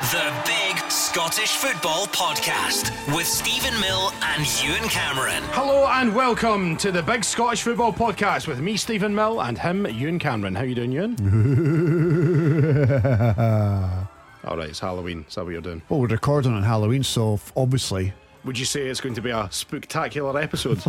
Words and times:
The 0.00 0.32
Big 0.44 0.78
Scottish 0.90 1.56
Football 1.56 2.06
Podcast 2.06 2.90
with 3.16 3.26
Steven 3.26 3.78
Mill 3.80 4.10
and 4.22 4.44
Ewen 4.62 4.88
Cameron. 4.88 5.42
Hello 5.52 5.86
and 5.86 6.14
welcome 6.14 6.76
to 6.78 6.90
the 6.90 7.02
Big 7.02 7.24
Scottish 7.24 7.62
Football 7.62 7.92
Podcast 7.92 8.48
with 8.48 8.60
me, 8.60 8.76
Steven 8.76 9.14
Mill, 9.14 9.40
and 9.40 9.56
him, 9.56 9.86
Ewen 9.86 10.18
Cameron. 10.18 10.54
How 10.56 10.62
are 10.62 10.66
you 10.66 10.74
doing, 10.74 10.90
Ewen? 10.92 11.14
All 14.44 14.56
right, 14.56 14.68
it's 14.68 14.80
Halloween. 14.80 15.24
Is 15.28 15.36
that 15.36 15.44
what 15.44 15.52
you're 15.52 15.62
doing? 15.62 15.80
Well, 15.88 16.00
we're 16.00 16.08
recording 16.08 16.52
on 16.54 16.62
Halloween, 16.64 17.04
so 17.04 17.38
obviously. 17.56 18.12
Would 18.44 18.58
you 18.58 18.64
say 18.64 18.88
it's 18.88 19.00
going 19.00 19.14
to 19.14 19.22
be 19.22 19.30
a 19.30 19.48
spectacular 19.52 20.38
episode? 20.40 20.82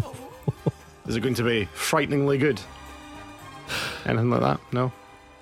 Is 1.08 1.16
it 1.16 1.22
going 1.22 1.36
to 1.36 1.44
be 1.44 1.66
frighteningly 1.74 2.40
good? 2.40 2.60
Anything 4.06 4.32
like 4.32 4.42
that? 4.42 4.60
No? 4.74 4.92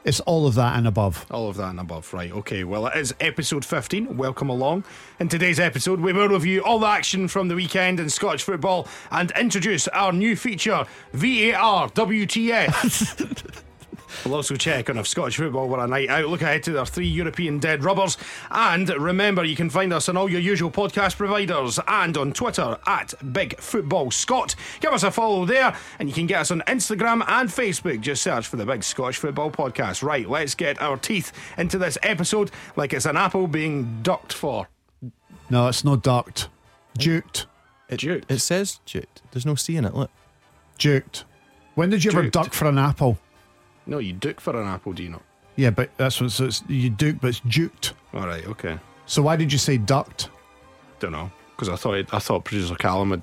It's 0.05 0.19
all 0.21 0.45
of 0.47 0.55
that 0.55 0.77
and 0.77 0.85
above. 0.85 1.25
All 1.31 1.49
of 1.49 1.55
that 1.57 1.69
and 1.69 1.79
above, 1.79 2.13
right? 2.13 2.31
Okay, 2.31 2.65
well, 2.65 2.87
it 2.87 2.97
is 2.97 3.15
episode 3.21 3.63
15. 3.63 4.17
Welcome 4.17 4.49
along. 4.49 4.83
In 5.19 5.29
today's 5.29 5.61
episode, 5.61 6.01
we 6.01 6.11
will 6.11 6.27
review 6.27 6.61
all 6.61 6.79
the 6.79 6.87
action 6.87 7.29
from 7.29 7.47
the 7.47 7.55
weekend 7.55 8.01
in 8.01 8.09
Scottish 8.09 8.43
football 8.43 8.85
and 9.11 9.31
introduce 9.39 9.87
our 9.89 10.11
new 10.11 10.35
feature, 10.35 10.85
VAR 11.13 11.89
WTF. 11.89 13.63
We'll 14.25 14.35
also 14.35 14.55
check 14.55 14.89
on 14.89 14.97
if 14.97 15.07
Scottish 15.07 15.37
football 15.37 15.67
were 15.67 15.83
a 15.83 15.87
night 15.87 16.09
out. 16.09 16.27
Look 16.27 16.41
ahead 16.41 16.63
to 16.63 16.71
their 16.71 16.85
three 16.85 17.07
European 17.07 17.59
dead 17.59 17.83
rubbers. 17.83 18.17
And 18.51 18.89
remember, 18.89 19.43
you 19.43 19.55
can 19.55 19.69
find 19.69 19.91
us 19.93 20.09
on 20.09 20.17
all 20.17 20.29
your 20.29 20.41
usual 20.41 20.71
podcast 20.71 21.17
providers 21.17 21.79
and 21.87 22.17
on 22.17 22.33
Twitter 22.33 22.77
at 22.85 23.13
Big 23.33 23.59
Football 23.59 24.11
Scot. 24.11 24.55
Give 24.79 24.93
us 24.93 25.03
a 25.03 25.11
follow 25.11 25.45
there, 25.45 25.75
and 25.99 26.07
you 26.07 26.15
can 26.15 26.27
get 26.27 26.41
us 26.41 26.51
on 26.51 26.61
Instagram 26.67 27.23
and 27.27 27.49
Facebook. 27.49 28.01
Just 28.01 28.23
search 28.23 28.47
for 28.47 28.57
the 28.57 28.65
Big 28.65 28.83
Scottish 28.83 29.17
Football 29.17 29.51
Podcast. 29.51 30.03
Right, 30.03 30.29
let's 30.29 30.55
get 30.55 30.81
our 30.81 30.97
teeth 30.97 31.31
into 31.57 31.77
this 31.77 31.97
episode 32.03 32.51
like 32.75 32.93
it's 32.93 33.05
an 33.05 33.17
apple 33.17 33.47
being 33.47 34.01
ducked 34.01 34.33
for. 34.33 34.67
No, 35.49 35.67
it's 35.67 35.83
not 35.83 36.01
ducked. 36.03 36.49
Duked. 36.97 37.45
It's 37.89 38.03
duked. 38.03 38.23
It 38.29 38.39
says 38.39 38.79
juked. 38.87 39.21
There's 39.31 39.45
no 39.45 39.55
C 39.55 39.75
in 39.75 39.85
it. 39.85 39.93
Look. 39.93 40.09
Juked. 40.79 41.23
When 41.75 41.89
did 41.89 42.03
you 42.03 42.11
ever 42.11 42.29
duck 42.29 42.53
for 42.53 42.67
an 42.67 42.77
apple? 42.77 43.17
No, 43.85 43.99
you 43.99 44.13
duke 44.13 44.39
for 44.39 44.59
an 44.59 44.67
apple, 44.67 44.93
do 44.93 45.03
you 45.03 45.09
not? 45.09 45.23
Yeah, 45.55 45.69
but 45.69 45.95
that's 45.97 46.19
what 46.19 46.31
so 46.31 46.45
it's 46.45 46.63
you 46.67 46.89
duke, 46.89 47.17
but 47.21 47.27
it's 47.29 47.41
duked. 47.41 47.93
All 48.13 48.25
right, 48.25 48.45
okay. 48.47 48.79
So 49.05 49.21
why 49.21 49.35
did 49.35 49.51
you 49.51 49.59
say 49.59 49.77
ducked? 49.77 50.29
Don't 50.99 51.11
know 51.11 51.31
because 51.55 51.69
I 51.69 51.75
thought 51.75 52.13
I 52.13 52.19
thought 52.19 52.43
producer 52.43 52.75
Callum 52.75 53.11
had 53.11 53.21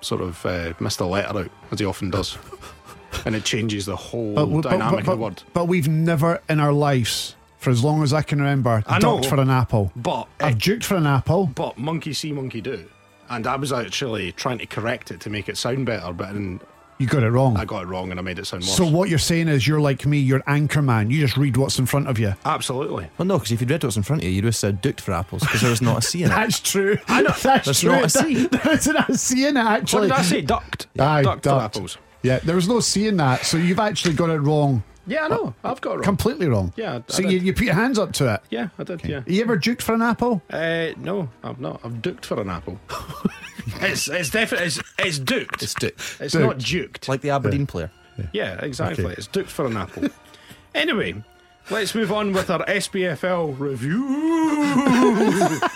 sort 0.00 0.20
of 0.20 0.44
uh, 0.46 0.72
missed 0.80 1.00
a 1.00 1.06
letter 1.06 1.38
out 1.38 1.50
as 1.70 1.78
he 1.78 1.84
often 1.84 2.10
does, 2.10 2.38
and 3.26 3.34
it 3.34 3.44
changes 3.44 3.86
the 3.86 3.96
whole 3.96 4.34
we- 4.46 4.62
dynamic 4.62 5.04
but, 5.04 5.12
of 5.12 5.18
the 5.18 5.24
word. 5.24 5.42
but 5.52 5.64
we've 5.66 5.88
never 5.88 6.40
in 6.48 6.60
our 6.60 6.72
lives, 6.72 7.36
for 7.58 7.70
as 7.70 7.82
long 7.84 8.02
as 8.02 8.12
I 8.12 8.22
can 8.22 8.38
remember, 8.38 8.82
I 8.86 8.98
know. 8.98 9.16
ducked 9.16 9.26
for 9.26 9.40
an 9.40 9.50
apple. 9.50 9.92
But 9.96 10.28
I've 10.40 10.54
uh, 10.54 10.58
duked 10.58 10.84
for 10.84 10.96
an 10.96 11.06
apple. 11.06 11.46
but 11.46 11.78
monkey 11.78 12.12
see, 12.12 12.32
monkey 12.32 12.60
do, 12.60 12.88
and 13.28 13.46
I 13.46 13.56
was 13.56 13.72
actually 13.72 14.32
trying 14.32 14.58
to 14.58 14.66
correct 14.66 15.10
it 15.10 15.20
to 15.20 15.30
make 15.30 15.48
it 15.48 15.56
sound 15.56 15.86
better, 15.86 16.12
but 16.12 16.32
then 16.32 16.60
You 16.98 17.06
got 17.06 17.22
it 17.22 17.30
wrong. 17.30 17.56
I 17.56 17.64
got 17.64 17.84
it 17.84 17.86
wrong 17.86 18.10
and 18.10 18.18
I 18.18 18.22
made 18.24 18.38
it 18.40 18.46
sound 18.46 18.64
worse. 18.64 18.76
so 18.76 18.84
what 18.86 19.08
you're 19.08 19.18
saying 19.20 19.46
is 19.48 19.66
you're 19.68 19.80
like 19.80 20.04
me, 20.04 20.18
you're 20.18 20.42
anchor 20.48 20.82
man. 20.82 21.10
You 21.10 21.20
just 21.20 21.36
read 21.36 21.56
what's 21.56 21.78
in 21.78 21.86
front 21.86 22.08
of 22.08 22.18
you. 22.18 22.34
Absolutely. 22.44 23.08
Well, 23.18 23.26
no, 23.26 23.38
because 23.38 23.52
if 23.52 23.60
you'd 23.60 23.70
read 23.70 23.84
what's 23.84 23.96
in 23.96 24.02
front 24.02 24.22
of 24.22 24.28
you, 24.28 24.34
you'd 24.34 24.44
have 24.44 24.56
said 24.56 24.82
duked 24.82 25.00
for 25.00 25.12
apples 25.12 25.42
because 25.42 25.60
there 25.60 25.70
was 25.70 25.80
not 25.80 25.98
a 25.98 26.02
C 26.02 26.24
in 26.24 26.30
it. 26.30 26.34
That's 26.34 26.58
true. 26.58 26.98
I 27.08 27.22
know. 27.22 27.32
That's 27.40 27.66
There's 27.66 27.80
true. 27.80 27.90
not 27.92 28.04
a 28.04 28.08
C. 28.08 28.46
There 28.48 28.72
isn't 28.72 28.96
a 28.96 29.14
C 29.16 29.46
in 29.46 29.56
it, 29.56 29.62
What 29.62 29.72
actually. 29.80 30.08
did 30.08 30.12
I 30.16 30.22
say? 30.22 30.40
Ducked. 30.42 30.86
Aye, 30.98 31.22
ducked, 31.22 31.44
for 31.44 31.50
apples. 31.50 31.98
Yeah, 32.24 32.40
there 32.40 32.56
was 32.56 32.66
no 32.66 32.80
C 32.80 33.06
in 33.06 33.16
that, 33.18 33.46
so 33.46 33.56
you've 33.58 33.78
actually 33.78 34.14
got 34.14 34.30
it 34.30 34.38
wrong. 34.40 34.82
Yeah, 35.08 35.24
I 35.24 35.28
know. 35.28 35.54
I've 35.64 35.80
got 35.80 35.92
it 35.92 35.94
wrong. 35.96 36.02
Completely 36.04 36.48
wrong. 36.48 36.72
Yeah, 36.76 36.96
I 36.96 37.02
So 37.08 37.22
did. 37.22 37.32
you, 37.32 37.38
you 37.38 37.52
put 37.54 37.64
your 37.64 37.74
hands 37.74 37.98
up 37.98 38.12
to 38.14 38.34
it. 38.34 38.40
yeah, 38.50 38.68
I 38.78 38.84
did. 38.84 39.04
Yeah. 39.04 39.22
You 39.26 39.40
ever 39.42 39.56
duked 39.58 39.82
for 39.82 39.94
an 39.94 40.02
apple? 40.02 40.42
Uh, 40.50 40.88
no, 40.98 41.28
I've 41.42 41.60
not. 41.60 41.80
I've 41.82 41.94
duked 41.94 42.24
for 42.26 42.40
an 42.40 42.50
apple. 42.50 42.78
it's 43.80 44.08
it's 44.08 44.30
definitely 44.30 44.66
it's, 44.68 44.80
it's 44.98 45.18
duked. 45.18 45.62
It's 45.62 45.74
duked. 45.74 46.20
It's 46.20 46.34
Duked. 46.34 46.40
not 46.40 46.58
duked. 46.58 47.08
Like 47.08 47.22
the 47.22 47.30
Aberdeen 47.30 47.66
player. 47.66 47.90
Yeah, 48.32 48.54
exactly. 48.64 49.04
Okay. 49.04 49.14
It's 49.16 49.28
duked 49.28 49.48
for 49.48 49.66
an 49.66 49.76
apple. 49.76 50.08
anyway, 50.74 51.22
let's 51.70 51.94
move 51.94 52.12
on 52.12 52.32
with 52.32 52.50
our 52.50 52.64
SPFL 52.66 53.58
review. 53.58 55.60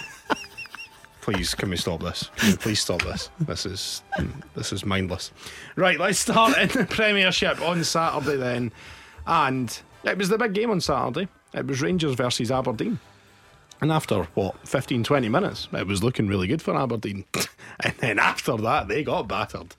please, 1.21 1.55
can 1.55 1.71
we 1.71 1.77
stop 1.77 2.03
this? 2.03 2.31
Can 2.37 2.51
we 2.51 2.57
please 2.57 2.81
stop 2.81 3.03
this? 3.03 3.31
This 3.41 3.65
is 3.65 4.03
this 4.55 4.73
is 4.73 4.85
mindless. 4.85 5.31
Right, 5.77 5.99
let's 5.99 6.19
start 6.19 6.59
in 6.59 6.69
the 6.69 6.85
Premiership 6.85 7.61
on 7.63 7.83
Saturday 7.85 8.37
then, 8.37 8.73
and 9.27 9.81
it 10.05 10.19
was 10.19 10.29
the 10.29 10.39
big 10.39 10.55
game 10.55 10.71
on 10.71 10.81
Saturday. 10.81 11.29
It 11.55 11.67
was 11.67 11.83
Rangers 11.83 12.15
versus 12.15 12.51
Aberdeen. 12.51 12.99
And 13.81 13.91
after 13.91 14.25
what 14.35 14.67
15 14.67 15.03
20 15.05 15.29
minutes, 15.29 15.69
it 15.73 15.87
was 15.87 16.05
looking 16.05 16.29
really 16.29 16.47
good 16.47 16.63
for 16.63 16.77
Aberdeen. 16.77 17.25
and 17.81 17.95
then 17.99 18.19
after 18.19 18.57
that, 18.59 18.89
they 18.89 19.03
got 19.03 19.29
battered. 19.29 19.75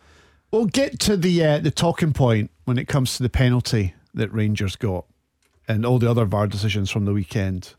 We'll 0.51 0.65
get 0.65 0.99
to 1.01 1.17
the 1.17 1.43
uh, 1.43 1.59
the 1.59 1.71
talking 1.71 2.13
point 2.13 2.51
when 2.65 2.77
it 2.77 2.87
comes 2.87 3.17
to 3.17 3.23
the 3.23 3.29
penalty 3.29 3.93
that 4.13 4.33
Rangers 4.33 4.75
got 4.75 5.05
and 5.67 5.85
all 5.85 5.99
the 5.99 6.09
other 6.09 6.25
VAR 6.25 6.47
decisions 6.47 6.91
from 6.91 7.05
the 7.05 7.13
weekend. 7.13 7.75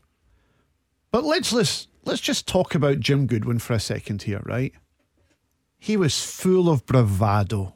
But 1.11 1.23
let's 1.23 1.53
let's 1.53 1.87
let's 2.05 2.21
just 2.21 2.47
talk 2.47 2.75
about 2.75 2.99
Jim 2.99 3.27
Goodwin 3.27 3.59
for 3.59 3.73
a 3.73 3.79
second 3.79 4.23
here, 4.23 4.41
right? 4.43 4.73
He 5.77 5.95
was 5.95 6.23
full 6.23 6.69
of 6.69 6.85
bravado 6.85 7.75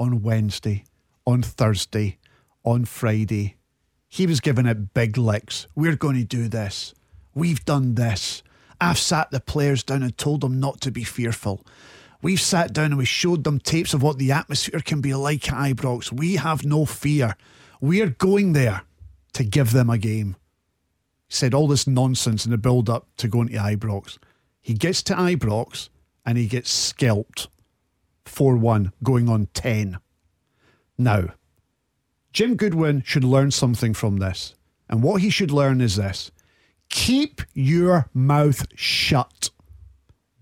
on 0.00 0.22
Wednesday, 0.22 0.84
on 1.26 1.42
Thursday, 1.42 2.18
on 2.64 2.84
Friday. 2.84 3.56
He 4.08 4.26
was 4.26 4.40
giving 4.40 4.66
it 4.66 4.94
big 4.94 5.16
licks. 5.16 5.66
We're 5.74 5.96
going 5.96 6.16
to 6.16 6.24
do 6.24 6.48
this. 6.48 6.94
We've 7.34 7.64
done 7.64 7.94
this. 7.94 8.42
I've 8.80 8.98
sat 8.98 9.30
the 9.30 9.40
players 9.40 9.82
down 9.82 10.02
and 10.02 10.16
told 10.16 10.42
them 10.42 10.60
not 10.60 10.80
to 10.82 10.90
be 10.90 11.04
fearful. 11.04 11.64
We've 12.20 12.40
sat 12.40 12.72
down 12.72 12.86
and 12.86 12.98
we 12.98 13.04
showed 13.04 13.44
them 13.44 13.58
tapes 13.58 13.94
of 13.94 14.02
what 14.02 14.18
the 14.18 14.32
atmosphere 14.32 14.80
can 14.80 15.00
be 15.00 15.14
like 15.14 15.52
at 15.52 15.76
Ibrox. 15.76 16.12
We 16.12 16.36
have 16.36 16.64
no 16.64 16.84
fear. 16.84 17.36
We're 17.80 18.10
going 18.10 18.52
there 18.52 18.82
to 19.32 19.44
give 19.44 19.72
them 19.72 19.90
a 19.90 19.98
game. 19.98 20.36
He 21.28 21.34
said 21.34 21.54
all 21.54 21.66
this 21.66 21.86
nonsense 21.86 22.44
in 22.44 22.50
the 22.50 22.58
build 22.58 22.88
up 22.90 23.08
to 23.16 23.28
going 23.28 23.48
to 23.48 23.54
Ibrox. 23.54 24.18
He 24.60 24.74
gets 24.74 25.02
to 25.04 25.14
Ibrox 25.14 25.88
and 26.24 26.38
he 26.38 26.46
gets 26.46 26.70
scalped 26.70 27.48
4 28.26 28.56
1, 28.56 28.92
going 29.02 29.28
on 29.28 29.48
10. 29.54 29.98
Now, 30.96 31.34
Jim 32.32 32.56
Goodwin 32.56 33.02
should 33.04 33.24
learn 33.24 33.50
something 33.50 33.92
from 33.92 34.16
this. 34.16 34.54
And 34.88 35.02
what 35.02 35.20
he 35.20 35.30
should 35.30 35.50
learn 35.50 35.80
is 35.80 35.96
this 35.96 36.30
keep 36.88 37.42
your 37.54 38.08
mouth 38.12 38.66
shut. 38.74 39.50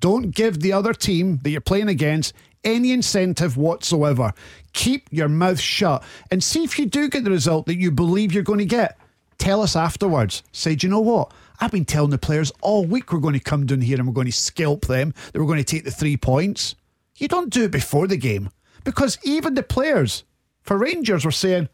Don't 0.00 0.30
give 0.30 0.60
the 0.60 0.72
other 0.72 0.94
team 0.94 1.38
that 1.42 1.50
you're 1.50 1.60
playing 1.60 1.88
against 1.88 2.32
any 2.64 2.92
incentive 2.92 3.56
whatsoever. 3.56 4.32
Keep 4.72 5.08
your 5.10 5.28
mouth 5.28 5.60
shut 5.60 6.02
and 6.30 6.42
see 6.42 6.64
if 6.64 6.78
you 6.78 6.86
do 6.86 7.08
get 7.08 7.24
the 7.24 7.30
result 7.30 7.66
that 7.66 7.76
you 7.76 7.90
believe 7.90 8.32
you're 8.32 8.42
going 8.42 8.58
to 8.58 8.64
get. 8.64 8.98
Tell 9.38 9.62
us 9.62 9.76
afterwards. 9.76 10.42
Say, 10.52 10.74
do 10.74 10.86
you 10.86 10.90
know 10.90 11.00
what? 11.00 11.32
I've 11.60 11.70
been 11.70 11.84
telling 11.84 12.10
the 12.10 12.18
players 12.18 12.52
all 12.60 12.84
week 12.84 13.12
we're 13.12 13.20
going 13.20 13.34
to 13.34 13.40
come 13.40 13.66
down 13.66 13.80
here 13.80 13.98
and 13.98 14.06
we're 14.06 14.14
going 14.14 14.26
to 14.26 14.32
scalp 14.32 14.86
them, 14.86 15.14
that 15.32 15.38
we're 15.38 15.46
going 15.46 15.58
to 15.58 15.64
take 15.64 15.84
the 15.84 15.90
three 15.90 16.16
points. 16.16 16.74
You 17.16 17.28
don't 17.28 17.52
do 17.52 17.64
it 17.64 17.70
before 17.70 18.06
the 18.06 18.16
game 18.16 18.50
because 18.84 19.18
even 19.22 19.54
the 19.54 19.62
players 19.62 20.24
for 20.62 20.76
Rangers 20.76 21.24
were 21.24 21.30
saying 21.30 21.68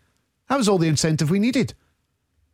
that 0.49 0.57
was 0.57 0.69
all 0.69 0.79
the 0.79 0.89
incentive 0.89 1.31
we 1.31 1.39
needed 1.39 1.75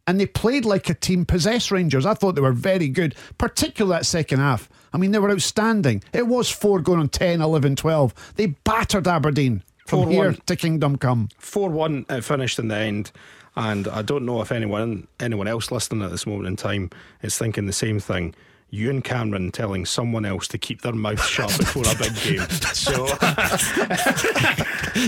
and 0.06 0.20
they 0.20 0.26
played 0.26 0.64
like 0.64 0.88
a 0.88 0.94
team 0.94 1.24
possessed 1.24 1.70
Rangers. 1.70 2.06
I 2.06 2.14
thought 2.14 2.34
they 2.34 2.40
were 2.40 2.52
very 2.52 2.88
good, 2.88 3.14
particularly 3.38 3.98
that 3.98 4.06
second 4.06 4.40
half. 4.40 4.68
I 4.92 4.98
mean, 4.98 5.12
they 5.12 5.18
were 5.18 5.30
outstanding. 5.30 6.02
It 6.12 6.26
was 6.26 6.50
four 6.50 6.80
going 6.80 7.00
on 7.00 7.08
10, 7.08 7.40
11, 7.40 7.76
12. 7.76 8.32
They 8.36 8.46
battered 8.46 9.06
Aberdeen 9.06 9.62
from 9.86 10.00
4-1. 10.00 10.10
here 10.10 10.32
to 10.46 10.56
Kingdom 10.56 10.96
Come. 10.96 11.28
Four 11.38 11.70
one 11.70 12.04
it 12.08 12.24
finished 12.24 12.58
in 12.58 12.68
the 12.68 12.76
end, 12.76 13.12
and 13.56 13.88
I 13.88 14.02
don't 14.02 14.26
know 14.26 14.40
if 14.42 14.52
anyone 14.52 15.06
anyone 15.20 15.48
else 15.48 15.70
listening 15.70 16.02
at 16.02 16.10
this 16.10 16.26
moment 16.26 16.48
in 16.48 16.56
time 16.56 16.90
is 17.22 17.38
thinking 17.38 17.66
the 17.66 17.72
same 17.72 18.00
thing. 18.00 18.34
Ewen 18.72 19.02
Cameron 19.02 19.52
telling 19.52 19.84
someone 19.84 20.24
else 20.24 20.48
to 20.48 20.58
keep 20.58 20.80
their 20.82 20.94
mouth 20.94 21.22
shut 21.24 21.48
before 21.58 21.84
a 21.84 21.94
big 21.96 22.14
game. 22.16 22.40
So 22.72 23.06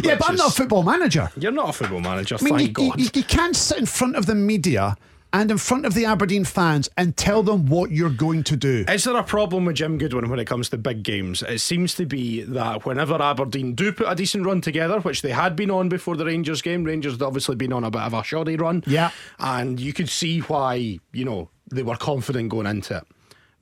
Yeah, 0.02 0.16
but 0.16 0.28
I'm 0.28 0.37
not 0.37 0.49
a 0.50 0.55
football 0.55 0.82
manager. 0.82 1.31
you're 1.37 1.50
not 1.52 1.70
a 1.70 1.72
football 1.72 2.00
manager, 2.00 2.37
I 2.40 2.44
mean, 2.44 2.55
thank 2.56 2.69
you, 2.78 2.90
God. 2.90 3.00
you, 3.00 3.08
you 3.14 3.25
can't 3.25 3.56
sit 3.56 3.78
in 3.78 3.87
front 3.87 4.16
of 4.16 4.26
the 4.26 4.34
media 4.34 4.96
and 5.32 5.50
in 5.50 5.58
front 5.58 5.84
of 5.84 5.94
the 5.94 6.05
Aberdeen 6.05 6.44
fans 6.44 6.88
and 6.96 7.16
tell 7.16 7.43
them 7.43 7.66
what 7.66 7.90
you're 7.90 8.08
going 8.08 8.44
to 8.44 8.56
do. 8.56 8.84
Is 8.88 9.02
there 9.05 9.16
a 9.16 9.25
problem 9.25 9.64
with 9.64 9.76
Jim 9.76 9.99
Goodwin 9.99 10.28
when 10.31 10.38
it 10.38 10.44
comes 10.44 10.69
to 10.69 10.78
big 10.78 11.02
games? 11.02 11.43
It 11.43 11.58
seems 11.60 11.94
to 11.96 12.06
be 12.06 12.43
that 12.43 12.84
whenever 12.87 13.20
Aberdeen 13.20 13.75
do 13.75 13.93
put 13.93 14.06
a 14.08 14.14
decent 14.14 14.46
run 14.46 14.60
together, 14.60 15.00
which 15.00 15.22
they 15.22 15.32
had 15.32 15.56
been 15.56 15.72
on 15.72 15.88
before 15.88 16.17
the 16.17 16.25
Rangers 16.25 16.62
game, 16.62 16.84
Rangers 16.84 17.14
had 17.14 17.22
obviously 17.22 17.56
been 17.56 17.72
on 17.72 17.82
a 17.82 17.90
bit 17.90 18.02
of 18.02 18.14
a 18.14 18.22
shoddy 18.22 18.55
run. 18.56 18.84
Yeah. 18.87 19.10
And 19.40 19.81
you 19.81 19.93
could 19.93 20.08
see 20.08 20.38
why, 20.40 21.00
you 21.12 21.25
know, 21.25 21.49
they 21.72 21.82
were 21.82 21.96
confident 21.96 22.50
going 22.50 22.67
into 22.67 22.99
it. 22.99 23.05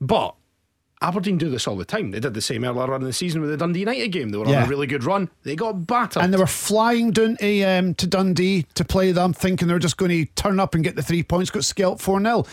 But 0.07 0.35
Aberdeen 1.01 1.37
do 1.37 1.49
this 1.49 1.67
all 1.67 1.75
the 1.75 1.85
time. 1.85 2.11
They 2.11 2.19
did 2.19 2.33
the 2.33 2.41
same 2.41 2.63
earlier 2.63 2.93
on 2.93 3.01
in 3.01 3.07
the 3.07 3.13
season 3.13 3.41
with 3.41 3.49
the 3.49 3.57
Dundee 3.57 3.81
United 3.81 4.09
game. 4.09 4.29
They 4.29 4.37
were 4.37 4.45
on 4.45 4.53
a 4.53 4.67
really 4.67 4.87
good 4.87 5.03
run. 5.03 5.29
They 5.43 5.55
got 5.55 5.85
battered. 5.87 6.23
And 6.23 6.33
they 6.33 6.37
were 6.37 6.47
flying 6.47 7.11
down 7.11 7.37
to, 7.37 7.63
um, 7.63 7.93
to 7.95 8.07
Dundee 8.07 8.63
to 8.75 8.85
play 8.85 9.11
them, 9.11 9.33
thinking 9.33 9.67
they 9.67 9.73
were 9.73 9.79
just 9.79 9.97
going 9.97 10.11
to 10.11 10.25
turn 10.33 10.59
up 10.59 10.75
and 10.75 10.83
get 10.83 10.95
the 10.95 11.01
three 11.01 11.23
points, 11.23 11.49
got 11.51 11.65
scalped 11.65 12.01
4 12.01 12.21
0. 12.21 12.45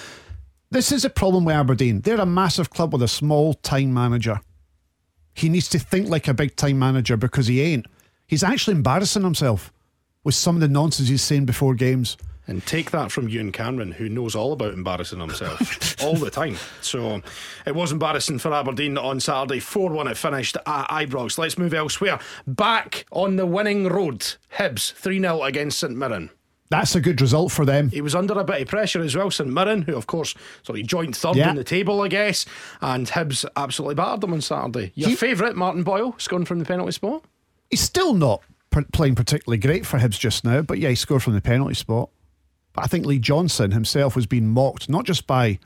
This 0.73 0.93
is 0.93 1.05
a 1.05 1.11
problem 1.11 1.44
with 1.44 1.55
Aberdeen. 1.55 2.00
They're 2.00 2.20
a 2.20 2.26
massive 2.26 2.70
club 2.70 2.93
with 2.93 3.02
a 3.02 3.08
small 3.08 3.55
time 3.55 3.93
manager. 3.93 4.41
He 5.35 5.49
needs 5.49 5.69
to 5.70 5.79
think 5.79 6.08
like 6.08 6.29
a 6.29 6.35
big 6.35 6.56
time 6.56 6.79
manager 6.79 7.17
because 7.17 7.46
he 7.46 7.61
ain't. 7.61 7.87
He's 8.26 8.44
actually 8.44 8.76
embarrassing 8.76 9.23
himself 9.23 9.73
with 10.23 10.35
some 10.35 10.56
of 10.56 10.61
the 10.61 10.69
nonsense 10.69 11.08
he's 11.08 11.23
saying 11.23 11.46
before 11.46 11.75
games. 11.75 12.17
And 12.50 12.67
take 12.67 12.91
that 12.91 13.12
from 13.12 13.29
Ewen 13.29 13.52
Cameron, 13.52 13.93
who 13.93 14.08
knows 14.08 14.35
all 14.35 14.52
about 14.52 14.75
embarrassing 14.75 15.20
himself 15.20 16.02
all 16.02 16.17
the 16.17 16.31
time. 16.31 16.56
So 16.81 17.23
it 17.64 17.76
was 17.76 17.93
embarrassing 17.93 18.41
for 18.41 18.52
Aberdeen 18.52 18.99
on 18.99 19.20
Saturday. 19.20 19.61
4 19.61 19.88
1 19.93 20.08
it 20.08 20.17
finished 20.17 20.56
at 20.67 20.88
Ibrox. 20.88 21.38
Let's 21.38 21.56
move 21.56 21.73
elsewhere. 21.73 22.19
Back 22.49 23.06
on 23.12 23.37
the 23.37 23.47
winning 23.47 23.87
road. 23.87 24.35
Hibs 24.58 24.93
3 24.94 25.20
0 25.20 25.43
against 25.44 25.79
St 25.79 25.97
Mirren. 25.97 26.31
That's 26.70 26.97
a 26.97 27.00
good 27.00 27.20
result 27.20 27.52
for 27.52 27.64
them. 27.64 27.88
He 27.91 28.00
was 28.00 28.17
under 28.17 28.35
a 28.38 28.43
bit 28.43 28.62
of 28.62 28.67
pressure 28.69 29.00
as 29.00 29.14
well, 29.14 29.31
St 29.31 29.49
Mirren, 29.49 29.82
who 29.82 29.96
of 29.96 30.08
course 30.08 30.35
sort 30.64 30.81
of 30.81 30.87
joined 30.88 31.17
third 31.17 31.37
Yeah. 31.37 31.50
in 31.50 31.56
the 31.56 31.62
table, 31.62 32.00
I 32.00 32.08
guess, 32.08 32.46
and 32.81 33.06
Hibs 33.06 33.44
absolutely 33.56 33.94
battered 33.94 34.23
them 34.23 34.32
on 34.32 34.41
Saturday. 34.41 34.91
Your 34.96 35.11
He- 35.11 35.14
favourite, 35.14 35.55
Martin 35.55 35.85
Boyle, 35.85 36.17
scoring 36.19 36.46
from 36.46 36.58
the 36.58 36.64
penalty 36.64 36.91
spot? 36.93 37.23
He's 37.70 37.81
still 37.81 38.12
not 38.14 38.43
playing 38.93 39.14
particularly 39.14 39.58
great 39.58 39.87
for 39.87 39.99
Hibs 40.00 40.19
just 40.19 40.44
now, 40.44 40.62
but 40.62 40.79
yeah, 40.79 40.88
he 40.88 40.94
scored 40.96 41.23
from 41.23 41.35
the 41.35 41.41
penalty 41.41 41.75
spot. 41.75 42.11
But 42.72 42.84
I 42.84 42.87
think 42.87 43.06
Lee 43.06 43.19
Johnson 43.19 43.72
himself 43.72 44.14
was 44.17 44.26
being 44.26 44.49
mocked, 44.49 44.88
not 44.88 45.05
just 45.05 45.26
by 45.26 45.58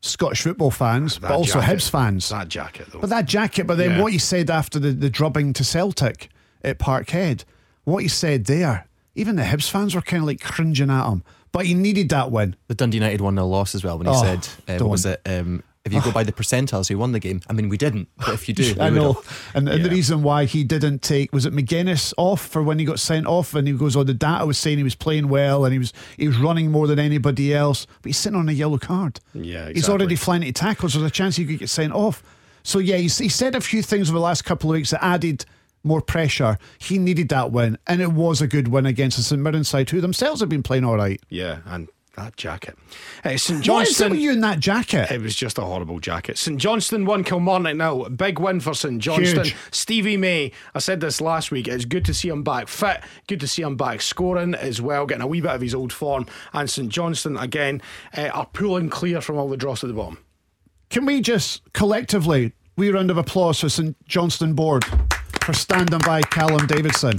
Scottish 0.00 0.42
football 0.42 0.70
fans, 0.70 1.18
but 1.18 1.30
also 1.30 1.60
jacket. 1.60 1.76
Hibs 1.78 1.90
fans. 1.90 2.28
That 2.28 2.48
jacket, 2.48 2.88
though. 2.92 3.00
But 3.00 3.10
that 3.10 3.26
jacket, 3.26 3.66
but 3.66 3.76
then 3.78 3.92
Yeah. 3.92 4.02
what 4.02 4.12
he 4.12 4.18
said 4.18 4.50
after 4.50 4.78
the, 4.78 4.92
the 4.92 5.08
drubbing 5.10 5.52
to 5.54 5.64
Celtic 5.64 6.28
at 6.62 6.78
Parkhead, 6.78 7.44
what 7.84 8.02
he 8.02 8.08
said 8.08 8.44
there, 8.44 8.86
even 9.14 9.36
the 9.36 9.42
Hibs 9.42 9.70
fans 9.70 9.94
were 9.94 10.02
kind 10.02 10.22
of 10.22 10.26
like 10.26 10.40
cringing 10.40 10.90
at 10.90 11.08
him. 11.08 11.22
But 11.52 11.66
he 11.66 11.74
needed 11.74 12.08
that 12.10 12.30
win. 12.30 12.56
The 12.68 12.74
Dundee 12.74 12.96
United 12.98 13.20
1 13.20 13.34
0 13.34 13.46
loss 13.46 13.74
as 13.74 13.82
well 13.84 13.96
when 13.98 14.06
he 14.08 14.12
Oh, 14.12 14.22
said, 14.22 14.48
uh, 14.68 14.84
what 14.84 14.90
was 14.90 15.06
it? 15.06 15.20
Um, 15.24 15.62
if 15.84 15.92
you 15.92 16.00
go 16.00 16.08
oh. 16.08 16.12
by 16.12 16.24
the 16.24 16.32
percentiles, 16.32 16.88
he 16.88 16.94
won 16.94 17.12
the 17.12 17.20
game. 17.20 17.42
I 17.48 17.52
mean, 17.52 17.68
we 17.68 17.76
didn't, 17.76 18.08
but 18.16 18.30
if 18.30 18.48
you 18.48 18.54
do, 18.54 18.74
I 18.80 18.88
know. 18.88 19.08
would've. 19.08 19.50
And, 19.54 19.68
and 19.68 19.84
the 19.84 19.90
reason 19.90 20.22
why 20.22 20.46
he 20.46 20.64
didn't 20.64 21.02
take 21.02 21.32
was 21.32 21.44
it 21.44 21.52
McGuinness 21.52 22.14
off 22.16 22.40
for 22.40 22.62
when 22.62 22.78
he 22.78 22.86
got 22.86 22.98
sent 22.98 23.26
off 23.26 23.54
and 23.54 23.68
he 23.68 23.74
goes, 23.74 23.94
Oh, 23.94 24.02
the 24.02 24.14
data 24.14 24.46
was 24.46 24.56
saying 24.56 24.78
he 24.78 24.84
was 24.84 24.94
playing 24.94 25.28
well 25.28 25.64
and 25.64 25.72
he 25.72 25.78
was 25.78 25.92
he 26.16 26.26
was 26.26 26.38
running 26.38 26.70
more 26.70 26.86
than 26.86 26.98
anybody 26.98 27.54
else, 27.54 27.86
but 28.00 28.08
he's 28.08 28.16
sitting 28.16 28.38
on 28.38 28.48
a 28.48 28.52
yellow 28.52 28.78
card. 28.78 29.20
Yeah, 29.34 29.68
He's 29.68 29.88
already 29.88 30.16
flying 30.16 30.42
into 30.42 30.54
tackles, 30.54 30.94
there's 30.94 31.04
a 31.04 31.10
chance 31.10 31.36
he 31.36 31.44
could 31.44 31.58
get 31.58 31.68
sent 31.68 31.92
off. 31.92 32.22
So 32.62 32.78
yeah, 32.78 32.96
he's, 32.96 33.18
he 33.18 33.28
said 33.28 33.54
a 33.54 33.60
few 33.60 33.82
things 33.82 34.08
over 34.08 34.18
the 34.18 34.24
last 34.24 34.42
couple 34.46 34.70
of 34.70 34.74
weeks 34.74 34.90
that 34.90 35.04
added 35.04 35.44
more 35.82 36.00
pressure. 36.00 36.58
He 36.78 36.98
needed 36.98 37.28
that 37.28 37.52
win, 37.52 37.76
and 37.86 38.00
it 38.00 38.12
was 38.12 38.40
a 38.40 38.46
good 38.46 38.68
win 38.68 38.86
against 38.86 39.18
the 39.18 39.22
St 39.22 39.40
Mirren 39.40 39.64
side, 39.64 39.90
who 39.90 40.00
themselves 40.00 40.40
have 40.40 40.48
been 40.48 40.62
playing 40.62 40.84
all 40.84 40.96
right. 40.96 41.20
yeah, 41.28 41.58
and 41.66 41.88
that 42.16 42.36
jacket. 42.36 42.76
Uh, 43.24 43.36
St 43.36 43.66
What 43.68 43.88
is 43.88 43.98
Johnstone. 43.98 44.18
you 44.18 44.32
in 44.32 44.40
that 44.40 44.60
jacket? 44.60 45.10
It 45.10 45.20
was 45.20 45.34
just 45.34 45.58
a 45.58 45.62
horrible 45.62 45.98
jacket. 46.00 46.38
St 46.38 46.58
Johnstone 46.58 47.04
won 47.04 47.24
Kilmarnock 47.24 47.76
now. 47.76 48.04
Big 48.08 48.38
win 48.38 48.60
for 48.60 48.74
St 48.74 49.00
Johnstone. 49.00 49.44
Huge. 49.44 49.56
Stevie 49.70 50.16
May, 50.16 50.52
I 50.74 50.78
said 50.78 51.00
this 51.00 51.20
last 51.20 51.50
week, 51.50 51.68
it's 51.68 51.84
good 51.84 52.04
to 52.06 52.14
see 52.14 52.28
him 52.28 52.42
back 52.42 52.68
fit, 52.68 53.00
good 53.26 53.40
to 53.40 53.48
see 53.48 53.62
him 53.62 53.76
back 53.76 54.00
scoring 54.02 54.54
as 54.54 54.80
well, 54.80 55.06
getting 55.06 55.22
a 55.22 55.26
wee 55.26 55.40
bit 55.40 55.50
of 55.52 55.60
his 55.60 55.74
old 55.74 55.92
form. 55.92 56.26
And 56.52 56.68
St 56.68 56.88
Johnstone, 56.88 57.36
again, 57.36 57.82
uh, 58.16 58.28
are 58.28 58.46
pulling 58.46 58.90
clear 58.90 59.20
from 59.20 59.36
all 59.36 59.48
the 59.48 59.56
dross 59.56 59.82
at 59.84 59.88
the 59.88 59.94
bottom. 59.94 60.18
Can 60.90 61.06
we 61.06 61.20
just 61.20 61.62
collectively, 61.72 62.52
wee 62.76 62.90
round 62.90 63.10
of 63.10 63.16
applause 63.18 63.60
for 63.60 63.68
St 63.68 63.96
Johnstone 64.06 64.54
Board 64.54 64.84
for 65.42 65.52
standing 65.52 65.98
by 66.00 66.22
Callum 66.22 66.66
Davidson? 66.66 67.18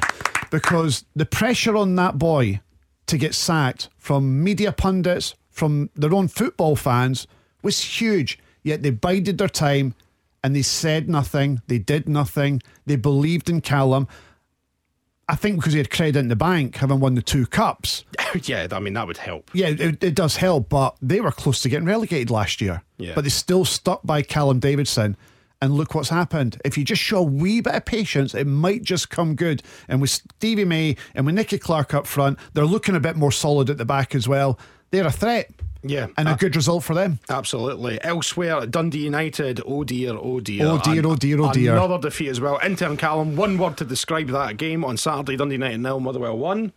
Because 0.52 1.04
the 1.16 1.26
pressure 1.26 1.76
on 1.76 1.96
that 1.96 2.18
boy 2.18 2.62
to 3.07 3.18
get 3.18 3.34
sacked 3.34 3.90
from 3.98 4.44
media 4.44 4.72
pundits, 4.72 5.36
from 5.50 5.90
their 5.96 6.13
own 6.13 6.28
football 6.28 6.75
fans, 6.75 7.28
was 7.62 7.81
huge. 7.81 8.40
Yet 8.63 8.81
they 8.84 8.90
bided 8.90 9.38
their 9.38 9.48
time 9.48 9.94
and 10.44 10.56
they 10.56 10.62
said 10.62 11.10
nothing, 11.10 11.62
they 11.68 11.80
did 11.80 12.07
nothing, 12.07 12.62
they 12.86 12.96
believed 12.96 13.50
in 13.50 13.62
Callum. 13.62 14.07
I 15.28 15.36
think 15.36 15.56
because 15.56 15.74
he 15.74 15.80
had 15.80 15.90
credit 15.90 16.19
in 16.19 16.28
the 16.28 16.36
bank, 16.36 16.75
having 16.75 17.00
won 17.00 17.16
the 17.16 17.22
two 17.22 17.48
cups. 17.48 18.06
yeah, 18.44 18.68
I 18.72 18.80
mean, 18.80 18.94
that 18.94 19.08
would 19.08 19.18
help. 19.18 19.50
Yeah, 19.54 19.69
it, 19.69 20.04
it 20.04 20.13
does 20.13 20.36
help, 20.36 20.69
but 20.69 20.96
they 21.01 21.19
were 21.19 21.31
close 21.31 21.62
to 21.62 21.69
getting 21.69 21.88
relegated 21.88 22.30
last 22.30 22.62
year. 22.62 22.84
Yeah. 22.98 23.13
But 23.16 23.24
they 23.24 23.31
still 23.31 23.66
stuck 23.66 24.01
by 24.04 24.22
Callum 24.22 24.60
Davidson. 24.60 25.18
And 25.62 25.74
look 25.74 25.96
what's 25.96 26.10
happened. 26.10 26.62
If 26.66 26.78
you 26.78 26.84
just 26.84 27.02
show 27.02 27.19
a 27.19 27.24
wee 27.24 27.62
bit 27.62 27.74
of 27.75 27.86
patience, 27.86 28.36
it 28.36 28.46
might 28.46 28.84
just 28.84 29.10
come 29.10 29.36
good. 29.36 29.63
And 29.88 30.02
with 30.02 30.10
Stevie 30.12 30.66
May 30.66 30.98
and 31.16 31.25
with 31.25 31.36
Nicky 31.36 31.57
Clark 31.57 31.94
up 31.94 32.06
front, 32.06 32.38
they're 32.54 32.66
looking 32.66 32.96
a 32.96 33.00
bit 33.00 33.16
more 33.16 33.31
solid 33.31 33.69
at 33.69 33.78
the 33.78 33.86
back 33.86 34.13
as 34.13 34.28
well. 34.28 34.60
They're 34.92 35.07
a 35.07 35.12
threat. 35.12 35.50
Yeah. 35.81 36.07
And 36.18 36.28
a 36.28 36.31
Uh, 36.31 36.36
good 36.36 36.56
result 36.56 36.84
for 36.84 36.94
them. 36.94 37.19
Absolutely. 37.30 38.04
Elsewhere, 38.04 38.66
Dundee 38.66 39.06
United, 39.06 39.62
oh 39.66 39.84
dear, 39.84 40.16
oh 40.16 40.40
dear. 40.40 40.66
Oh 40.68 40.80
dear, 40.84 40.98
And 40.98 41.06
oh 41.06 41.16
dear, 41.16 41.40
oh 41.42 41.52
dear. 41.52 41.74
Another 41.74 42.00
defeat 42.00 42.30
as 42.30 42.42
well. 42.42 42.60
Intern 42.63 42.98
Callum, 42.98 43.36
one 43.36 43.58
word 43.58 43.78
to 43.78 43.86
describe 43.86 44.28
that 44.30 44.58
game 44.58 44.84
on 44.84 44.98
Saturday, 44.98 45.38
Dundee 45.38 45.56
United 45.56 45.78
nil, 45.80 46.00
Motherwell 46.00 46.38
1. 46.38 46.74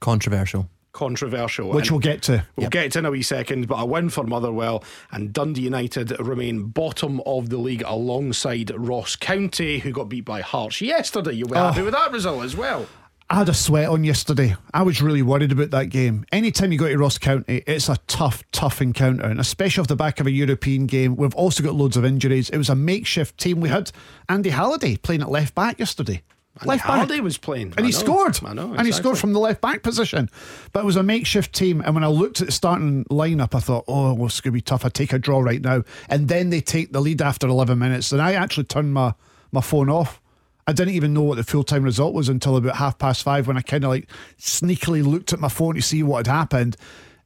Controversial. 0.00 0.68
Controversial. 0.92 1.70
Which 1.70 1.86
And 1.88 1.92
we'll 1.92 2.00
get 2.00 2.22
to. 2.24 2.44
We'll 2.56 2.68
get 2.68 2.92
to 2.92 2.98
in 3.00 3.06
a 3.06 3.10
wee 3.10 3.22
second, 3.22 3.66
but 3.66 3.76
a 3.80 3.84
win 3.86 4.10
for 4.10 4.24
Motherwell 4.24 4.84
and 5.10 5.32
Dundee 5.32 5.62
United 5.62 6.10
remain 6.20 6.64
bottom 6.66 7.20
of 7.24 7.48
the 7.48 7.56
league 7.56 7.82
alongside 7.86 8.70
Ross 8.76 9.16
County, 9.16 9.78
who 9.78 9.90
got 9.90 10.08
beat 10.10 10.24
by 10.26 10.42
Hearts 10.42 10.80
yesterday. 10.82 11.32
You'll 11.32 11.48
be 11.48 11.54
Oh. 11.56 11.60
Ah. 11.60 11.72
happy 11.72 11.82
with 11.82 11.94
that 11.94 12.12
result 12.12 12.44
as 12.44 12.54
well. 12.56 12.86
I 13.30 13.36
had 13.36 13.48
a 13.48 13.54
sweat 13.54 13.88
on 13.88 14.04
yesterday. 14.04 14.54
I 14.74 14.82
was 14.82 15.00
really 15.00 15.22
worried 15.22 15.52
about 15.52 15.70
that 15.70 15.86
game. 15.86 16.26
Anytime 16.30 16.70
you 16.70 16.78
go 16.78 16.86
to 16.88 16.98
Ross 16.98 17.16
County, 17.16 17.62
it's 17.66 17.88
a 17.88 17.96
tough, 18.06 18.42
tough 18.52 18.82
encounter, 18.82 19.24
and 19.24 19.40
especially 19.40 19.80
off 19.80 19.88
the 19.88 19.96
back 19.96 20.20
of 20.20 20.26
a 20.26 20.30
European 20.30 20.84
game. 20.84 21.16
We've 21.16 21.34
also 21.34 21.62
got 21.62 21.74
loads 21.74 21.96
of 21.96 22.04
injuries. 22.04 22.50
It 22.50 22.58
was 22.58 22.68
a 22.68 22.74
makeshift 22.74 23.38
team. 23.38 23.60
We 23.62 23.70
had 23.70 23.90
Andy 24.28 24.50
Halliday 24.50 24.98
playing 24.98 25.22
at 25.22 25.30
left 25.30 25.54
back 25.54 25.78
yesterday. 25.78 26.22
Left 26.64 26.84
Halliday 26.84 27.16
back. 27.16 27.24
was 27.24 27.38
playing. 27.38 27.74
And 27.76 27.80
I 27.80 27.82
he 27.82 27.92
know. 27.92 27.98
scored. 27.98 28.40
I 28.44 28.52
know. 28.52 28.74
And 28.74 28.86
he 28.86 28.92
scored 28.92 29.18
from 29.18 29.32
the 29.32 29.38
left 29.38 29.60
back 29.60 29.82
position. 29.82 30.28
But 30.72 30.80
it 30.80 30.86
was 30.86 30.96
a 30.96 31.02
makeshift 31.02 31.54
team. 31.54 31.80
And 31.80 31.94
when 31.94 32.04
I 32.04 32.08
looked 32.08 32.40
at 32.40 32.46
the 32.46 32.52
starting 32.52 33.04
lineup, 33.06 33.54
I 33.54 33.60
thought, 33.60 33.84
oh, 33.88 34.14
well, 34.14 34.26
it's 34.26 34.40
going 34.40 34.52
to 34.52 34.56
be 34.56 34.60
tough. 34.60 34.84
I 34.84 34.88
take 34.88 35.12
a 35.12 35.18
draw 35.18 35.40
right 35.40 35.60
now. 35.60 35.82
And 36.08 36.28
then 36.28 36.50
they 36.50 36.60
take 36.60 36.92
the 36.92 37.00
lead 37.00 37.22
after 37.22 37.46
11 37.46 37.78
minutes. 37.78 38.12
And 38.12 38.20
I 38.20 38.34
actually 38.34 38.64
turned 38.64 38.92
my, 38.92 39.14
my 39.50 39.60
phone 39.60 39.88
off. 39.88 40.20
I 40.66 40.72
didn't 40.72 40.94
even 40.94 41.12
know 41.12 41.22
what 41.22 41.36
the 41.36 41.44
full 41.44 41.64
time 41.64 41.82
result 41.82 42.14
was 42.14 42.28
until 42.28 42.56
about 42.56 42.76
half 42.76 42.98
past 42.98 43.22
five 43.22 43.48
when 43.48 43.56
I 43.56 43.62
kind 43.62 43.84
of 43.84 43.90
like 43.90 44.08
sneakily 44.38 45.04
looked 45.04 45.32
at 45.32 45.40
my 45.40 45.48
phone 45.48 45.74
to 45.74 45.82
see 45.82 46.02
what 46.02 46.26
had 46.26 46.32
happened. 46.32 46.76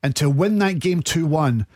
And 0.03 0.17
to 0.17 0.31
win 0.31 0.59
that 0.61 0.79
game 0.79 1.03
2 1.03 1.27
1 1.27 1.67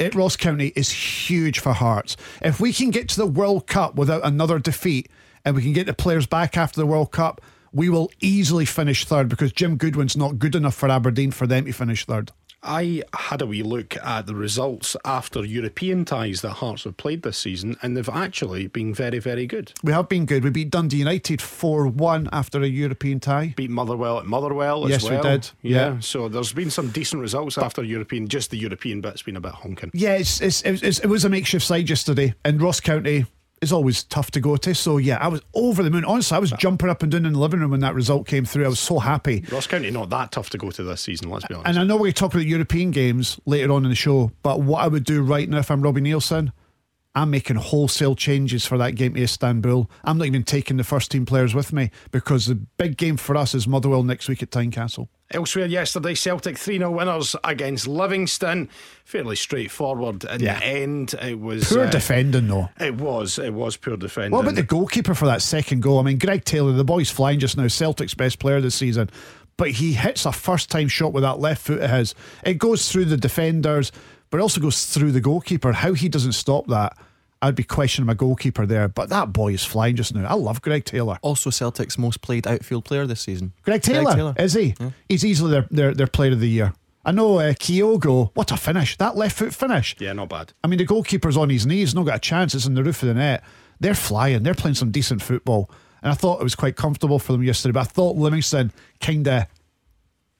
at 0.00 0.14
Ross 0.14 0.36
County 0.36 0.72
is 0.74 0.90
huge 0.90 1.60
for 1.60 1.72
Hearts. 1.72 2.16
If 2.42 2.58
we 2.60 2.72
can 2.72 2.90
get 2.90 3.08
to 3.10 3.16
the 3.16 3.26
World 3.26 3.66
Cup 3.66 3.94
without 3.94 4.24
another 4.24 4.58
defeat 4.58 5.08
and 5.46 5.56
we 5.56 5.62
can 5.62 5.72
get 5.72 5.86
the 5.86 5.94
players 5.94 6.26
back 6.26 6.56
after 6.58 6.78
the 6.80 6.86
World 6.86 7.12
Cup, 7.12 7.40
we 7.72 7.88
will 7.88 8.10
easily 8.20 8.64
finish 8.66 9.04
third 9.06 9.28
because 9.28 9.52
Jim 9.52 9.76
Goodwin's 9.76 10.16
not 10.16 10.38
good 10.38 10.54
enough 10.54 10.74
for 10.74 10.90
Aberdeen 10.90 11.30
for 11.30 11.46
them 11.46 11.64
to 11.64 11.72
finish 11.72 12.04
third. 12.04 12.32
I 12.62 13.02
had 13.14 13.42
a 13.42 13.46
wee 13.46 13.62
look 13.62 13.96
at 13.98 14.26
the 14.26 14.34
results 14.34 14.96
after 15.04 15.44
European 15.44 16.04
ties 16.04 16.40
that 16.40 16.50
Hearts 16.54 16.82
have 16.82 16.96
played 16.96 17.22
this 17.22 17.38
season, 17.38 17.76
and 17.80 17.96
they've 17.96 18.08
actually 18.08 18.66
been 18.66 18.92
very, 18.92 19.20
very 19.20 19.46
good. 19.46 19.72
We 19.84 19.92
have 19.92 20.08
been 20.08 20.26
good. 20.26 20.42
We 20.42 20.50
beat 20.50 20.70
Dundee 20.70 20.96
United 20.96 21.40
4 21.40 21.86
1 21.86 22.28
after 22.32 22.60
a 22.62 22.66
European 22.66 23.20
tie. 23.20 23.52
Beat 23.56 23.70
Motherwell 23.70 24.18
at 24.18 24.26
Motherwell 24.26 24.84
as 24.84 24.90
Yes, 24.90 25.08
we 25.08 25.16
did. 25.20 25.50
Yeah. 25.62 25.92
Yeah. 25.94 26.00
So 26.00 26.28
there's 26.28 26.52
been 26.52 26.70
some 26.70 26.88
decent 26.90 27.22
results 27.22 27.56
after 27.56 27.84
European. 27.84 28.26
Just 28.26 28.50
the 28.50 28.56
European 28.58 29.00
bit's 29.00 29.22
been 29.22 29.36
a 29.36 29.40
bit 29.40 29.52
honking. 29.52 29.90
Yeah, 29.94 30.14
it's, 30.14 30.40
it's, 30.40 30.62
it's, 30.62 30.82
it's- 30.82 30.98
it 30.98 31.06
was 31.06 31.24
a 31.24 31.28
makeshift 31.28 31.64
side 31.64 31.88
yesterday, 31.88 32.34
and 32.44 32.60
Ross 32.60 32.80
County 32.80 33.26
is 33.62 33.72
always 33.72 34.04
tough 34.04 34.30
to 34.32 34.40
go 34.40 34.56
to. 34.56 34.74
So, 34.74 34.98
yeah, 34.98 35.18
I 35.18 35.28
was 35.28 35.40
over 35.54 35.82
the 35.82 35.90
moon. 35.90 36.04
Honestly, 36.04 36.36
I 36.36 36.38
was 36.38 36.50
jumping 36.52 36.88
up 36.88 37.02
and 37.02 37.10
down 37.10 37.24
in 37.24 37.32
the 37.32 37.38
living 37.38 37.60
room 37.60 37.70
when 37.70 37.80
that 37.80 37.94
result 37.94 38.26
came 38.26 38.44
through. 38.44 38.64
I 38.64 38.68
was 38.68 38.80
so 38.80 38.98
happy. 38.98 39.44
Ross 39.50 39.66
County 39.66 39.90
not 39.90 40.10
that 40.10 40.32
tough 40.32 40.50
to 40.50 40.58
go 40.58 40.70
to 40.70 40.82
this 40.82 41.00
season. 41.00 41.30
Let's 41.30 41.46
be 41.46 41.54
honest. 41.54 41.68
And 41.68 41.78
I 41.78 41.84
know 41.84 41.96
we're 41.96 42.12
talking 42.12 42.40
about 42.40 42.48
European 42.48 42.90
games 42.90 43.40
later 43.46 43.72
on 43.72 43.84
in 43.84 43.90
the 43.90 43.96
show, 43.96 44.30
but 44.42 44.60
what 44.60 44.82
I 44.82 44.88
would 44.88 45.04
do 45.04 45.22
right 45.22 45.48
now 45.48 45.58
if 45.58 45.70
I'm 45.70 45.80
Robbie 45.80 46.02
Neilson, 46.02 46.52
I'm 47.16 47.30
making 47.30 47.56
wholesale 47.56 48.14
changes 48.14 48.66
for 48.66 48.76
that 48.76 48.94
game 48.94 49.14
to 49.14 49.22
Istanbul. 49.22 49.90
I'm 50.04 50.18
not 50.18 50.26
even 50.26 50.42
taking 50.44 50.76
the 50.76 50.84
first 50.84 51.10
team 51.10 51.24
players 51.24 51.54
with 51.54 51.72
me 51.72 51.90
because 52.10 52.44
the 52.44 52.54
big 52.56 52.98
game 52.98 53.16
for 53.16 53.36
us 53.36 53.54
is 53.54 53.66
Motherwell 53.66 54.02
next 54.02 54.28
week 54.28 54.42
at 54.42 54.50
Tynecastle. 54.50 55.08
Elsewhere 55.30 55.64
yesterday, 55.66 56.14
Celtic 56.14 56.58
3 56.58 56.76
0 56.76 56.90
winners 56.90 57.34
against 57.42 57.88
Livingston. 57.88 58.68
Fairly 59.06 59.34
straightforward 59.34 60.24
in 60.24 60.40
Yeah. 60.42 60.60
the 60.60 60.66
end. 60.66 61.14
It 61.14 61.40
was. 61.40 61.68
Poor 61.68 61.86
uh, 61.86 61.90
defending 61.90 62.48
though. 62.48 62.68
It 62.78 62.96
was. 62.96 63.38
It 63.38 63.54
was 63.54 63.76
poor 63.78 63.96
defending. 63.96 64.32
What 64.32 64.42
about 64.42 64.54
the 64.56 64.62
goalkeeper 64.62 65.14
for 65.14 65.24
that 65.26 65.40
second 65.40 65.80
goal? 65.82 65.98
I 65.98 66.02
mean, 66.02 66.18
Greg 66.18 66.44
Taylor, 66.44 66.72
the 66.72 66.84
boy's 66.84 67.10
flying 67.10 67.40
just 67.40 67.56
now, 67.56 67.66
Celtic's 67.66 68.14
best 68.14 68.38
player 68.38 68.60
this 68.60 68.74
season. 68.74 69.08
But 69.56 69.70
he 69.70 69.94
hits 69.94 70.26
a 70.26 70.32
first 70.32 70.70
time 70.70 70.86
shot 70.86 71.14
with 71.14 71.22
that 71.22 71.40
left 71.40 71.62
foot 71.62 71.80
of 71.80 71.88
his. 71.90 72.14
It 72.44 72.58
goes 72.58 72.92
through 72.92 73.06
the 73.06 73.16
defenders, 73.16 73.90
but 74.30 74.38
it 74.38 74.40
also 74.40 74.60
goes 74.60 74.86
through 74.86 75.12
the 75.12 75.20
goalkeeper. 75.20 75.72
How 75.72 75.92
he 75.92 76.08
doesn't 76.08 76.32
stop 76.32 76.66
that, 76.68 76.96
I'd 77.42 77.54
be 77.54 77.64
questioning 77.64 78.06
my 78.06 78.14
goalkeeper 78.14 78.66
there. 78.66 78.88
But 78.88 79.08
that 79.10 79.32
boy 79.32 79.52
is 79.52 79.64
flying 79.64 79.96
just 79.96 80.14
now. 80.14 80.26
I 80.26 80.34
love 80.34 80.62
Greg 80.62 80.84
Taylor. 80.84 81.18
Also, 81.22 81.50
Celtic's 81.50 81.98
most 81.98 82.22
played 82.22 82.46
outfield 82.46 82.84
player 82.84 83.06
this 83.06 83.20
season. 83.20 83.52
Greg 83.62 83.82
Taylor, 83.82 84.34
is 84.38 84.54
he? 84.54 84.74
He's 85.08 85.24
easily 85.24 85.50
their, 85.50 85.66
their, 85.70 85.94
their 85.94 86.06
player 86.06 86.32
of 86.32 86.40
the 86.40 86.48
year. 86.48 86.72
I 87.04 87.12
know 87.12 87.38
uh, 87.38 87.52
Kyogo, 87.52 88.30
what 88.34 88.50
a 88.50 88.56
finish. 88.56 88.96
That 88.96 89.16
left 89.16 89.38
foot 89.38 89.54
finish. 89.54 89.94
Yeah, 90.00 90.12
not 90.12 90.28
bad. 90.28 90.52
I 90.64 90.66
mean, 90.66 90.78
the 90.78 90.84
goalkeeper's 90.84 91.36
on 91.36 91.50
his 91.50 91.64
knees, 91.64 91.94
not 91.94 92.06
got 92.06 92.16
a 92.16 92.20
chance. 92.20 92.52
It's 92.52 92.66
in 92.66 92.74
the 92.74 92.82
roof 92.82 93.00
of 93.02 93.08
the 93.08 93.14
net. 93.14 93.44
They're 93.78 93.94
flying. 93.94 94.42
They're 94.42 94.54
playing 94.54 94.74
some 94.74 94.90
decent 94.90 95.22
football. 95.22 95.70
And 96.02 96.10
I 96.10 96.14
thought 96.14 96.40
it 96.40 96.42
was 96.42 96.56
quite 96.56 96.74
comfortable 96.74 97.20
for 97.20 97.32
them 97.32 97.44
yesterday. 97.44 97.72
But 97.72 97.80
I 97.80 97.84
thought 97.84 98.16
Livingston 98.16 98.72
kind 99.00 99.28
of 99.28 99.46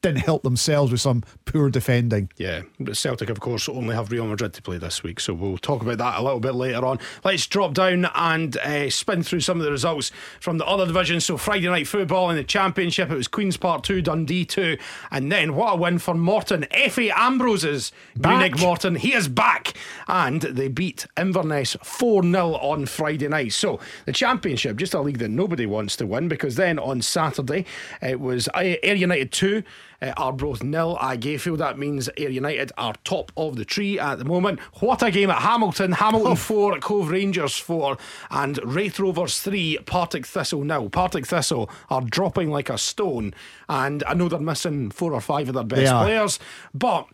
didn't 0.02 0.18
help 0.18 0.42
themselves 0.42 0.92
with 0.92 1.00
some 1.00 1.22
poor 1.46 1.70
defending. 1.70 2.30
Yeah, 2.36 2.62
but 2.78 2.96
Celtic, 2.96 3.30
of 3.30 3.40
course, 3.40 3.68
only 3.68 3.94
have 3.94 4.12
Real 4.12 4.26
Madrid 4.26 4.52
to 4.54 4.62
play 4.62 4.78
this 4.78 5.02
week, 5.02 5.18
so 5.18 5.34
we'll 5.34 5.58
talk 5.58 5.82
about 5.82 5.98
that 5.98 6.18
a 6.18 6.22
little 6.22 6.38
bit 6.38 6.54
later 6.54 6.84
on. 6.84 6.98
Let's 7.24 7.46
drop 7.46 7.74
down 7.74 8.06
and 8.14 8.56
uh, 8.58 8.90
spin 8.90 9.22
through 9.22 9.40
some 9.40 9.58
of 9.58 9.64
the 9.64 9.70
results 9.70 10.12
from 10.40 10.58
the 10.58 10.66
other 10.66 10.86
divisions. 10.86 11.24
So, 11.24 11.36
Friday 11.36 11.66
night 11.66 11.88
football 11.88 12.30
in 12.30 12.36
the 12.36 12.44
Championship, 12.44 13.10
it 13.10 13.16
was 13.16 13.26
Queen's 13.26 13.56
Park 13.56 13.82
2, 13.82 14.02
Dundee 14.02 14.44
2, 14.44 14.76
and 15.10 15.32
then 15.32 15.54
what 15.54 15.74
a 15.74 15.76
win 15.76 15.98
for 15.98 16.14
Morton. 16.14 16.66
Efe 16.70 17.10
Ambrose's. 17.16 17.92
Munich 18.16 18.58
Morton, 18.60 18.96
he 18.96 19.12
is 19.12 19.28
back, 19.28 19.74
and 20.08 20.42
they 20.42 20.68
beat 20.68 21.06
Inverness 21.16 21.76
4 21.82 22.22
0 22.22 22.54
on 22.54 22.86
Friday 22.86 23.28
night. 23.28 23.52
So, 23.52 23.80
the 24.04 24.12
Championship, 24.12 24.76
just 24.76 24.94
a 24.94 25.00
league 25.00 25.18
that 25.18 25.30
nobody 25.30 25.66
wants 25.66 25.96
to 25.96 26.06
win, 26.06 26.28
because 26.28 26.56
then 26.56 26.78
on 26.78 27.02
Saturday, 27.02 27.64
it 28.00 28.20
was 28.20 28.48
Ayr 28.54 28.94
United 28.94 29.32
2. 29.32 29.62
Uh, 30.00 30.12
Arbroath 30.16 30.62
nil, 30.62 30.96
Agayfield. 31.00 31.58
That 31.58 31.78
means 31.78 32.08
Ayr 32.16 32.30
United 32.30 32.72
are 32.76 32.94
top 33.04 33.32
of 33.36 33.56
the 33.56 33.64
tree 33.64 33.98
at 33.98 34.18
the 34.18 34.24
moment. 34.24 34.60
What 34.80 35.02
a 35.02 35.10
game 35.10 35.30
at 35.30 35.42
Hamilton. 35.42 35.92
Hamilton 35.92 36.36
4, 36.36 36.78
Cove 36.80 37.08
Rangers 37.10 37.56
4, 37.56 37.96
and 38.30 38.58
Raith 38.64 38.98
Rovers 38.98 39.40
3, 39.40 39.78
Partick 39.86 40.26
Thistle 40.26 40.64
nil. 40.64 40.90
Partick 40.90 41.26
Thistle 41.26 41.70
are 41.90 42.02
dropping 42.02 42.50
like 42.50 42.68
a 42.70 42.78
stone, 42.78 43.34
and 43.68 44.02
I 44.06 44.14
know 44.14 44.28
they're 44.28 44.38
missing 44.38 44.90
four 44.90 45.14
or 45.14 45.20
five 45.20 45.48
of 45.48 45.54
their 45.54 45.64
best 45.64 45.92
players, 46.04 46.38
but 46.74 47.06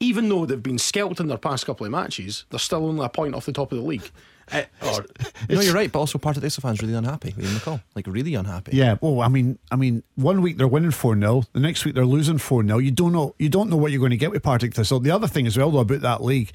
even 0.00 0.28
though 0.28 0.46
they've 0.46 0.62
been 0.62 0.78
scalped 0.78 1.20
in 1.20 1.26
their 1.26 1.38
past 1.38 1.66
couple 1.66 1.84
of 1.84 1.92
matches, 1.92 2.44
they're 2.50 2.58
still 2.58 2.86
only 2.86 3.04
a 3.04 3.08
point 3.08 3.34
off 3.34 3.46
the 3.46 3.52
top 3.52 3.72
of 3.72 3.78
the 3.78 3.84
league. 3.84 4.10
Uh, 4.52 4.62
or, 4.82 5.06
No, 5.48 5.60
you're 5.60 5.74
right, 5.74 5.90
but 5.90 5.98
also 5.98 6.18
part 6.18 6.36
of 6.36 6.42
the 6.42 6.50
fans 6.50 6.80
really 6.80 6.94
unhappy 6.94 7.34
with 7.36 7.44
Ian 7.46 7.56
McCall. 7.56 7.82
Like, 7.94 8.06
really 8.06 8.34
unhappy. 8.34 8.76
Yeah, 8.76 8.96
well, 9.00 9.20
I 9.20 9.28
mean, 9.28 9.58
I 9.70 9.76
mean, 9.76 10.02
one 10.16 10.42
week 10.42 10.56
they're 10.56 10.68
winning 10.68 10.90
four 10.90 11.18
0 11.18 11.44
the 11.52 11.60
next 11.60 11.84
week 11.84 11.94
they're 11.94 12.04
losing 12.04 12.38
four 12.38 12.64
0 12.64 12.78
You 12.78 12.90
don't 12.90 13.12
know, 13.12 13.34
you 13.38 13.48
don't 13.48 13.70
know 13.70 13.76
what 13.76 13.92
you're 13.92 14.00
going 14.00 14.10
to 14.10 14.16
get 14.16 14.30
with 14.30 14.42
Partick 14.42 14.74
Thistle. 14.74 15.00
The 15.00 15.10
other 15.10 15.26
thing 15.26 15.46
as 15.46 15.56
well, 15.56 15.70
though, 15.70 15.80
about 15.80 16.00
that 16.00 16.22
league, 16.22 16.52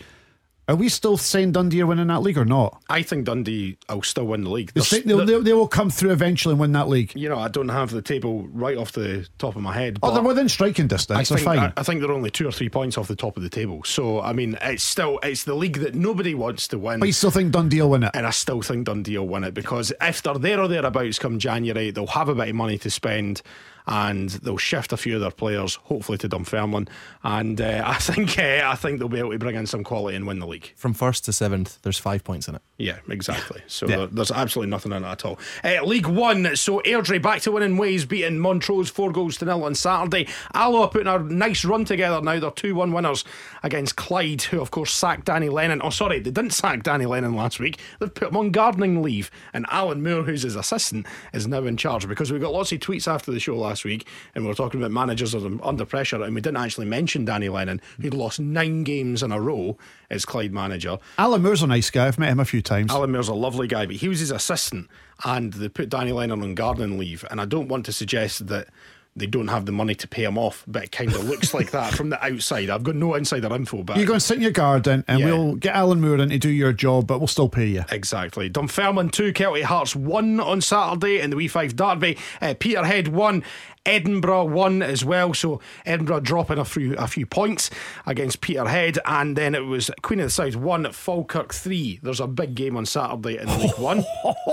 are 0.70 0.75
we 0.75 0.88
still 0.88 1.17
saying 1.17 1.51
Dundee 1.51 1.82
are 1.82 1.86
winning 1.86 2.08
that 2.08 2.22
league 2.22 2.38
or 2.38 2.46
not? 2.46 2.82
I 2.89 3.01
think 3.01 3.25
Dundee 3.25 3.77
will 3.89 4.01
still 4.01 4.25
win 4.27 4.43
the 4.46 4.50
league. 4.50 4.72
They, 4.74 4.82
They're 4.82 5.01
they'll, 5.01 5.17
they're- 5.17 5.25
they'll, 5.25 5.43
they 5.43 5.53
will 5.53 5.67
come 5.67 5.89
through 5.89 6.12
eventually 6.12 6.53
and 6.53 6.60
win 6.62 6.72
that 6.72 6.88
league. 6.88 7.12
you 7.15 7.27
know, 7.27 7.38
I 7.38 7.50
don't 7.50 7.67
have 7.70 7.91
the 7.91 8.01
table 8.01 8.48
right 8.48 8.77
off 8.77 8.93
the 8.93 9.27
top 9.39 9.55
of 9.58 9.62
my 9.62 9.74
head. 9.74 10.00
Oh, 10.01 10.13
they're 10.13 10.24
within 10.24 10.48
striking 10.48 10.88
distance. 10.88 11.32
I 11.32 11.36
They're 11.36 11.43
think, 11.43 11.60
fine. 11.60 11.74
I, 11.75 11.82
I 11.82 11.84
think 11.84 12.00
they're 12.01 12.12
only 12.12 12.32
two 12.32 12.48
or 12.48 12.51
three 12.51 12.70
points 12.70 12.98
off 12.98 13.08
the 13.10 13.15
top 13.15 13.36
of 13.36 13.43
the 13.43 13.50
table. 13.50 13.84
So 13.84 14.22
I 14.22 14.32
mean, 14.34 14.58
it's 14.62 14.84
still 14.84 15.20
it's 15.22 15.43
the 15.43 15.55
league 15.55 15.79
that 15.79 15.96
nobody 15.96 16.34
wants 16.34 16.67
to 16.70 16.77
win. 16.79 17.00
but 17.00 17.08
you 17.08 17.13
still 17.13 17.32
think 17.32 17.51
Dundee 17.51 17.82
will 17.82 17.89
win 17.91 18.03
it? 18.03 18.12
and 18.13 18.25
I 18.25 18.29
still 18.32 18.62
think 18.62 18.86
Dundee 18.86 19.17
will 19.17 19.27
win 19.27 19.43
it 19.43 19.53
because 19.53 19.91
if 20.01 20.22
they're 20.24 20.34
there 20.36 20.60
or 20.62 20.67
thereabouts 20.70 21.20
come 21.20 21.39
January, 21.39 21.91
they'll 21.91 22.08
have 22.08 22.29
a 22.29 22.36
bit 22.36 22.50
of 22.50 22.55
money 22.55 22.77
to 22.77 22.89
spend 22.89 23.41
and 23.88 24.30
they'll 24.30 24.58
shift 24.58 24.94
a 24.94 24.98
few 24.98 25.16
of 25.16 25.22
their 25.22 25.32
players, 25.32 25.75
hopefully 25.75 26.18
to 26.20 26.30
Dunfermline. 26.30 26.88
And 27.24 27.60
uh, 27.60 27.84
I 27.88 27.96
think 27.96 28.38
uh, 28.40 28.62
I 28.66 28.75
think 28.75 29.00
they'll 29.00 29.10
be 29.10 29.20
able 29.20 29.32
to 29.32 29.40
bring 29.40 29.56
in 29.56 29.66
some 29.68 29.84
quality 29.84 30.16
and 30.16 30.25
win 30.28 30.40
the 30.40 30.48
league. 30.48 30.72
From 30.75 30.94
first 30.94 31.25
to 31.25 31.34
seventh, 31.34 31.80
there's 31.82 31.98
five 32.00 32.24
points 32.24 32.48
in 32.48 32.56
it. 32.56 32.62
Yeah, 32.78 32.98
exactly. 33.10 33.62
So 33.68 33.88
Yeah. 33.88 33.98
there- 33.98 34.08
there's 34.08 34.32
absolutely 34.32 34.70
nothing 34.70 34.92
in 34.92 35.04
it 35.04 35.08
at 35.08 35.25
all. 35.25 35.40
Uh, 35.63 35.84
League 35.84 36.08
One. 36.08 36.56
So 36.56 36.80
Airdrie 36.86 37.22
back 37.22 37.42
to 37.42 37.52
winning 37.52 37.78
ways, 37.78 38.06
beating 38.06 38.40
Montrose 38.40 38.90
four 38.90 39.12
goals 39.12 39.38
to 39.38 39.46
nil 39.46 39.63
on 39.63 39.74
Saturday. 39.75 40.28
Alloa 40.54 40.88
putting 40.90 41.08
a 41.08 41.18
nice 41.20 41.66
run 41.66 41.86
together 41.86 42.22
now. 42.22 42.40
They're 42.40 42.52
two 42.52 42.75
one 42.75 42.92
winners 42.94 43.24
against 43.63 43.96
Clyde, 43.96 44.42
who 44.44 44.62
of 44.62 44.72
course 44.72 44.92
sacked 44.94 45.25
Danny 45.25 45.50
Lennon. 45.50 45.82
Oh, 45.84 45.90
sorry, 45.90 46.20
they 46.20 46.32
didn't 46.32 46.52
sack 46.54 46.84
Danny 46.84 47.06
Lennon 47.06 47.36
last 47.36 47.60
week. 47.60 47.80
They've 48.00 48.13
put 48.13 48.30
him 48.30 48.38
on 48.38 48.52
gardening 48.52 49.02
leave, 49.02 49.32
and 49.54 49.66
Alan 49.70 50.04
Moore, 50.04 50.24
who's 50.24 50.44
his 50.44 50.56
assistant, 50.56 51.06
is 51.34 51.48
now 51.48 51.63
in 51.66 51.78
charge 51.78 52.08
because 52.08 52.32
we 52.32 52.40
got 52.40 52.54
lots 52.54 52.72
of 52.72 52.80
tweets 52.80 53.08
after 53.08 53.32
the 53.32 53.40
show 53.40 53.56
last 53.58 53.73
week, 53.84 54.08
and 54.36 54.44
we 54.44 54.48
were 54.50 54.56
talking 54.56 54.80
about 54.80 54.92
managers 54.92 55.34
under 55.36 55.86
pressure, 55.86 56.22
and 56.22 56.36
we 56.36 56.42
didn't 56.42 56.58
actually 56.58 56.86
mention 56.86 57.25
Danny 57.25 57.50
Lennon, 57.50 57.82
who'd 58.01 58.13
lost 58.13 58.39
nine 58.39 58.84
games 58.84 59.24
in 59.24 59.32
a 59.32 59.39
row 59.39 59.77
as 60.10 60.25
Clyde 60.25 60.51
manager. 60.51 60.98
Alan 61.18 61.42
Moore's 61.42 61.63
a 61.63 61.68
nice 61.68 61.89
guy. 61.89 62.08
I've 62.08 62.20
met 62.20 62.30
him 62.30 62.39
a 62.39 62.46
few 62.46 62.62
times. 62.62 62.92
Alan 62.92 63.12
Moore's 63.12 63.30
a 63.30 63.34
lovely 63.34 63.68
guy, 63.68 63.86
but 63.86 63.96
he 63.96 64.08
was 64.10 64.20
his 64.20 64.32
assistant, 64.32 64.89
and 65.24 65.53
they 65.53 65.70
put 65.70 65.89
Danny 65.89 66.12
Lennon 66.12 66.44
on 66.44 66.56
gardening 66.56 67.00
leave. 67.00 67.25
And 67.32 67.39
I 67.39 67.46
don't 67.46 67.68
want 67.68 67.86
to 67.86 67.94
suggest 67.94 68.48
that 68.48 68.68
they 69.15 69.27
don't 69.27 69.48
have 69.50 69.65
the 69.67 69.72
money 69.72 69.93
to 69.96 70.08
pay 70.08 70.24
him 70.24 70.38
off, 70.38 70.63
but 70.67 70.86
it 70.86 70.91
kind 70.91 71.13
of 71.13 71.24
looks 71.25 71.53
like 71.53 71.70
that 71.72 71.93
from 71.93 72.10
the 72.10 72.24
outside. 72.25 72.70
I've 72.70 72.84
got 72.84 72.96
no 72.96 73.13
insider 73.13 73.53
info, 73.53 73.84
but 73.84 73.98
you 73.98 74.05
go 74.08 74.13
and 74.13 74.22
sit 74.24 74.38
in 74.38 74.41
your 74.41 74.51
garden 74.51 75.05
and 75.08 75.20
Yeah. 75.20 75.25
we'll 75.27 75.55
get 75.55 75.75
Alan 75.75 76.01
Moore 76.01 76.17
in 76.17 76.29
to 76.29 76.39
do 76.39 76.50
your 76.50 76.74
job, 76.74 77.05
but 77.05 77.20
we'll 77.20 77.27
still 77.27 77.50
pay 77.50 77.67
you. 77.67 77.86
Exactly. 77.91 78.50
Dunfermline 78.50 79.10
2, 79.10 79.32
Kelty 79.34 79.62
Hearts 79.63 79.96
1 79.96 80.39
on 80.39 80.62
Saturday 80.62 81.20
in 81.20 81.29
the 81.29 81.36
Wee 81.36 81.48
Fife 81.48 81.75
Derby. 81.75 82.17
Uh, 82.41 82.55
Peterhead 82.60 83.08
1, 83.10 83.43
Edinburgh 83.86 84.46
1 84.46 84.82
as 84.82 85.04
well. 85.04 85.34
So 85.34 85.60
Edinburgh 85.86 86.22
dropping 86.22 86.58
a 86.58 86.66
few, 86.66 86.96
a 86.96 87.08
few 87.08 87.25
points 87.25 87.70
against 88.06 88.42
Peterhead. 88.42 89.00
And 89.06 89.36
then 89.36 89.56
it 89.56 89.66
was 89.66 89.92
Queen 90.02 90.20
of 90.20 90.28
the 90.28 90.30
South 90.30 90.56
1, 90.56 90.92
Falkirk 90.92 91.54
3. 91.54 92.00
There's 92.02 92.20
a 92.20 92.28
big 92.28 92.56
game 92.56 92.78
on 92.78 92.86
Saturday 92.86 93.38
in 93.40 93.48
League 93.60 93.78
1. 93.78 94.04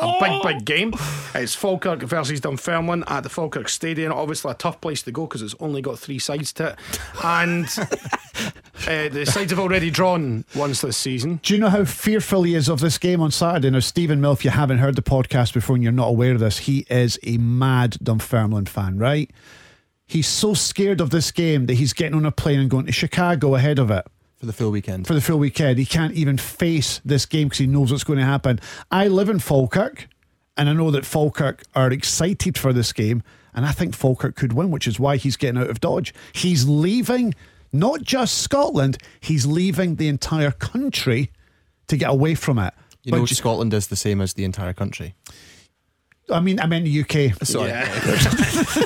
a 0.01 0.17
big, 0.21 0.43
big 0.43 0.65
game. 0.65 0.93
It's 1.35 1.55
Falkirk 1.55 2.03
versus 2.03 2.41
Dunfermline 2.41 3.05
at 3.07 3.23
the 3.23 3.29
Falkirk 3.29 3.69
Stadium. 3.69 4.13
Obviously 4.13 4.51
a 4.51 4.55
tough 4.55 4.81
place 4.81 5.03
to 5.03 5.13
go 5.13 5.27
because 5.27 5.43
it's 5.43 5.55
only 5.61 5.83
got 5.83 5.99
three 5.99 6.19
sides 6.19 6.53
to 6.55 6.69
it. 6.71 6.79
And 7.23 7.67
uh, 8.89 9.09
the 9.09 9.25
sides 9.27 9.51
have 9.51 9.61
already 9.61 9.91
drawn 9.91 10.45
once 10.55 10.81
this 10.81 10.97
season. 10.97 11.41
Do 11.43 11.55
you 11.55 11.61
know 11.61 11.69
how 11.69 11.85
fearful 11.85 12.43
he 12.43 12.55
is 12.55 12.69
of 12.69 12.81
this 12.81 12.99
game 12.99 13.21
on 13.21 13.31
Saturday? 13.31 13.71
Now, 13.71 13.81
Steven 13.81 14.21
Mill, 14.21 14.33
if 14.33 14.45
you 14.45 14.51
haven't 14.51 14.79
heard 14.79 14.97
the 14.97 15.03
podcast 15.03 15.55
before 15.55 15.77
and 15.77 15.83
you're 15.83 15.93
not 15.93 16.09
aware 16.09 16.33
of 16.33 16.41
this, 16.41 16.59
he 16.59 16.87
is 16.91 17.19
a 17.23 17.39
mad 17.39 17.97
Dunfermline 18.03 18.67
fan, 18.67 18.99
right? 18.99 19.20
He's 20.07 20.27
so 20.27 20.55
scared 20.55 21.01
of 21.01 21.11
this 21.11 21.31
game 21.31 21.67
that 21.67 21.75
he's 21.75 21.93
getting 21.93 22.15
on 22.17 22.25
a 22.27 22.33
plane 22.33 22.59
and 22.61 22.69
going 22.69 22.87
to 22.87 22.93
Chicago 22.93 23.55
ahead 23.55 23.79
of 23.79 23.91
it 23.93 24.05
For 24.39 24.47
the 24.47 24.53
full 24.53 24.71
weekend. 24.73 25.07
for 25.07 25.15
the 25.15 25.21
full 25.21 25.39
weekend. 25.39 25.79
He 25.79 25.87
can't 25.87 26.15
even 26.15 26.37
face 26.37 27.01
this 27.05 27.27
game 27.27 27.47
because 27.47 27.59
he 27.59 27.67
knows 27.69 27.93
what's 27.93 28.05
going 28.05 28.19
to 28.19 28.25
happen. 28.25 28.59
I 28.91 29.07
live 29.09 29.29
in 29.29 29.39
Falkirk, 29.39 30.09
and 30.57 30.69
I 30.69 30.73
know 30.73 30.91
that 30.91 31.05
Falkirk 31.07 31.63
are 31.77 31.93
excited 31.93 32.59
for 32.59 32.73
this 32.73 32.93
game, 32.93 33.23
and 33.55 33.65
I 33.65 33.71
think 33.73 33.95
Falkirk 33.95 34.35
could 34.35 34.53
win, 34.53 34.71
which 34.73 34.89
is 34.89 34.99
why 34.99 35.17
he's 35.17 35.37
getting 35.37 35.61
out 35.61 35.71
of 35.71 35.81
Dodge. 35.81 36.13
He's 36.33 36.69
leaving 36.69 37.33
not 37.73 38.03
just 38.03 38.39
Scotland, 38.39 38.99
he's 39.21 39.47
leaving 39.47 39.95
the 39.95 40.09
entire 40.09 40.51
country 40.51 41.31
to 41.87 41.97
get 41.97 42.11
away 42.11 42.35
from 42.35 42.59
it. 42.59 42.75
you 43.05 43.13
know, 43.13 43.21
But 43.21 43.27
j- 43.29 43.37
Scotland 43.37 43.73
is 43.75 43.87
the 43.87 43.97
same 43.97 44.21
as 44.21 44.35
the 44.35 44.45
entire 44.45 44.73
country. 44.73 45.15
I 46.33 46.41
mean, 46.41 46.61
I 46.61 46.67
meant 46.67 46.85
the 46.85 47.01
UK. 47.01 47.35
Sorry. 47.47 47.69
Yeah. 47.71 47.87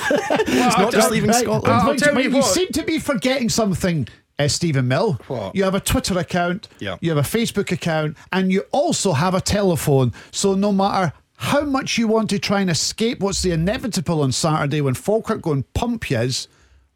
It's 0.47 0.77
not 0.77 0.91
just 0.91 1.11
leaving 1.11 1.29
Right, 1.29 1.43
Scotland. 1.43 1.73
I'll 1.73 1.89
wait, 1.89 1.99
tell 1.99 2.15
wait, 2.15 2.25
you 2.25 2.29
you 2.31 2.35
what. 2.37 2.45
seem 2.45 2.67
to 2.69 2.83
be 2.83 2.99
forgetting 2.99 3.49
something, 3.49 4.07
uh, 4.39 4.47
Steven 4.47 4.87
Mill. 4.87 5.13
What? 5.27 5.55
You 5.55 5.63
have 5.63 5.75
a 5.75 5.79
Twitter 5.79 6.17
account, 6.17 6.67
Yeah. 6.79 6.97
you 7.01 7.09
have 7.15 7.17
a 7.17 7.27
Facebook 7.37 7.71
account, 7.71 8.17
and 8.31 8.51
you 8.51 8.63
also 8.71 9.13
have 9.13 9.33
a 9.35 9.41
telephone. 9.41 10.13
So 10.31 10.55
no 10.55 10.71
matter 10.71 11.13
how 11.37 11.61
much 11.63 11.97
you 11.97 12.07
want 12.07 12.29
to 12.31 12.39
try 12.39 12.61
and 12.61 12.69
escape 12.69 13.19
what's 13.19 13.41
the 13.41 13.51
inevitable 13.51 14.21
on 14.21 14.31
Saturday 14.31 14.81
when 14.81 14.93
Falkirk 14.93 15.41
go 15.41 15.51
and 15.51 15.71
pump 15.73 16.09
yous, 16.09 16.47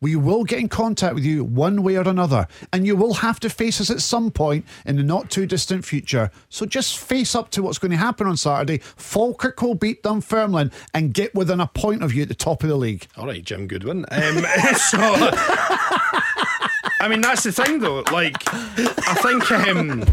we 0.02 0.16
will 0.16 0.44
get 0.44 0.60
in 0.60 0.70
contact 0.70 1.16
with 1.16 1.26
you 1.26 1.44
one 1.44 1.84
way 1.84 1.98
or 1.98 2.08
another. 2.08 2.48
And 2.72 2.86
you 2.86 2.96
will 2.96 3.16
have 3.16 3.40
to 3.42 3.50
face 3.50 3.82
us 3.82 3.90
at 3.90 4.02
some 4.02 4.32
point 4.32 4.66
in 4.86 4.96
the 4.96 5.04
not 5.04 5.30
too 5.30 5.46
distant 5.46 5.86
future. 5.86 6.32
So 6.50 6.66
just 6.66 6.98
face 6.98 7.36
up 7.36 7.50
to 7.52 7.64
what's 7.64 7.80
going 7.80 7.92
to 7.92 7.98
happen 7.98 8.28
on 8.28 8.38
Saturday. 8.38 8.80
Falkirk 8.80 9.62
will 9.62 9.76
beat 9.76 10.04
Dunfermline 10.04 10.72
and 10.94 11.14
get 11.14 11.36
within 11.36 11.60
a 11.60 11.68
point 11.68 12.04
of 12.04 12.14
you 12.14 12.24
at 12.24 12.28
the 12.30 12.36
top 12.36 12.64
of 12.64 12.70
the 12.70 12.78
league. 12.78 13.08
All 13.18 13.28
right, 13.28 13.44
Jim 13.44 13.68
Goodwin. 13.68 14.06
Um, 14.12 14.46
so, 14.76 15.32
I 17.00 17.08
mean, 17.08 17.22
that's 17.22 17.44
the 17.44 17.52
thing, 17.52 17.80
though. 17.80 18.02
Like, 18.12 18.36
I 18.54 19.16
think 19.22 19.52
um, 19.52 20.04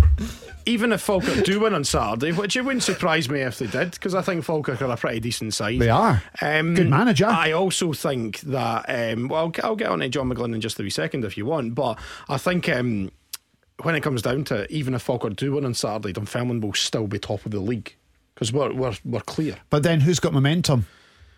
even 0.67 0.93
if 0.93 1.01
Falkirk 1.01 1.45
do 1.45 1.61
win 1.61 1.75
on 1.75 1.85
Saturday, 1.85 2.33
which 2.33 2.57
it 2.57 2.63
wouldn't 2.63 2.83
surprise 2.83 3.29
me 3.29 3.41
if 3.41 3.59
they 3.59 3.67
did, 3.67 3.93
because 3.93 4.15
I 4.15 4.23
think 4.23 4.45
Falkirk 4.45 4.83
are 4.83 4.91
a 4.91 4.97
pretty 4.97 5.21
decent 5.21 5.55
side. 5.55 5.79
They 5.79 5.89
are. 5.89 6.23
Um, 6.41 6.75
Good 6.75 6.91
manager. 6.91 7.27
I 7.27 7.53
also 7.53 7.93
think 7.93 8.41
that, 8.41 8.85
um, 8.89 9.29
well, 9.29 9.53
I'll, 9.63 9.77
get 9.77 9.89
on 9.89 10.01
to 10.01 10.09
John 10.09 10.29
McGlynn 10.29 10.55
in 10.55 10.61
just 10.61 10.79
a 10.79 10.83
wee 10.83 10.91
second 10.91 11.25
if 11.25 11.37
you 11.37 11.47
want, 11.47 11.75
but 11.75 11.99
I 12.29 12.39
think. 12.39 12.69
Um, 12.69 13.11
when 13.83 13.95
it 13.95 14.01
comes 14.01 14.23
down 14.23 14.43
to 14.45 14.63
it, 14.63 14.71
even 14.71 14.95
if 14.95 15.03
Falkirk 15.03 15.37
do 15.37 15.53
win 15.53 15.67
on 15.67 15.75
Saturday, 15.75 16.15
Dunfermline 16.15 16.63
will 16.63 16.73
still 16.73 17.07
be 17.07 17.19
top 17.19 17.45
of 17.45 17.53
the 17.53 17.61
league 17.61 17.95
because 18.35 18.51
we're, 18.51 18.73
we're, 18.73 18.95
we're 19.05 19.21
clear. 19.21 19.57
But 19.69 19.83
then 19.83 20.01
who's 20.01 20.19
got 20.19 20.33
momentum? 20.33 20.87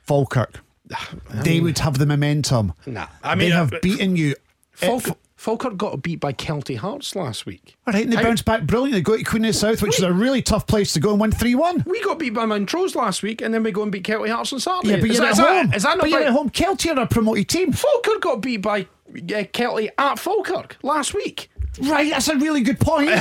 Falkirk. 0.05 0.61
They 1.43 1.59
would 1.61 1.78
have 1.81 1.99
the 1.99 2.07
momentum. 2.07 2.75
Nah, 2.87 3.09
I 3.25 3.35
mean, 3.35 3.50
they 3.50 3.57
have 3.57 3.73
uh, 3.73 3.78
beaten 3.83 4.14
you. 4.17 4.37
Falk- 4.71 5.19
Falkirk 5.38 5.76
got 5.76 6.02
beat 6.02 6.18
by 6.18 6.33
Kelty 6.33 6.76
Hearts 6.76 7.14
last 7.14 7.47
week. 7.47 7.76
All 7.87 7.95
right, 7.95 8.02
and 8.02 8.12
they 8.12 8.16
How- 8.16 8.25
bounced 8.25 8.45
back 8.45 8.64
brilliantly. 8.64 8.99
They 8.99 9.02
go 9.04 9.16
to 9.16 9.23
Queen 9.23 9.45
of 9.45 9.52
the 9.52 9.59
South, 9.59 9.80
which 9.80 9.97
is 9.97 10.02
a 10.04 10.12
really 10.12 10.42
tough 10.42 10.66
place 10.66 10.92
to 10.95 11.00
go 11.00 11.12
and 11.12 11.21
win 11.21 11.30
3 11.30 11.54
1. 11.54 11.85
We 11.87 12.02
got 12.02 12.18
beat 12.18 12.35
by 12.35 12.45
Montrose 12.45 12.97
last 12.97 13.23
week, 13.23 13.40
and 13.40 13.54
then 13.54 13.62
we 13.62 13.71
go 13.71 13.85
and 13.85 13.92
beat 13.92 14.02
Kelty 14.02 14.33
Hearts 14.35 14.52
on 14.52 14.59
Saturday. 14.59 14.95
Yeah, 14.95 15.00
but 15.00 15.11
is 15.11 15.16
you're 15.18 15.26
that, 15.26 15.30
at 15.30 15.37
that- 15.37 15.64
home. 15.66 15.75
is 15.75 15.83
that 15.85 15.88
not 15.90 16.00
but 16.00 16.11
you're 16.11 16.21
by- 16.21 16.26
at 16.26 16.33
home. 16.33 16.50
Kelty 16.50 16.97
are 16.97 17.00
a 17.00 17.07
promoted 17.07 17.49
team. 17.49 17.71
Falkirk 17.73 18.21
got 18.21 18.40
beat 18.42 18.62
by 18.62 18.80
uh, 18.83 18.87
Kelty 19.14 19.90
at 19.97 20.18
Falkirk 20.18 20.76
last 20.83 21.14
week. 21.14 21.49
Right, 21.83 22.11
that's 22.11 22.26
a 22.26 22.37
really 22.37 22.62
good 22.62 22.80
point. 22.80 23.11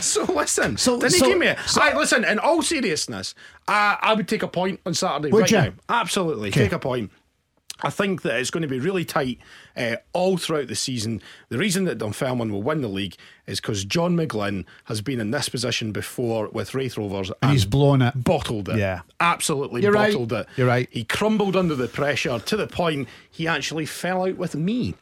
So 0.00 0.24
listen, 0.24 0.76
So- 0.76 0.98
so- 1.00 1.08
he 1.08 1.20
give 1.32 1.38
me 1.38 1.48
it? 1.48 1.58
so- 1.66 1.80
Aye, 1.82 1.96
listen, 1.96 2.24
in 2.24 2.38
all 2.38 2.62
seriousness, 2.62 3.34
I, 3.68 3.96
I 4.00 4.14
would 4.14 4.28
take 4.28 4.42
a 4.42 4.48
point 4.48 4.80
on 4.86 4.94
Saturday. 4.94 5.30
Would 5.32 5.40
right 5.42 5.50
you? 5.50 5.56
now. 5.58 5.72
Absolutely, 5.88 6.50
take 6.50 6.72
a 6.72 6.78
point. 6.78 7.10
I 7.82 7.90
think 7.90 8.22
that 8.22 8.38
it's 8.38 8.50
going 8.50 8.62
to 8.62 8.68
be 8.68 8.80
really 8.80 9.04
tight 9.04 9.38
uh, 9.76 9.96
all 10.12 10.36
throughout 10.36 10.68
the 10.68 10.74
season. 10.74 11.20
The 11.48 11.58
reason 11.58 11.84
that 11.84 11.98
Dunfermline 11.98 12.50
will 12.50 12.62
win 12.62 12.80
the 12.80 12.88
league 12.88 13.16
is 13.46 13.60
because 13.60 13.84
John 13.84 14.16
McGlynn 14.16 14.64
has 14.84 15.00
been 15.00 15.20
in 15.20 15.30
this 15.30 15.48
position 15.48 15.92
before 15.92 16.48
with 16.48 16.74
Raith 16.74 16.96
Rovers 16.96 17.30
and, 17.42 17.52
he's 17.52 17.64
blown 17.64 18.02
it. 18.02 18.12
bottled 18.16 18.68
it. 18.68 18.78
Yeah. 18.78 19.02
absolutely 19.20 19.82
You're 19.82 19.92
right. 19.92 20.12
bottled 20.12 20.32
it. 20.32 20.46
You're 20.56 20.66
right. 20.66 20.88
He 20.90 21.04
crumbled 21.04 21.56
under 21.56 21.74
the 21.74 21.88
pressure 21.88 22.38
to 22.38 22.56
the 22.56 22.66
point 22.66 23.08
he 23.30 23.46
actually 23.46 23.86
fell 23.86 24.26
out 24.26 24.36
with 24.36 24.54
me. 24.54 24.94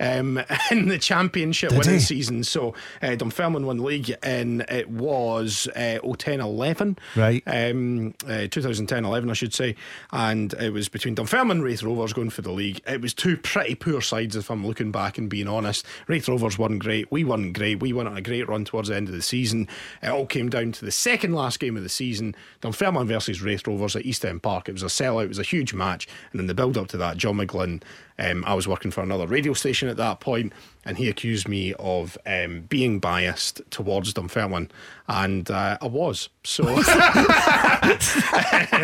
Um, 0.00 0.40
in 0.70 0.88
the 0.88 0.98
championship 0.98 1.70
Did 1.70 1.78
winning 1.78 1.94
he? 1.94 2.00
season, 2.00 2.44
so 2.44 2.74
uh, 3.02 3.16
Dunfermline 3.16 3.66
won 3.66 3.78
the 3.78 3.82
league, 3.82 4.14
and 4.22 4.62
it 4.68 4.88
was 4.88 5.66
uh, 5.74 5.98
010 6.18 6.40
11, 6.40 6.98
Right. 7.16 7.42
Um, 7.46 8.14
uh, 8.26 8.46
2010 8.48 9.04
11, 9.04 9.28
I 9.28 9.32
should 9.32 9.52
say, 9.52 9.74
and 10.12 10.52
it 10.54 10.72
was 10.72 10.88
between 10.88 11.14
Dunfermline 11.16 11.58
and 11.58 11.64
Raith 11.64 11.82
Rovers 11.82 12.12
going 12.12 12.30
for 12.30 12.42
the 12.42 12.52
league. 12.52 12.80
It 12.86 13.00
was 13.00 13.12
two 13.12 13.36
pretty 13.36 13.74
poor 13.74 14.00
sides, 14.00 14.36
if 14.36 14.50
I'm 14.50 14.66
looking 14.66 14.92
back 14.92 15.18
and 15.18 15.28
being 15.28 15.48
honest. 15.48 15.84
Raith 16.06 16.28
Rovers 16.28 16.58
weren't 16.58 16.78
great, 16.78 17.10
we 17.10 17.24
weren't 17.24 17.56
great, 17.56 17.80
we 17.80 17.92
went 17.92 18.08
on 18.08 18.16
a 18.16 18.22
great 18.22 18.48
run 18.48 18.64
towards 18.64 18.88
the 18.88 18.96
end 18.96 19.08
of 19.08 19.14
the 19.14 19.22
season. 19.22 19.66
It 20.02 20.08
all 20.08 20.26
came 20.26 20.48
down 20.48 20.72
to 20.72 20.84
the 20.84 20.92
second 20.92 21.32
last 21.34 21.58
game 21.58 21.76
of 21.76 21.82
the 21.82 21.88
season, 21.88 22.36
Dunfermline 22.60 23.06
versus 23.08 23.42
Raith 23.42 23.66
Rovers 23.66 23.96
at 23.96 24.06
East 24.06 24.24
End 24.24 24.42
Park. 24.42 24.68
It 24.68 24.72
was 24.72 24.82
a 24.82 24.86
sellout, 24.86 25.24
it 25.24 25.28
was 25.28 25.38
a 25.40 25.42
huge 25.42 25.74
match, 25.74 26.06
and 26.32 26.40
in 26.40 26.46
the 26.46 26.54
build 26.54 26.78
up 26.78 26.86
to 26.88 26.96
that, 26.98 27.16
John 27.16 27.36
McGlynn. 27.38 27.82
Um, 28.18 28.44
I 28.46 28.54
was 28.54 28.66
working 28.66 28.90
for 28.90 29.02
another 29.02 29.26
radio 29.26 29.52
station 29.52 29.88
at 29.88 29.96
that 29.96 30.20
point, 30.20 30.52
and 30.84 30.96
he 30.98 31.08
accused 31.08 31.48
me 31.48 31.74
of 31.74 32.18
um, 32.26 32.62
being 32.62 32.98
biased 32.98 33.62
towards 33.70 34.12
Dunfermline, 34.12 34.70
and 35.08 35.50
uh, 35.50 35.78
I 35.80 35.86
was. 35.86 36.28
So, 36.44 36.64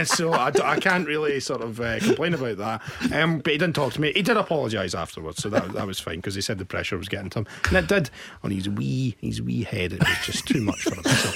so 0.05 0.33
I, 0.33 0.53
I 0.63 0.79
can't 0.81 1.07
really 1.07 1.41
sort 1.41 1.63
of 1.63 1.81
uh, 1.81 1.99
complain 1.99 2.35
about 2.35 2.59
that. 2.59 2.83
Um, 3.13 3.39
but 3.39 3.53
he 3.53 3.59
didn't 3.59 3.75
talk 3.75 3.93
to 3.95 4.01
me. 4.01 4.13
He 4.13 4.23
did 4.23 4.37
apologise 4.37 4.95
afterwards, 4.95 5.43
so 5.43 5.49
that, 5.51 5.73
that 5.73 5.87
was 5.87 5.99
fine 5.99 6.17
because 6.17 6.35
he 6.35 6.41
said 6.41 6.59
the 6.59 6.65
pressure 6.65 6.97
was 6.97 7.09
getting 7.09 7.31
to 7.31 7.41
him, 7.41 7.47
and 7.69 7.77
it 7.77 7.89
did 7.89 8.11
on 8.43 8.51
his 8.51 8.69
wee 8.69 9.17
his 9.21 9.43
wee 9.43 9.65
head. 9.65 9.95
It 9.95 10.01
was 10.01 10.19
just 10.25 10.47
too 10.47 10.63
much 10.63 10.83
for 10.83 10.95
him. 10.95 11.05
So. 11.05 11.31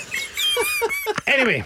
Anyway. 1.26 1.64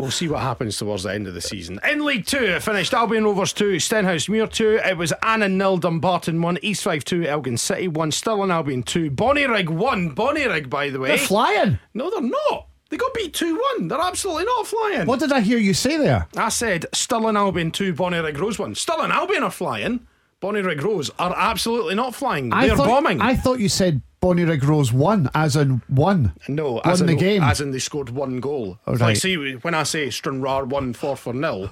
We'll 0.00 0.10
see 0.10 0.28
what 0.28 0.40
happens 0.40 0.76
towards 0.78 1.02
the 1.02 1.12
end 1.12 1.26
of 1.26 1.34
the 1.34 1.40
season. 1.40 1.78
In 1.88 2.04
League 2.04 2.26
Two, 2.26 2.38
it 2.44 2.62
finished 2.62 2.94
Albion 2.94 3.24
Rovers 3.24 3.52
2, 3.52 3.76
Stenhousemuir 3.76 4.50
2. 4.50 4.80
It 4.84 4.96
was 4.96 5.12
Annan 5.22 5.58
nil, 5.58 5.76
Dumbarton 5.76 6.40
1, 6.40 6.58
East 6.62 6.82
Fife 6.82 7.04
2, 7.04 7.24
Elgin 7.24 7.56
City 7.56 7.88
1, 7.88 8.10
Stirling 8.12 8.50
Albion 8.50 8.82
2, 8.82 9.10
Bonnyrigg 9.10 9.68
1. 9.68 10.14
Bonnyrigg, 10.14 10.70
by 10.70 10.90
the 10.90 10.98
way. 10.98 11.08
They're 11.08 11.18
flying. 11.18 11.78
no, 11.94 12.10
they're 12.10 12.22
not. 12.22 12.66
They 12.88 12.96
got 12.96 13.14
beat 13.14 13.32
2 13.34 13.60
1. 13.78 13.88
They're 13.88 14.00
absolutely 14.00 14.44
not 14.46 14.66
flying. 14.66 15.06
What 15.06 15.20
did 15.20 15.32
I 15.32 15.40
hear 15.40 15.58
you 15.58 15.74
say 15.74 15.96
there? 15.96 16.26
I 16.36 16.48
said 16.48 16.86
Stirling 16.92 17.36
Albion 17.36 17.70
2, 17.70 17.94
Bonnyrigg 17.94 18.38
Rose 18.38 18.58
1. 18.58 18.74
Stirling 18.74 19.12
Albion 19.12 19.44
are 19.44 19.50
flying. 19.50 20.06
Bonnyrigg 20.40 20.82
Rose 20.82 21.10
are 21.18 21.34
absolutely 21.36 21.94
not 21.94 22.14
flying. 22.14 22.48
They're 22.50 22.74
thought, 22.74 22.86
bombing. 22.86 23.20
I 23.20 23.36
thought 23.36 23.60
you 23.60 23.68
said 23.68 24.00
Bonnyrigg 24.24 24.62
Rose 24.62 24.92
won, 24.92 25.30
as 25.34 25.56
in 25.56 25.80
one. 25.88 26.32
No, 26.46 26.72
won 26.72 26.82
as 26.84 27.00
in, 27.00 27.06
the 27.06 27.14
game. 27.14 27.42
As 27.42 27.60
in 27.62 27.70
they 27.70 27.78
scored 27.78 28.10
one 28.10 28.38
goal. 28.40 28.78
Oh, 28.86 28.92
Like, 28.92 29.00
right. 29.00 29.16
see, 29.16 29.36
when 29.56 29.74
I 29.74 29.82
say 29.84 30.10
Stranraer 30.10 30.66
won 30.66 30.92
4 30.92 31.16
for 31.16 31.32
nil, 31.32 31.70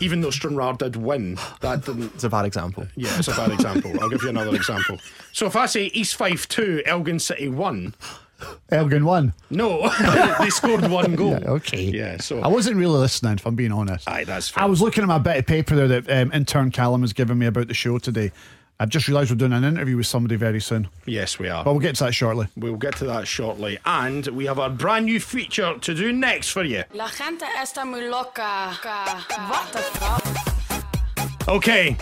even 0.00 0.20
though 0.20 0.30
Stranraer 0.30 0.74
did 0.74 0.94
win, 0.94 1.36
that 1.60 1.84
didn't. 1.84 2.14
It's 2.14 2.22
a 2.22 2.28
bad 2.28 2.44
example. 2.44 2.86
Yeah, 2.94 3.18
it's 3.18 3.26
a 3.26 3.32
bad 3.32 3.50
example. 3.50 3.92
I'll 4.00 4.08
give 4.08 4.22
you 4.22 4.28
another 4.28 4.54
example. 4.54 4.98
So 5.32 5.46
if 5.46 5.56
I 5.56 5.66
say 5.66 5.86
East 5.86 6.14
Fife 6.14 6.46
2, 6.46 6.84
Elgin 6.86 7.18
City 7.18 7.48
1, 7.48 7.94
Elgin 8.70 9.04
won. 9.04 9.32
no, 9.50 9.88
they 10.38 10.50
scored 10.50 10.88
one 10.88 11.16
goal. 11.16 11.30
Yeah, 11.32 11.50
okay. 11.50 11.82
Yeah, 11.82 12.18
so. 12.18 12.40
I 12.40 12.46
wasn't 12.48 12.76
really 12.76 12.98
listening, 12.98 13.32
if 13.34 13.46
I'm 13.46 13.56
being 13.56 13.72
honest. 13.72 14.08
Aye, 14.08 14.22
that's 14.24 14.48
fair. 14.48 14.62
I 14.62 14.66
was 14.66 14.80
looking 14.80 15.02
at 15.02 15.08
my 15.08 15.18
bit 15.18 15.38
of 15.38 15.46
paper 15.46 15.74
there 15.74 15.88
that 15.88 16.08
um, 16.08 16.30
intern 16.32 16.70
Callum 16.70 17.00
has 17.00 17.12
given 17.12 17.36
me 17.38 17.46
about 17.46 17.66
the 17.66 17.74
show 17.74 17.98
today. 17.98 18.30
I've 18.82 18.88
just 18.88 19.06
realised 19.06 19.30
we're 19.30 19.36
doing 19.36 19.52
an 19.52 19.62
interview 19.62 19.96
with 19.96 20.08
somebody 20.08 20.34
very 20.34 20.60
soon. 20.60 20.88
Yes, 21.06 21.38
we 21.38 21.48
are. 21.48 21.62
But 21.62 21.70
we'll 21.70 21.80
get 21.80 21.94
to 21.96 22.04
that 22.04 22.14
shortly. 22.14 22.48
We'll 22.56 22.74
get 22.76 22.96
to 22.96 23.04
that 23.04 23.28
shortly. 23.28 23.78
And 23.86 24.26
we 24.26 24.44
have 24.46 24.58
our 24.58 24.70
brand 24.70 25.04
new 25.06 25.20
feature 25.20 25.78
to 25.78 25.94
do 25.94 26.12
next 26.12 26.50
for 26.50 26.64
you. 26.64 26.82
La 26.92 27.06
gente 27.06 27.44
está 27.62 27.84
muy 27.88 28.08
loca. 28.08 28.72
What 29.48 29.72
the 29.72 29.78
fuck? 30.00 31.48
Okay. 31.48 31.96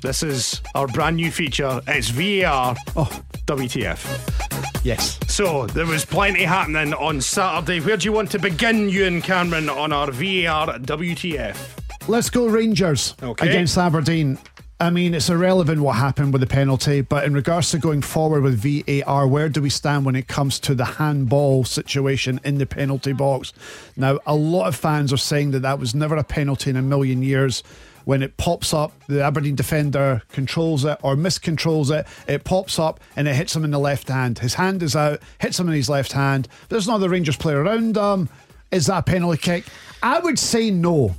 This 0.00 0.22
is 0.22 0.62
our 0.74 0.86
brand 0.86 1.16
new 1.16 1.30
feature. 1.30 1.82
It's 1.88 2.08
VAR. 2.08 2.74
Oh. 2.96 3.22
WTF. 3.44 4.82
Yes. 4.82 5.20
So 5.28 5.66
there 5.66 5.84
was 5.84 6.06
plenty 6.06 6.44
happening 6.44 6.94
on 6.94 7.20
Saturday. 7.20 7.80
Where 7.80 7.98
do 7.98 8.06
you 8.06 8.12
want 8.12 8.30
to 8.30 8.38
begin, 8.38 8.88
Ewen 8.88 9.20
Cameron, 9.20 9.68
on 9.68 9.92
our 9.92 10.10
VAR 10.10 10.78
WTF? 10.78 12.08
Let's 12.08 12.30
go 12.30 12.46
Rangers 12.46 13.14
Okay. 13.22 13.46
against 13.46 13.76
Aberdeen. 13.76 14.38
I 14.82 14.88
mean, 14.88 15.12
it's 15.12 15.28
irrelevant 15.28 15.82
what 15.82 15.96
happened 15.96 16.32
with 16.32 16.40
the 16.40 16.46
penalty, 16.46 17.02
but 17.02 17.24
in 17.24 17.34
regards 17.34 17.70
to 17.72 17.78
going 17.78 18.00
forward 18.00 18.42
with 18.42 18.58
VAR, 18.62 19.26
where 19.28 19.50
do 19.50 19.60
we 19.60 19.68
stand 19.68 20.06
when 20.06 20.16
it 20.16 20.26
comes 20.26 20.58
to 20.60 20.74
the 20.74 20.86
handball 20.86 21.64
situation 21.64 22.40
in 22.44 22.56
the 22.56 22.64
penalty 22.64 23.12
box? 23.12 23.52
Now, 23.94 24.20
a 24.24 24.34
lot 24.34 24.68
of 24.68 24.74
fans 24.74 25.12
are 25.12 25.18
saying 25.18 25.50
that 25.50 25.60
that 25.60 25.78
was 25.78 25.94
never 25.94 26.16
a 26.16 26.24
penalty 26.24 26.70
in 26.70 26.76
a 26.76 26.82
million 26.82 27.22
years. 27.22 27.62
When 28.06 28.22
it 28.22 28.38
pops 28.38 28.72
up, 28.72 28.92
the 29.06 29.22
Aberdeen 29.22 29.54
defender 29.54 30.22
controls 30.32 30.86
it 30.86 30.96
or 31.02 31.14
miscontrols 31.14 31.90
it. 31.90 32.06
It 32.26 32.44
pops 32.44 32.78
up 32.78 33.00
and 33.16 33.28
it 33.28 33.34
hits 33.34 33.54
him 33.54 33.64
in 33.64 33.72
the 33.72 33.78
left 33.78 34.08
hand. 34.08 34.38
His 34.38 34.54
hand 34.54 34.82
is 34.82 34.96
out, 34.96 35.20
hits 35.40 35.60
him 35.60 35.68
in 35.68 35.74
his 35.74 35.90
left 35.90 36.12
hand. 36.12 36.48
There's 36.70 36.88
no 36.88 36.94
other 36.94 37.10
Rangers 37.10 37.36
player 37.36 37.62
around 37.62 37.98
him. 37.98 38.30
Is 38.70 38.86
that 38.86 39.00
a 39.00 39.02
penalty 39.02 39.36
kick? 39.42 39.64
I 40.02 40.20
would 40.20 40.38
say 40.38 40.70
no. 40.70 41.16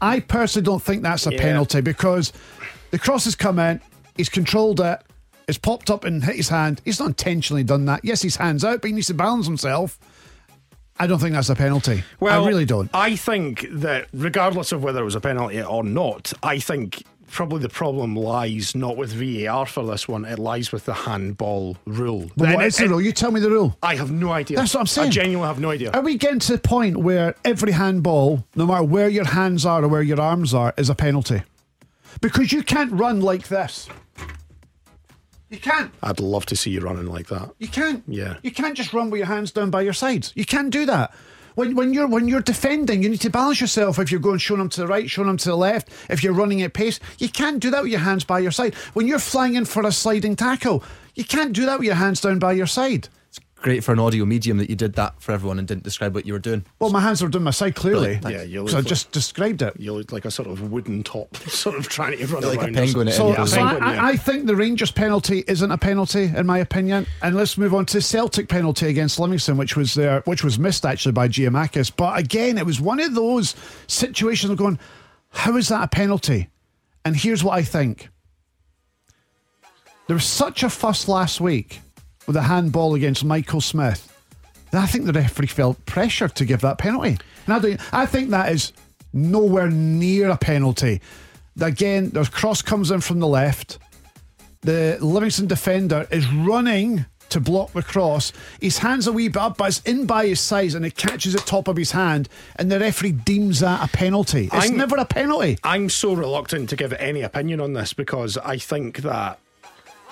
I 0.00 0.20
personally 0.20 0.64
don't 0.64 0.82
think 0.82 1.02
that's 1.02 1.26
a 1.26 1.32
Yeah. 1.32 1.40
penalty 1.40 1.80
because 1.80 2.32
the 2.90 2.98
cross 2.98 3.24
has 3.24 3.34
come 3.34 3.58
in, 3.58 3.80
he's 4.16 4.28
controlled 4.28 4.80
it, 4.80 5.00
it's 5.48 5.58
popped 5.58 5.90
up 5.90 6.04
and 6.04 6.24
hit 6.24 6.36
his 6.36 6.48
hand. 6.48 6.80
He's 6.84 6.98
not 6.98 7.08
intentionally 7.08 7.62
done 7.64 7.84
that. 7.86 8.04
Yes, 8.04 8.22
his 8.22 8.36
hand's 8.36 8.64
out, 8.64 8.80
but 8.80 8.88
he 8.88 8.94
needs 8.94 9.06
to 9.08 9.14
balance 9.14 9.46
himself. 9.46 9.98
I 10.98 11.06
don't 11.06 11.18
think 11.18 11.34
that's 11.34 11.50
a 11.50 11.54
penalty. 11.54 12.02
Well, 12.20 12.42
I 12.42 12.48
really 12.48 12.64
don't. 12.64 12.90
I 12.94 13.16
think 13.16 13.66
that 13.70 14.08
regardless 14.12 14.72
of 14.72 14.82
whether 14.82 15.00
it 15.02 15.04
was 15.04 15.14
a 15.14 15.20
penalty 15.20 15.62
or 15.62 15.84
not, 15.84 16.32
I 16.42 16.58
think 16.58 17.02
probably 17.28 17.60
the 17.60 17.68
problem 17.68 18.16
lies 18.16 18.74
not 18.74 18.96
with 18.96 19.12
VAR 19.12 19.66
for 19.66 19.84
this 19.84 20.08
one. 20.08 20.24
It 20.24 20.38
lies 20.38 20.72
with 20.72 20.86
the 20.86 20.94
handball 20.94 21.76
rule. 21.84 22.30
But 22.36 22.46
Then 22.46 22.54
what 22.54 22.64
it- 22.64 22.68
is 22.68 22.76
the 22.78 22.88
rule? 22.88 23.00
You 23.02 23.12
tell 23.12 23.30
me 23.30 23.40
the 23.40 23.50
rule. 23.50 23.76
I 23.82 23.94
have 23.96 24.10
no 24.10 24.32
idea. 24.32 24.56
That's 24.56 24.72
what 24.74 24.80
I'm 24.80 24.86
saying. 24.86 25.08
I 25.08 25.10
genuinely 25.10 25.46
have 25.48 25.60
no 25.60 25.70
idea. 25.70 25.90
Are 25.90 26.00
we 26.00 26.16
getting 26.16 26.38
to 26.40 26.52
the 26.52 26.58
point 26.58 26.96
where 26.96 27.34
every 27.44 27.72
handball, 27.72 28.46
no 28.56 28.64
matter 28.66 28.84
where 28.84 29.08
your 29.08 29.26
hands 29.26 29.66
are 29.66 29.84
or 29.84 29.88
where 29.88 30.02
your 30.02 30.20
arms 30.20 30.54
are, 30.54 30.72
is 30.78 30.88
a 30.88 30.94
penalty? 30.94 31.42
Because 32.20 32.52
you 32.52 32.62
can't 32.62 32.92
run 32.92 33.20
like 33.20 33.48
this. 33.48 33.88
You 35.50 35.58
can't. 35.58 35.92
I'd 36.02 36.18
love 36.18 36.46
to 36.46 36.56
see 36.56 36.70
you 36.70 36.80
running 36.80 37.06
like 37.06 37.28
that. 37.28 37.52
You 37.58 37.68
can't. 37.68 38.02
Yeah. 38.08 38.38
You 38.42 38.50
can't 38.50 38.76
just 38.76 38.92
run 38.92 39.10
with 39.10 39.18
your 39.18 39.28
hands 39.28 39.52
down 39.52 39.70
by 39.70 39.82
your 39.82 39.92
sides. 39.92 40.32
You 40.34 40.44
can't 40.44 40.70
do 40.70 40.86
that. 40.86 41.14
When, 41.54 41.74
when 41.74 41.94
you're 41.94 42.06
when 42.06 42.28
you're 42.28 42.42
defending, 42.42 43.02
you 43.02 43.08
need 43.08 43.22
to 43.22 43.30
balance 43.30 43.60
yourself. 43.60 43.98
If 43.98 44.10
you're 44.10 44.20
going 44.20 44.38
showing 44.38 44.58
them 44.58 44.68
to 44.70 44.80
the 44.80 44.86
right, 44.86 45.08
showing 45.08 45.28
them 45.28 45.38
to 45.38 45.48
the 45.48 45.56
left. 45.56 45.88
If 46.10 46.22
you're 46.22 46.34
running 46.34 46.60
at 46.62 46.74
pace, 46.74 47.00
you 47.18 47.30
can't 47.30 47.60
do 47.60 47.70
that 47.70 47.82
with 47.82 47.92
your 47.92 48.00
hands 48.00 48.24
by 48.24 48.40
your 48.40 48.50
side. 48.50 48.74
When 48.92 49.06
you're 49.06 49.18
flying 49.18 49.54
in 49.54 49.64
for 49.64 49.86
a 49.86 49.92
sliding 49.92 50.36
tackle, 50.36 50.84
you 51.14 51.24
can't 51.24 51.54
do 51.54 51.64
that 51.64 51.78
with 51.78 51.86
your 51.86 51.94
hands 51.94 52.20
down 52.20 52.38
by 52.38 52.52
your 52.52 52.66
side. 52.66 53.08
Great 53.66 53.82
for 53.82 53.92
an 53.92 53.98
audio 53.98 54.24
medium 54.24 54.58
that 54.58 54.70
you 54.70 54.76
did 54.76 54.92
that 54.92 55.20
for 55.20 55.32
everyone 55.32 55.58
and 55.58 55.66
didn't 55.66 55.82
describe 55.82 56.14
what 56.14 56.24
you 56.24 56.32
were 56.32 56.38
doing. 56.38 56.64
Well, 56.78 56.90
my 56.90 57.00
hands 57.00 57.20
were 57.20 57.28
down 57.28 57.42
my 57.42 57.50
side 57.50 57.74
clearly. 57.74 58.20
Yeah, 58.22 58.42
you 58.44 58.60
because 58.60 58.74
I 58.74 58.78
look 58.78 58.86
just 58.86 59.10
described 59.10 59.60
it. 59.60 59.74
You 59.76 59.92
look 59.92 60.12
like 60.12 60.24
a 60.24 60.30
sort 60.30 60.46
of 60.46 60.70
wooden 60.70 61.02
top, 61.02 61.36
sort 61.48 61.74
of 61.74 61.88
trying 61.88 62.16
to 62.16 62.26
run 62.28 62.44
Like 62.44 62.58
a 62.58 62.60
around. 62.66 62.74
penguin 62.76 63.08
at 63.08 63.14
So, 63.14 63.30
Yeah, 63.30 63.44
so 63.44 63.56
penguin, 63.56 63.82
I, 63.82 63.94
yeah. 63.94 64.04
I, 64.04 64.08
I 64.10 64.16
think 64.16 64.46
the 64.46 64.54
Rangers 64.54 64.92
penalty 64.92 65.42
isn't 65.48 65.68
a 65.68 65.76
penalty 65.76 66.30
in 66.32 66.46
my 66.46 66.58
opinion. 66.58 67.08
And 67.22 67.34
let's 67.34 67.58
move 67.58 67.74
on 67.74 67.86
to 67.86 68.00
Celtic 68.00 68.48
penalty 68.48 68.86
against 68.86 69.18
Livingston, 69.18 69.56
which 69.56 69.76
was 69.76 69.94
there, 69.94 70.20
which 70.26 70.44
was 70.44 70.60
missed 70.60 70.86
actually 70.86 71.10
by 71.10 71.26
Giakoumakis. 71.26 71.90
But 71.96 72.20
again, 72.20 72.58
it 72.58 72.66
was 72.66 72.80
one 72.80 73.00
of 73.00 73.16
those 73.16 73.56
situations 73.88 74.52
of 74.52 74.58
going, 74.58 74.78
how 75.30 75.56
is 75.56 75.66
that 75.70 75.82
a 75.82 75.88
penalty? 75.88 76.50
And 77.04 77.16
here's 77.16 77.42
what 77.42 77.58
I 77.58 77.62
think. 77.62 78.10
There 80.06 80.14
was 80.14 80.24
such 80.24 80.62
a 80.62 80.70
fuss 80.70 81.08
last 81.08 81.40
week 81.40 81.80
with 82.26 82.36
a 82.36 82.42
handball 82.42 82.94
against 82.94 83.24
Michael 83.24 83.60
Smith 83.60 84.12
I 84.72 84.86
think 84.86 85.06
the 85.06 85.12
referee 85.12 85.46
felt 85.46 85.84
pressure 85.86 86.28
to 86.28 86.44
give 86.44 86.60
that 86.60 86.78
penalty. 86.78 87.18
And 87.46 87.54
I, 87.54 87.58
don't, 87.58 87.94
I 87.94 88.06
think 88.06 88.30
that 88.30 88.52
is 88.52 88.72
nowhere 89.12 89.70
near 89.70 90.30
a 90.30 90.36
penalty. 90.36 91.00
Again, 91.60 92.10
the 92.10 92.24
cross 92.24 92.62
comes 92.62 92.90
in 92.90 93.00
from 93.00 93.20
the 93.20 93.28
left. 93.28 93.78
The 94.62 94.98
Livingston 95.00 95.46
defender 95.46 96.06
is 96.10 96.30
running 96.30 97.06
to 97.28 97.40
block 97.40 97.72
the 97.72 97.82
cross. 97.82 98.32
His 98.60 98.78
hand's 98.78 99.06
a 99.06 99.12
wee 99.12 99.28
bit 99.28 99.36
up, 99.40 99.56
but 99.56 99.68
it's 99.68 99.80
in 99.82 100.06
by 100.06 100.26
his 100.26 100.40
size 100.40 100.74
and 100.74 100.84
it 100.84 100.96
catches 100.96 101.32
the 101.32 101.40
top 101.40 101.68
of 101.68 101.76
his 101.76 101.90
hand, 101.90 102.28
and 102.56 102.70
the 102.70 102.78
referee 102.78 103.12
deems 103.12 103.60
that 103.60 103.82
a 103.82 103.88
penalty. 103.88 104.44
It's 104.44 104.54
I'm- 104.54 104.76
never 104.76 104.96
a 104.96 105.04
penalty. 105.04 105.58
I'm 105.64 105.88
so 105.88 106.14
reluctant 106.14 106.68
to 106.70 106.76
give 106.76 106.92
any 106.94 107.22
opinion 107.22 107.60
on 107.60 107.72
this 107.72 107.92
because 107.94 108.36
I 108.38 108.58
think 108.58 108.98
that 108.98 109.40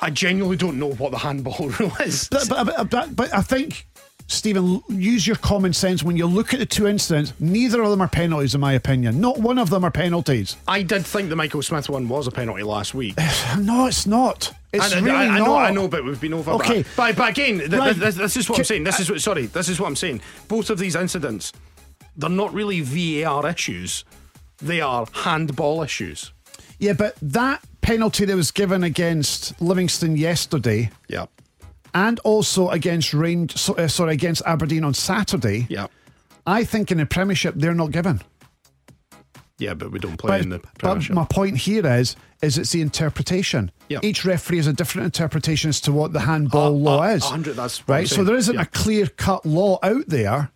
I 0.05 0.11
genuinely 0.11 0.57
don't 0.59 0.79
know 0.79 0.93
what 0.93 1.13
the 1.13 1.19
handball 1.19 1.69
rule 1.81 1.93
is. 2.05 2.29
But, 2.29 2.47
but, 2.49 2.91
but, 2.91 3.17
but, 3.17 3.35
I 3.35 3.41
think, 3.41 3.87
Steven, 4.27 4.83
use 4.89 5.27
your 5.27 5.37
common 5.37 5.73
sense 5.73 6.03
when 6.03 6.15
you 6.17 6.27
look 6.27 6.53
at 6.53 6.61
the 6.61 6.67
two 6.67 6.87
incidents. 6.87 7.33
Neither 7.41 7.83
of 7.83 7.91
them 7.91 8.03
are 8.03 8.09
penalties, 8.09 8.55
in 8.55 8.61
my 8.61 8.75
opinion. 8.75 9.19
Not 9.19 9.39
one 9.39 9.59
of 9.59 9.71
them 9.71 9.83
are 9.83 9.91
penalties. 9.91 10.57
I 10.69 10.83
did 10.83 11.07
think 11.07 11.31
the 11.31 11.37
Michael 11.37 11.63
Smith 11.63 11.89
one 11.89 12.07
was 12.09 12.27
a 12.27 12.31
penalty 12.31 12.63
last 12.63 12.95
week. 12.95 13.17
No, 13.59 13.87
it's 13.87 14.07
not. 14.07 14.53
It's 14.75 14.93
I, 14.93 14.99
I- 14.99 15.01
really 15.01 15.17
I, 15.17 15.39
not. 15.39 15.47
know, 15.47 15.57
I 15.57 15.71
know, 15.71 15.89
but 15.89 16.05
we've 16.05 16.21
been 16.21 16.35
over 16.35 16.51
Okay. 16.53 16.83
that. 16.83 16.97
But, 16.97 17.17
but 17.17 17.31
again, 17.31 17.59
th- 17.61 17.71
Right. 17.73 17.97
this, 17.97 18.17
this 18.17 18.37
is 18.37 18.51
what 18.51 18.59
I'm 18.59 18.65
saying. 18.65 18.85
This 18.85 18.99
uh, 18.99 19.03
is 19.03 19.11
what, 19.11 19.21
sorry, 19.23 19.47
this 19.47 19.69
is 19.71 19.81
what 19.81 19.87
I'm 19.87 19.97
saying. 19.97 20.21
Both 20.49 20.69
of 20.69 20.79
these 20.79 20.97
incidents, 20.97 21.51
they're 22.17 22.29
not 22.29 22.53
really 22.53 22.83
VAR 22.83 23.49
issues. 23.49 24.05
They 24.59 24.83
are 24.83 25.07
handball 25.13 25.83
issues. 25.83 26.33
Yeah, 26.85 26.93
but 26.93 27.17
that 27.23 27.63
penalty 27.81 28.27
that 28.27 28.37
was 28.37 28.51
given 28.51 28.85
against 28.85 29.59
Livingston 29.61 30.17
yesterday, 30.19 30.91
Yeah, 31.09 31.27
and 31.95 32.21
also 32.21 32.69
against 32.69 33.15
Range, 33.15 33.55
uh, 33.71 33.89
sorry, 33.89 34.13
against 34.13 34.43
Aberdeen 34.45 34.85
on 34.85 34.93
Saturday, 34.93 35.67
yeah, 35.71 35.87
I 36.47 36.65
think 36.65 36.91
in 36.91 36.99
the 36.99 37.07
Premiership 37.07 37.55
they're 37.57 37.75
not 37.75 37.91
given. 37.91 38.21
yeah. 39.59 39.73
But 39.73 39.93
we 39.93 39.99
don't 39.99 40.19
play 40.19 40.29
But, 40.33 40.41
in 40.43 40.49
the 40.51 40.61
but 40.81 41.09
my 41.11 41.25
point 41.25 41.57
here 41.57 41.87
is, 41.87 42.17
is 42.43 42.59
it's 42.59 42.73
the 42.73 42.83
interpretation. 42.83 43.71
Yeah. 43.89 44.01
Each 44.03 44.25
referee 44.27 44.59
has 44.59 44.67
a 44.67 44.73
different 44.75 45.07
interpretation 45.07 45.71
as 45.71 45.81
to 45.83 45.93
what 45.93 46.13
the 46.13 46.21
handball 46.21 46.67
Uh, 46.67 46.71
law 46.71 47.03
uh, 47.03 47.15
is. 47.17 47.23
100, 47.23 47.57
that's 47.57 47.89
right. 47.89 48.07
So 48.07 48.25
there 48.25 48.37
isn't 48.37 48.57
Yeah. 48.57 48.63
a 48.63 48.67
clear 48.67 49.07
cut 49.07 49.47
law 49.47 49.79
out 49.83 50.05
there. 50.09 50.51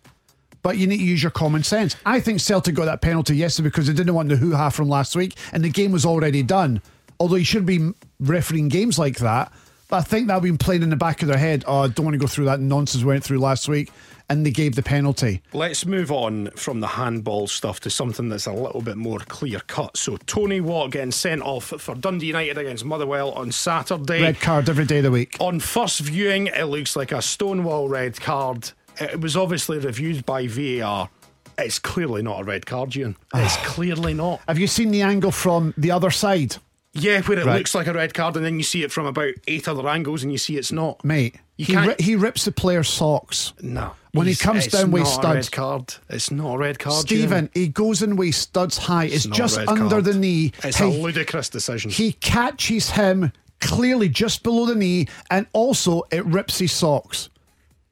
But 0.61 0.77
you 0.77 0.87
need 0.87 0.97
to 0.97 1.03
use 1.03 1.23
your 1.23 1.31
common 1.31 1.63
sense. 1.63 1.95
I 2.05 2.19
think 2.19 2.41
Celtic 2.41 2.75
got 2.75 2.85
that 2.85 3.01
penalty 3.01 3.35
yesterday 3.35 3.69
because 3.69 3.87
they 3.87 3.93
didn't 3.93 4.13
want 4.13 4.29
the 4.29 4.35
hoo 4.35 4.53
ha 4.53 4.69
from 4.69 4.89
last 4.89 5.15
week, 5.15 5.35
and 5.53 5.63
the 5.63 5.69
game 5.69 5.91
was 5.91 6.05
already 6.05 6.43
done. 6.43 6.81
Although 7.19 7.35
you 7.35 7.45
should 7.45 7.65
be 7.65 7.91
refereeing 8.19 8.69
games 8.69 8.97
like 8.97 9.17
that, 9.17 9.51
but 9.89 9.97
I 9.97 10.01
think 10.01 10.27
that 10.27 10.41
been 10.43 10.57
playing 10.57 10.83
in 10.83 10.89
the 10.91 10.95
back 10.95 11.21
of 11.23 11.27
their 11.27 11.37
head. 11.37 11.63
Oh, 11.67 11.79
I 11.79 11.87
don't 11.87 12.05
want 12.05 12.13
to 12.13 12.19
go 12.19 12.27
through 12.27 12.45
that 12.45 12.59
nonsense 12.59 13.03
we 13.03 13.07
went 13.07 13.23
through 13.23 13.39
last 13.39 13.67
week, 13.67 13.91
and 14.29 14.45
they 14.45 14.51
gave 14.51 14.75
the 14.75 14.83
penalty. 14.83 15.41
Let's 15.51 15.83
move 15.83 16.11
on 16.11 16.51
from 16.51 16.79
the 16.79 16.87
handball 16.87 17.47
stuff 17.47 17.79
to 17.81 17.89
something 17.89 18.29
that's 18.29 18.45
a 18.45 18.53
little 18.53 18.81
bit 18.81 18.97
more 18.97 19.17
clear 19.19 19.59
cut. 19.61 19.97
So 19.97 20.17
Tony 20.17 20.61
Watt 20.61 20.91
getting 20.91 21.11
sent 21.11 21.41
off 21.41 21.65
for 21.65 21.95
Dundee 21.95 22.27
United 22.27 22.59
against 22.59 22.85
Motherwell 22.85 23.31
on 23.31 23.51
Saturday. 23.51 24.21
Red 24.21 24.39
card 24.39 24.69
every 24.69 24.85
day 24.85 24.97
of 24.97 25.05
the 25.05 25.11
week. 25.11 25.35
On 25.39 25.59
first 25.59 26.01
viewing, 26.01 26.47
it 26.47 26.65
looks 26.65 26.95
like 26.95 27.11
a 27.11 27.21
stonewall 27.21 27.89
red 27.89 28.19
card. 28.21 28.71
It 28.99 29.21
was 29.21 29.35
obviously 29.37 29.79
reviewed 29.79 30.25
by 30.25 30.47
VAR. 30.47 31.09
It's 31.57 31.79
clearly 31.79 32.21
not 32.21 32.41
a 32.41 32.43
red 32.43 32.65
card, 32.65 32.95
Ian. 32.95 33.15
It's 33.35 33.57
clearly 33.65 34.13
not. 34.13 34.41
Have 34.47 34.59
you 34.59 34.67
seen 34.67 34.91
the 34.91 35.01
angle 35.01 35.31
from 35.31 35.73
the 35.77 35.91
other 35.91 36.11
side? 36.11 36.55
Yeah, 36.93 37.21
where 37.21 37.37
it 37.39 37.45
Right. 37.45 37.57
looks 37.59 37.75
like 37.75 37.85
a 37.87 37.93
red 37.93 38.13
card, 38.13 38.35
and 38.35 38.43
then 38.45 38.57
you 38.57 38.63
see 38.63 38.83
it 38.83 38.91
from 38.91 39.05
about 39.05 39.33
eight 39.47 39.67
other 39.67 39.87
angles, 39.87 40.23
and 40.23 40.31
you 40.31 40.37
see 40.39 40.57
it's 40.57 40.71
not. 40.71 41.03
Mate, 41.05 41.35
You 41.55 41.65
he, 41.65 41.77
ri- 41.77 41.95
he 41.99 42.15
rips 42.15 42.45
the 42.45 42.51
player's 42.51 42.89
socks. 42.89 43.53
No. 43.61 43.91
When 44.13 44.25
he 44.25 44.35
comes 44.35 44.65
down 44.67 44.89
with 44.89 45.03
not 45.03 45.09
a 45.11 45.13
studs. 45.13 45.35
red 45.35 45.51
card. 45.51 45.93
It's 46.09 46.31
not 46.31 46.55
a 46.55 46.57
red 46.57 46.79
card. 46.79 47.01
Steven, 47.01 47.49
he 47.53 47.67
goes 47.67 48.01
in 48.01 48.15
with 48.15 48.33
studs 48.33 48.77
high. 48.79 49.05
It's, 49.05 49.25
a 49.25 49.29
just 49.29 49.59
under 49.59 49.87
card. 49.89 50.05
the 50.05 50.15
knee. 50.15 50.51
It's 50.63 50.77
he, 50.77 50.85
a 50.85 50.87
ludicrous 50.87 51.47
decision. 51.49 51.91
he 51.91 52.13
catches 52.13 52.89
him 52.89 53.31
clearly 53.61 54.09
just 54.09 54.41
below 54.41 54.65
the 54.65 54.73
knee, 54.73 55.07
and 55.29 55.45
also 55.53 56.03
it 56.11 56.25
rips 56.25 56.57
his 56.57 56.71
socks. 56.71 57.29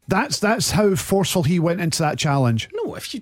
That's 0.08 0.40
that's 0.40 0.72
how 0.72 0.96
forceful 0.96 1.44
he 1.44 1.60
went 1.60 1.82
into 1.82 2.00
that 2.04 2.18
challenge. 2.18 2.70
no, 2.74 2.96
if 2.96 3.14
you. 3.14 3.22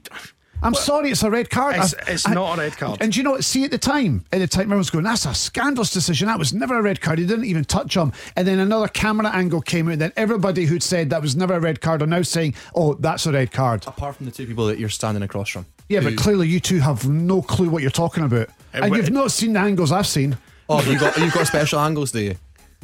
I'm 0.63 0.74
sorry, 0.74 1.12
it's 1.12 1.21
a 1.21 1.30
red 1.30 1.50
card. 1.52 1.76
It's- 1.76 1.93
it's 2.08 2.28
I- 2.28 2.34
not 2.34 2.58
a 2.58 2.62
red 2.62 2.78
card. 2.78 2.98
And 3.02 3.12
do 3.12 3.19
you 3.19 3.24
know 3.24 3.32
what? 3.32 3.43
See, 3.43 3.65
at 3.65 3.71
the 3.71 3.78
time, 3.78 4.24
at 4.32 4.39
the 4.39 4.48
time, 4.48 4.63
everyone's 4.63 4.89
going, 4.89 5.04
that's 5.04 5.26
a 5.26 5.34
scandalous 5.36 5.91
decision. 5.91 6.28
That 6.28 6.39
was 6.39 6.54
never 6.54 6.80
a 6.80 6.82
red 6.82 7.02
card. 7.02 7.19
He 7.19 7.26
didn't 7.28 7.45
even 7.45 7.65
touch 7.65 7.95
him. 7.95 8.13
And 8.36 8.48
then 8.48 8.58
another 8.60 8.88
camera 8.88 9.30
angle 9.32 9.62
came 9.62 9.88
out, 9.89 9.93
and 9.93 10.02
then 10.02 10.13
everybody 10.15 10.65
who'd 10.65 10.82
said 10.82 11.10
that 11.12 11.21
was 11.21 11.36
never 11.36 11.54
a 11.56 11.60
red 11.60 11.82
card 11.82 12.02
are 12.02 12.08
now 12.08 12.24
saying, 12.24 12.56
oh, 12.74 12.95
that's 12.95 13.28
a 13.28 13.32
red 13.34 13.52
card. 13.52 13.86
Apart 13.86 14.15
from 14.15 14.26
the 14.26 14.32
two 14.32 14.48
people 14.48 14.65
that 14.67 14.80
you're 14.80 14.89
standing 14.89 15.21
across 15.24 15.50
from. 15.50 15.67
Yeah, 15.89 16.00
who- 16.00 16.12
but 16.12 16.17
clearly 16.17 16.48
you 16.48 16.60
two 16.60 16.80
have 16.80 17.08
no 17.08 17.41
clue 17.43 17.69
what 17.69 17.82
you're 17.84 17.91
talking 17.91 18.24
about. 18.24 18.48
Uh, 18.74 18.80
and 18.84 18.95
you've 18.95 19.12
not 19.12 19.32
seen 19.32 19.54
the 19.54 19.60
angles 19.60 19.91
I've 19.91 20.08
seen. 20.08 20.38
Oh, 20.67 20.82
you 20.82 20.98
got 20.98 21.15
you've 21.17 21.34
got 21.34 21.45
special 21.45 21.80
angles, 21.80 22.12
do 22.12 22.21
you? 22.21 22.36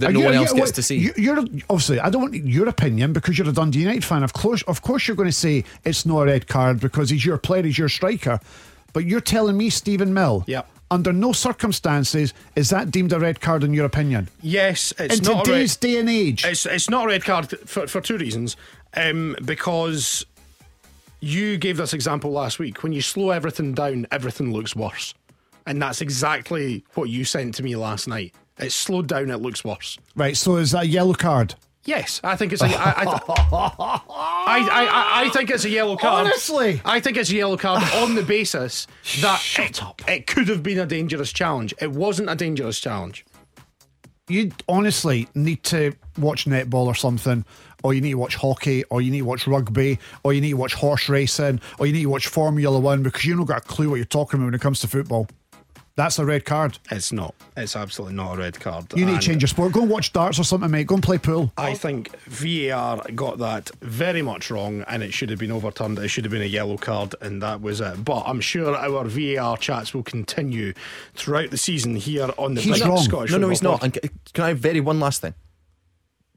That 0.02 0.12
no 0.14 0.20
you- 0.20 0.26
one 0.26 0.34
are 0.34 0.38
you- 0.38 0.42
else 0.48 0.54
gets 0.54 0.72
to 0.72 0.84
see. 0.84 0.98
you- 0.98 1.14
You're 1.18 1.40
obviously. 1.70 2.00
I 2.00 2.10
don't 2.10 2.22
want 2.22 2.36
your 2.36 2.68
opinion 2.68 3.14
because 3.14 3.38
you're 3.38 3.48
a 3.50 3.54
Dundee 3.54 3.80
United 3.80 4.04
fan. 4.04 4.24
Of 4.24 4.34
course, 4.34 4.62
of 4.64 4.82
course, 4.82 5.08
you're 5.08 5.16
going 5.16 5.30
to 5.30 5.34
say 5.34 5.64
it's 5.86 6.06
not 6.06 6.22
a 6.24 6.26
red 6.26 6.48
card 6.48 6.80
because 6.80 7.10
he's 7.10 7.26
your 7.26 7.38
player, 7.38 7.64
he's 7.64 7.78
your 7.78 7.90
striker. 7.90 8.40
But 8.94 9.06
you're 9.06 9.22
telling 9.22 9.58
me, 9.58 9.70
Steven 9.70 10.14
Mill, 10.14 10.44
Yep. 10.48 10.68
under 10.92 11.14
no 11.14 11.32
circumstances 11.32 12.34
is 12.58 12.70
that 12.72 12.92
deemed 12.92 13.14
a 13.14 13.20
red 13.20 13.40
card 13.40 13.64
in 13.64 13.74
your 13.74 13.86
opinion. 13.86 14.28
Yes, 14.42 14.94
it's 15.00 15.20
In 15.20 15.24
not 15.24 15.34
a 15.34 15.38
red, 15.38 15.46
today's 15.46 15.76
day 15.78 15.98
and 16.00 16.10
age, 16.10 16.44
It's 16.44 16.66
it's 16.66 16.90
not 16.90 17.06
a 17.06 17.08
red 17.08 17.24
card 17.24 17.50
for, 17.66 17.88
for 17.88 18.02
two 18.02 18.18
reasons. 18.18 18.58
Um, 18.94 19.38
because 19.46 20.26
you 21.22 21.58
gave 21.58 21.78
this 21.78 21.94
example 21.94 22.32
last 22.32 22.60
week. 22.60 22.84
When 22.84 22.92
you 22.92 23.02
slow 23.02 23.30
everything 23.30 23.74
down, 23.74 24.08
everything 24.12 24.52
looks 24.52 24.76
worse, 24.76 25.14
and 25.66 25.82
that's 25.82 26.02
exactly 26.02 26.84
what 26.96 27.06
you 27.10 27.24
sent 27.24 27.56
to 27.56 27.64
me 27.64 27.76
last 27.76 28.08
night. 28.08 28.34
It's 28.58 28.76
slowed 28.76 29.08
down, 29.08 29.32
it 29.32 29.38
looks 29.38 29.64
worse. 29.64 29.98
right? 30.16 30.36
So 30.38 30.58
is 30.58 30.72
that 30.72 30.84
a 30.84 30.88
yellow 30.88 31.14
card? 31.14 31.56
Yes, 31.84 32.22
I 32.24 32.36
think 32.36 32.54
it's 32.54 32.62
a. 32.62 32.68
I, 32.68 32.70
I, 32.70 33.04
I, 33.06 34.02
I, 34.48 34.68
I, 34.70 35.24
I 35.26 35.30
think 35.30 35.50
it's 35.50 35.66
a 35.66 35.70
yellow 35.70 35.98
card. 35.98 36.28
Honestly? 36.28 36.80
I 36.86 37.00
think 37.00 37.18
it's 37.18 37.32
a 37.32 37.36
yellow 37.36 37.58
card 37.58 37.82
on 37.96 38.14
the 38.14 38.22
basis 38.22 38.86
that 39.22 39.42
it, 39.58 39.82
it 40.08 40.28
could 40.28 40.48
have 40.48 40.62
been 40.62 40.78
a 40.78 40.86
dangerous 40.86 41.34
challenge. 41.34 41.74
It 41.82 41.92
wasn't 41.92 42.30
a 42.30 42.36
dangerous 42.36 42.80
challenge. 42.80 43.26
You 44.30 44.52
honestly 44.70 45.28
need 45.34 45.64
to 45.66 45.94
watch 46.20 46.46
netball 46.46 46.86
or 46.86 46.96
something, 46.96 47.44
or 47.84 47.96
you 47.96 48.02
need 48.02 48.12
to 48.12 48.18
watch 48.18 48.36
hockey, 48.36 48.84
or 48.86 49.02
you 49.02 49.10
need 49.10 49.20
to 49.20 49.26
watch 49.26 49.48
rugby, 49.48 49.98
or 50.24 50.34
you 50.34 50.42
need 50.42 50.52
to 50.52 50.58
watch 50.58 50.76
horse 50.76 51.10
racing, 51.10 51.60
or 51.80 51.88
you 51.88 51.94
need 51.94 52.04
to 52.04 52.10
watch 52.10 52.28
Formula 52.28 52.80
One 52.80 53.02
because 53.02 53.26
you 53.26 53.36
don't 53.36 53.46
got 53.46 53.58
a 53.58 53.68
clue 53.68 53.90
what 53.90 53.96
you're 53.96 54.06
talking 54.06 54.40
about 54.40 54.46
when 54.46 54.54
it 54.54 54.62
comes 54.62 54.82
to 54.82 54.88
football. 54.88 55.28
That's 55.96 56.20
a 56.20 56.26
red 56.26 56.46
card. 56.46 56.80
It's 56.90 57.12
not. 57.12 57.36
It's 57.58 57.76
absolutely 57.76 58.16
not 58.16 58.36
a 58.36 58.38
red 58.38 58.60
card. 58.60 58.86
You 58.96 59.06
need 59.06 59.14
And 59.14 59.22
to 59.22 59.28
change 59.28 59.42
your 59.42 59.50
sport. 59.50 59.74
Go 59.74 59.82
and 59.82 59.90
watch 59.90 60.14
darts 60.14 60.40
or 60.40 60.44
something, 60.44 60.72
mate. 60.72 60.88
Go 60.88 60.96
and 60.96 61.04
play 61.04 61.18
pool. 61.18 61.52
I 61.58 61.74
think 61.74 62.18
VAR 62.22 63.02
got 63.14 63.40
that 63.40 63.70
very 63.82 64.22
much 64.22 64.50
wrong, 64.50 64.84
and 64.88 65.04
it 65.04 65.14
should 65.14 65.30
have 65.30 65.40
been 65.40 65.52
overturned. 65.52 66.00
It 66.00 66.08
should 66.08 66.24
have 66.24 66.32
been 66.32 66.42
a 66.42 66.46
yellow 66.46 66.78
card, 66.78 67.14
and 67.22 67.42
that 67.42 67.62
was 67.62 67.82
it. 67.82 68.06
But 68.06 68.24
I'm 68.26 68.40
sure 68.40 68.76
our 68.76 69.04
VAR 69.06 69.58
chats 69.58 69.94
will 69.94 70.04
continue 70.04 70.74
throughout 71.14 71.52
the 71.52 71.58
season 71.58 71.96
here 71.96 72.30
on 72.38 72.54
the 72.54 72.62
He's 72.62 72.80
Big 72.80 72.88
wrong. 72.88 72.98
Scottish 72.98 73.32
no, 73.32 73.38
no, 73.38 73.50
he's 73.50 73.62
not. 73.62 73.84
And 73.84 73.98
can 74.34 74.46
I 74.46 74.54
vary 74.54 74.80
one 74.80 75.00
last 75.00 75.22
thing? 75.22 75.34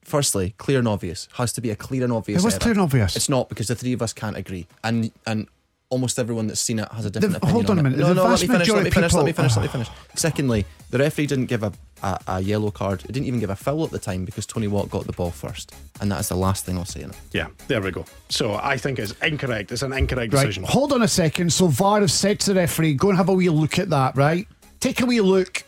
Firstly, 0.02 0.54
clear 0.58 0.80
and 0.80 0.88
obvious 0.88 1.28
has 1.34 1.52
to 1.54 1.62
be 1.62 1.70
a 1.70 1.76
clear 1.76 2.04
and 2.04 2.12
obvious. 2.12 2.42
It 2.42 2.44
was 2.44 2.54
error. 2.54 2.60
clear 2.60 2.72
and 2.72 2.82
obvious. 2.82 3.16
It's 3.16 3.30
not 3.30 3.48
because 3.48 3.68
the 3.68 3.74
three 3.74 3.94
of 3.94 4.02
us 4.02 4.12
can't 4.12 4.36
agree, 4.36 4.66
and 4.82 5.10
and 5.26 5.48
almost 5.94 6.18
everyone 6.18 6.48
that's 6.48 6.60
seen 6.60 6.80
it 6.80 6.88
has 6.92 7.04
a 7.06 7.10
different 7.10 7.32
The- 7.34 7.38
opinion. 7.38 7.54
hold 7.54 7.70
on 7.70 7.76
a 7.78 7.80
it. 7.80 7.82
minute. 7.84 7.98
No, 8.00 8.08
The 8.08 8.14
no, 8.14 8.24
let 8.24 8.40
me 8.40 8.46
finish. 8.48 8.50
Let 8.50 8.54
me 8.54 8.58
majority 8.58 8.90
finish. 8.90 9.12
Let 9.14 9.24
me 9.24 9.32
finish. 9.32 9.56
Let 9.56 9.62
me 9.62 9.68
finish. 9.68 9.88
Secondly, 10.16 10.66
the 10.90 10.98
referee 10.98 11.26
didn't 11.28 11.46
give 11.46 11.62
a, 11.62 11.72
a, 12.02 12.18
a 12.26 12.40
yellow 12.40 12.70
card. 12.72 13.04
It 13.04 13.12
didn't 13.12 13.26
even 13.26 13.38
give 13.40 13.50
a 13.50 13.56
foul 13.56 13.84
at 13.84 13.90
the 13.92 13.98
time 14.00 14.24
because 14.24 14.44
Tony 14.44 14.66
Watt 14.66 14.90
got 14.90 15.06
the 15.06 15.12
ball 15.12 15.30
first, 15.30 15.72
and 16.00 16.10
that 16.10 16.18
is 16.20 16.28
the 16.28 16.36
last 16.36 16.64
thing 16.66 16.76
I'll 16.76 16.84
say 16.84 17.02
in 17.02 17.10
it. 17.10 17.16
Yeah, 17.32 17.46
there 17.68 17.80
we 17.80 17.92
go. 17.92 18.04
So 18.28 18.54
I 18.54 18.76
think 18.76 18.98
it's 18.98 19.12
incorrect. 19.22 19.70
It's 19.72 19.82
an 19.82 19.92
incorrect 19.92 20.34
Right. 20.34 20.40
decision. 20.42 20.64
Hold 20.64 20.92
on 20.92 21.02
a 21.02 21.08
second. 21.08 21.52
So 21.52 21.68
VAR 21.68 22.00
have 22.00 22.10
said 22.10 22.40
to 22.40 22.52
the 22.52 22.60
referee, 22.60 22.94
go 22.94 23.08
and 23.10 23.16
have 23.16 23.28
a 23.28 23.32
wee 23.34 23.48
look 23.48 23.78
at 23.78 23.88
that, 23.90 24.16
right? 24.16 24.48
Take 24.80 25.00
a 25.00 25.06
wee 25.06 25.20
look. 25.20 25.62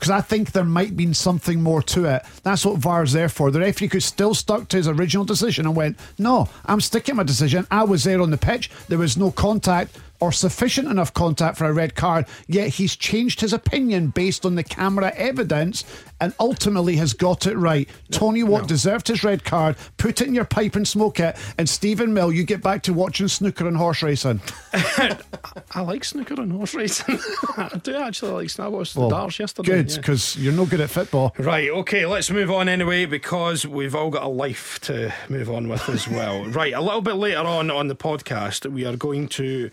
Because 0.00 0.10
I 0.10 0.22
think 0.22 0.52
there 0.52 0.64
might 0.64 0.96
be 0.96 1.12
something 1.12 1.62
more 1.62 1.82
to 1.82 2.06
it. 2.06 2.22
That's 2.42 2.64
what 2.64 2.78
VAR's 2.78 3.12
there 3.12 3.28
for. 3.28 3.50
The 3.50 3.60
referee 3.60 3.88
could 3.88 4.02
still 4.02 4.32
stuck 4.32 4.66
to 4.68 4.78
his 4.78 4.88
original 4.88 5.26
decision 5.26 5.66
and 5.66 5.76
went, 5.76 5.98
No, 6.18 6.48
I'm 6.64 6.80
sticking 6.80 7.16
my 7.16 7.22
decision. 7.22 7.66
I 7.70 7.84
was 7.84 8.04
there 8.04 8.22
on 8.22 8.30
the 8.30 8.38
pitch. 8.38 8.70
There 8.88 8.96
was 8.96 9.18
no 9.18 9.30
contact 9.30 9.98
or 10.20 10.32
sufficient 10.32 10.88
enough 10.88 11.12
contact 11.12 11.58
for 11.58 11.66
a 11.66 11.72
red 11.72 11.94
card. 11.94 12.26
Yet 12.46 12.68
he's 12.68 12.96
changed 12.96 13.40
his 13.40 13.52
opinion 13.52 14.08
based 14.08 14.46
on 14.46 14.54
the 14.54 14.62
camera 14.62 15.12
evidence 15.16 15.84
and 16.20 16.34
ultimately 16.38 16.96
has 16.96 17.12
got 17.12 17.46
it 17.46 17.56
right. 17.56 17.88
Tony 18.10 18.42
Watt 18.42 18.68
deserved 18.68 19.08
his 19.08 19.24
red 19.24 19.44
card. 19.44 19.76
Put 19.96 20.20
it 20.20 20.28
in 20.28 20.34
your 20.34 20.44
pipe 20.44 20.76
and 20.76 20.86
smoke 20.86 21.18
it. 21.18 21.36
And 21.58 21.68
Steven 21.68 22.12
Mill, 22.12 22.30
you 22.32 22.44
get 22.44 22.62
back 22.62 22.82
to 22.84 22.92
watching 22.92 23.28
snooker 23.28 23.66
and 23.66 23.76
horse 23.76 24.02
racing. 24.02 24.40
I 24.72 25.80
like 25.80 26.04
snooker 26.04 26.34
and 26.34 26.52
horse 26.52 26.74
racing. 26.74 27.18
I 27.56 27.80
do 27.82 27.96
actually 27.96 28.32
like 28.32 28.50
snooker. 28.50 28.66
I 28.66 28.70
watched 28.70 28.94
the 28.94 29.08
darts 29.08 29.38
yesterday. 29.38 29.68
Good, 29.68 29.90
yeah. 29.90 29.96
because 29.96 30.36
you're 30.36 30.52
no 30.52 30.66
good 30.66 30.80
at 30.80 30.90
football. 30.90 31.34
Right, 31.38 31.70
okay, 31.70 32.04
let's 32.04 32.30
move 32.30 32.50
on 32.50 32.68
anyway 32.68 33.06
because 33.06 33.66
we've 33.66 33.94
all 33.94 34.10
got 34.10 34.22
a 34.22 34.28
life 34.28 34.78
to 34.82 35.12
move 35.28 35.50
on 35.50 35.68
with 35.68 35.88
as 35.88 36.06
well. 36.06 36.44
right, 36.48 36.74
a 36.74 36.80
little 36.80 37.00
bit 37.00 37.14
later 37.14 37.40
on 37.40 37.70
on 37.70 37.88
the 37.88 37.96
podcast, 37.96 38.70
we 38.70 38.84
are 38.84 38.96
going 38.96 39.28
to 39.28 39.70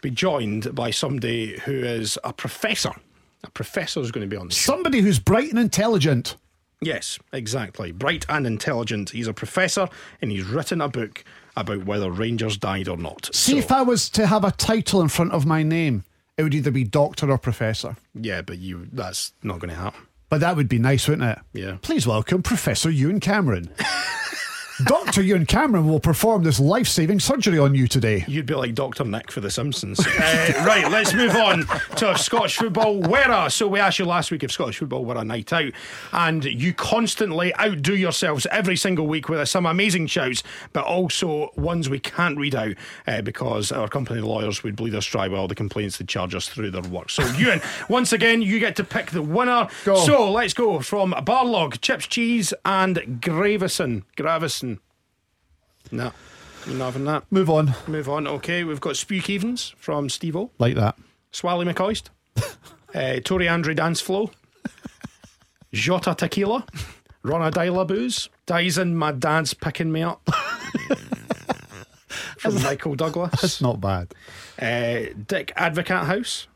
be 0.00 0.10
joined 0.10 0.74
by 0.74 0.90
somebody 0.90 1.58
who 1.60 1.72
is 1.72 2.18
a 2.24 2.32
professor. 2.32 2.92
A 3.44 3.50
professor 3.50 4.00
is 4.00 4.10
going 4.10 4.28
to 4.28 4.30
be 4.30 4.36
on 4.40 4.48
the 4.48 4.54
show. 4.54 4.72
Somebody 4.72 5.00
who's 5.00 5.18
bright 5.18 5.50
and 5.50 5.58
intelligent. 5.58 6.36
Yes, 6.80 7.18
exactly. 7.32 7.90
Bright 7.92 8.24
and 8.28 8.46
intelligent. 8.46 9.10
He's 9.10 9.26
a 9.28 9.32
professor 9.34 9.88
and 10.22 10.30
he's 10.30 10.44
written 10.44 10.80
a 10.80 10.88
book 10.88 11.24
about 11.56 11.84
whether 11.86 12.10
Rangers 12.10 12.56
died 12.56 12.88
or 12.88 12.96
not. 12.96 13.30
See 13.34 13.52
So- 13.52 13.58
if 13.58 13.72
I 13.72 13.82
was 13.82 14.08
to 14.10 14.26
have 14.26 14.44
a 14.44 14.52
title 14.52 15.00
in 15.00 15.08
front 15.08 15.32
of 15.32 15.44
my 15.44 15.62
name, 15.62 16.04
it 16.36 16.44
would 16.44 16.54
either 16.54 16.70
be 16.70 16.84
doctor 16.84 17.30
or 17.30 17.38
professor. 17.38 17.96
yeah, 18.14 18.42
but 18.42 18.58
you 18.58 18.88
that's 18.92 19.32
not 19.42 19.58
going 19.58 19.70
to 19.70 19.76
happen. 19.80 20.02
But 20.28 20.40
that 20.40 20.54
would 20.56 20.68
be 20.68 20.78
nice, 20.78 21.08
wouldn't 21.08 21.28
it? 21.28 21.38
Yeah. 21.52 21.78
Please 21.82 22.06
welcome 22.06 22.42
Professor 22.42 22.90
Ewen 22.90 23.18
Cameron. 23.18 23.70
Dr. 24.84 25.22
Ewen 25.22 25.44
Cameron 25.44 25.88
will 25.88 25.98
perform 25.98 26.44
this 26.44 26.60
life 26.60 26.86
saving 26.86 27.18
surgery 27.18 27.58
on 27.58 27.74
you 27.74 27.88
today. 27.88 28.24
You'd 28.28 28.46
be 28.46 28.54
like 28.54 28.76
Dr. 28.76 29.04
Nick 29.04 29.32
for 29.32 29.40
The 29.40 29.50
Simpsons. 29.50 29.98
uh, 29.98 30.64
right, 30.64 30.88
let's 30.88 31.12
move 31.12 31.34
on 31.34 31.64
to 31.96 32.16
Scottish 32.16 32.58
football 32.58 33.00
were 33.00 33.28
a. 33.28 33.50
So, 33.50 33.66
we 33.66 33.80
asked 33.80 33.98
you 33.98 34.04
last 34.04 34.30
week 34.30 34.44
if 34.44 34.52
Scottish 34.52 34.78
football 34.78 35.04
were 35.04 35.16
a 35.16 35.24
night 35.24 35.52
out, 35.52 35.72
and 36.12 36.44
you 36.44 36.72
constantly 36.72 37.52
outdo 37.58 37.96
yourselves 37.96 38.46
every 38.52 38.76
single 38.76 39.08
week 39.08 39.28
with 39.28 39.48
some 39.48 39.66
amazing 39.66 40.06
shouts, 40.06 40.44
but 40.72 40.84
also 40.84 41.50
ones 41.56 41.90
we 41.90 41.98
can't 41.98 42.38
read 42.38 42.54
out 42.54 42.74
uh, 43.08 43.20
because 43.20 43.72
our 43.72 43.88
company 43.88 44.20
lawyers 44.20 44.62
would 44.62 44.76
bleed 44.76 44.94
us 44.94 45.06
dry 45.06 45.26
with 45.26 45.40
all 45.40 45.48
the 45.48 45.56
complaints 45.56 45.98
they 45.98 46.04
charge 46.04 46.36
us 46.36 46.48
through 46.48 46.70
their 46.70 46.82
work. 46.82 47.10
So, 47.10 47.24
Ewen, 47.32 47.60
once 47.88 48.12
again, 48.12 48.42
you 48.42 48.60
get 48.60 48.76
to 48.76 48.84
pick 48.84 49.10
the 49.10 49.22
winner. 49.22 49.66
Go. 49.84 49.96
So, 49.96 50.30
let's 50.30 50.54
go 50.54 50.78
from 50.78 51.14
Barlog, 51.14 51.80
Chips 51.80 52.06
Cheese, 52.06 52.54
and 52.64 52.96
Gravison. 53.20 54.04
Gravison. 54.16 54.67
No, 55.90 56.12
you're 56.66 56.76
not 56.76 56.86
having 56.86 57.04
that. 57.06 57.24
Move 57.30 57.50
on. 57.50 57.74
Move 57.86 58.08
on. 58.08 58.26
Okay, 58.26 58.64
we've 58.64 58.80
got 58.80 58.94
Spuke 58.96 59.34
Evans 59.34 59.74
from 59.78 60.08
Steve 60.08 60.36
O. 60.36 60.50
Like 60.58 60.74
that. 60.76 60.96
Swally 61.32 61.70
McCoist. 61.72 62.08
uh, 62.94 63.20
Tori 63.24 63.48
Andre 63.48 63.74
Dance 63.74 64.00
Flow. 64.00 64.30
Jota 65.72 66.14
Tequila. 66.14 66.64
Ronna 67.24 67.50
Dyla 67.50 67.86
Booze. 67.86 68.28
Dyson, 68.46 68.96
my 68.96 69.12
dad's 69.12 69.52
picking 69.54 69.92
me 69.92 70.02
up. 70.02 70.26
from 72.38 72.62
Michael 72.62 72.94
Douglas. 72.94 73.42
It's 73.44 73.60
not 73.60 73.80
bad. 73.80 74.14
Uh, 74.60 75.12
Dick 75.26 75.52
Advocate 75.56 76.04
House. 76.04 76.46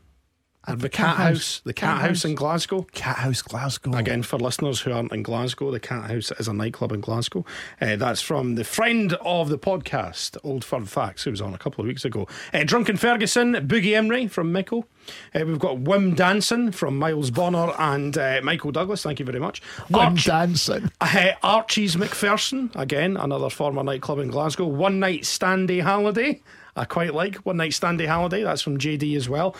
Advocate 0.65 0.93
Cat 0.93 1.17
House. 1.17 1.27
House. 1.27 1.61
The 1.65 1.73
Cat 1.73 1.89
Cat 1.89 1.97
House 2.01 2.09
House. 2.09 2.25
in 2.25 2.35
Glasgow. 2.35 2.87
Cat 2.93 3.17
House 3.17 3.41
Glasgow. 3.41 3.93
Again, 3.95 4.23
for 4.23 4.39
listeners 4.39 4.79
who 4.81 4.93
aren't 4.93 5.11
in 5.11 5.21
Glasgow, 5.21 5.71
the 5.71 5.79
Cat 5.79 6.09
House 6.09 6.31
is 6.39 6.47
a 6.47 6.53
nightclub 6.53 6.93
in 6.93 7.01
Glasgow. 7.01 7.45
Uh, 7.81 7.97
that's 7.97 8.21
from 8.21 8.55
the 8.55 8.63
friend 8.63 9.13
of 9.25 9.49
the 9.49 9.57
podcast, 9.59 10.37
Old 10.43 10.63
Fun 10.63 10.85
Facts, 10.85 11.23
who 11.23 11.31
was 11.31 11.41
on 11.41 11.53
a 11.53 11.57
couple 11.57 11.81
of 11.81 11.87
weeks 11.87 12.05
ago. 12.05 12.27
Uh, 12.53 12.63
Drunken 12.63 12.95
Ferguson, 12.95 13.53
Boogie 13.67 13.93
Emery 13.95 14.27
from 14.27 14.53
Michael. 14.53 14.87
Uh, 15.35 15.43
we've 15.45 15.59
got 15.59 15.77
Wim 15.79 16.15
Danson 16.15 16.71
from 16.71 16.97
Miles 16.97 17.29
Bonner 17.29 17.73
and 17.77 18.17
uh, 18.17 18.39
Michael 18.41 18.71
Douglas. 18.71 19.03
Thank 19.03 19.19
you 19.19 19.25
very 19.25 19.39
much. 19.39 19.61
One 19.89 20.13
Arch- 20.13 20.25
dancing. 20.25 20.89
uh, 21.01 21.31
Archie's 21.43 21.97
McPherson, 21.97 22.73
again, 22.75 23.17
another 23.17 23.49
former 23.49 23.83
nightclub 23.83 24.19
in 24.19 24.29
Glasgow. 24.29 24.65
One 24.67 24.99
Night 25.01 25.23
Standy 25.23 25.81
Holiday, 25.81 26.41
I 26.77 26.85
quite 26.85 27.13
like. 27.13 27.35
One 27.37 27.57
Night 27.57 27.71
Standy 27.71 28.07
Holiday, 28.07 28.43
that's 28.43 28.61
from 28.61 28.77
JD 28.77 29.17
as 29.17 29.27
well. 29.27 29.55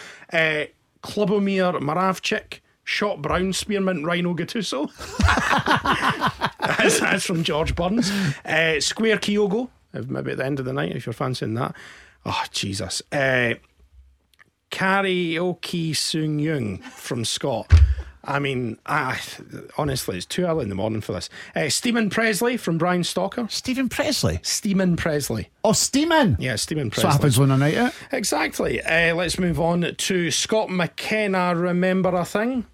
Klubomir 1.04 1.80
Moravcik, 1.80 2.60
Shot 2.84 3.22
Brown 3.22 3.54
Spearmint 3.54 4.06
Rhino 4.06 4.34
Gattuso. 4.34 4.90
that's, 6.60 7.00
that's 7.00 7.26
from 7.26 7.44
George 7.44 7.76
Burns. 7.76 8.12
Uh, 8.46 8.80
Square 8.80 9.18
Kyogo, 9.18 9.70
maybe 9.94 10.32
at 10.32 10.38
the 10.38 10.46
end 10.46 10.60
of 10.60 10.66
the 10.66 10.74
night, 10.74 10.96
if 10.96 11.06
you're 11.06 11.14
fancying 11.14 11.54
that. 11.56 11.76
Oh, 12.26 12.44
Jesus. 12.52 13.02
Uh, 13.12 13.56
Karaoke 14.72 15.96
Sung 15.96 16.40
Young 16.40 16.80
from 16.80 17.26
Scott. 17.26 17.72
I 18.26 18.40
mean, 18.40 18.78
I, 18.86 19.20
honestly, 19.78 20.16
it's 20.18 20.26
too 20.26 20.46
early 20.46 20.64
in 20.64 20.70
the 20.70 20.76
morning 20.76 21.02
for 21.02 21.12
this. 21.12 21.30
Uh, 21.56 21.68
Stephen 21.70 22.10
Presley 22.10 22.56
from 22.56 22.78
Brian 22.78 23.04
Stalker. 23.04 23.48
Stephen 23.50 23.90
Presley. 23.90 24.40
Stephen 24.44 24.96
Presley. 24.96 25.50
Oh, 25.64 25.74
Steeman. 25.74 26.38
Yeah, 26.40 26.56
Stephen 26.56 26.90
Presley. 26.90 27.12
happens 27.12 27.38
when 27.38 27.52
I 27.52 27.58
night 27.58 27.76
out. 27.76 27.94
Exactly. 28.14 28.82
Uh, 28.82 29.14
let's 29.16 29.38
move 29.38 29.60
on 29.60 29.94
to 29.98 30.32
Scott 30.32 30.70
McKenna. 30.70 31.54
Remember 31.54 32.16
a 32.16 32.24
thing? 32.24 32.66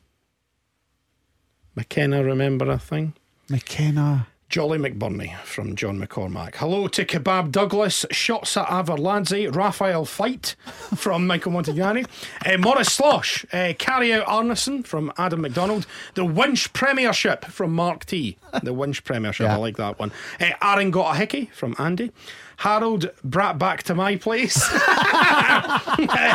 McKenna, 1.75 2.23
remember 2.23 2.69
a 2.69 2.77
thing? 2.77 3.13
McKenna. 3.49 4.27
Jolly 4.49 4.79
McBurney 4.79 5.37
from 5.43 5.75
John 5.75 5.99
McCormack. 6.01 6.55
Hello 6.55 6.87
to 6.87 7.05
Kebab 7.05 7.51
Douglas, 7.51 8.03
Shots 8.09 8.57
at 8.57 8.65
Arveladze, 8.65 9.55
Raphael 9.55 10.05
Fight 10.05 10.55
from 10.95 11.27
Michael 11.27 11.51
Montagnani, 11.51 12.07
uh, 12.51 12.57
Morris 12.57 12.91
Slosh, 12.91 13.45
uh, 13.53 13.73
Carry 13.77 14.11
Out 14.11 14.25
Arneson 14.25 14.83
from 14.87 15.13
Adam 15.19 15.41
McDonald, 15.41 15.85
The 16.15 16.25
Winch 16.25 16.73
Premiership 16.73 17.45
from 17.45 17.73
Mark 17.75 18.05
T. 18.05 18.37
The 18.63 18.73
Winch 18.73 19.03
Premiership, 19.03 19.45
Yeah. 19.45 19.53
I 19.53 19.57
like 19.57 19.77
that 19.77 19.99
one. 19.99 20.11
Uh, 20.41 20.49
Aaron 20.63 20.89
Got 20.89 21.13
a 21.13 21.17
Hickey 21.19 21.51
from 21.53 21.75
Andy. 21.77 22.11
Harold 22.59 23.09
brat 23.23 23.57
back 23.57 23.83
to 23.83 23.95
my 23.95 24.17
place. 24.17 24.61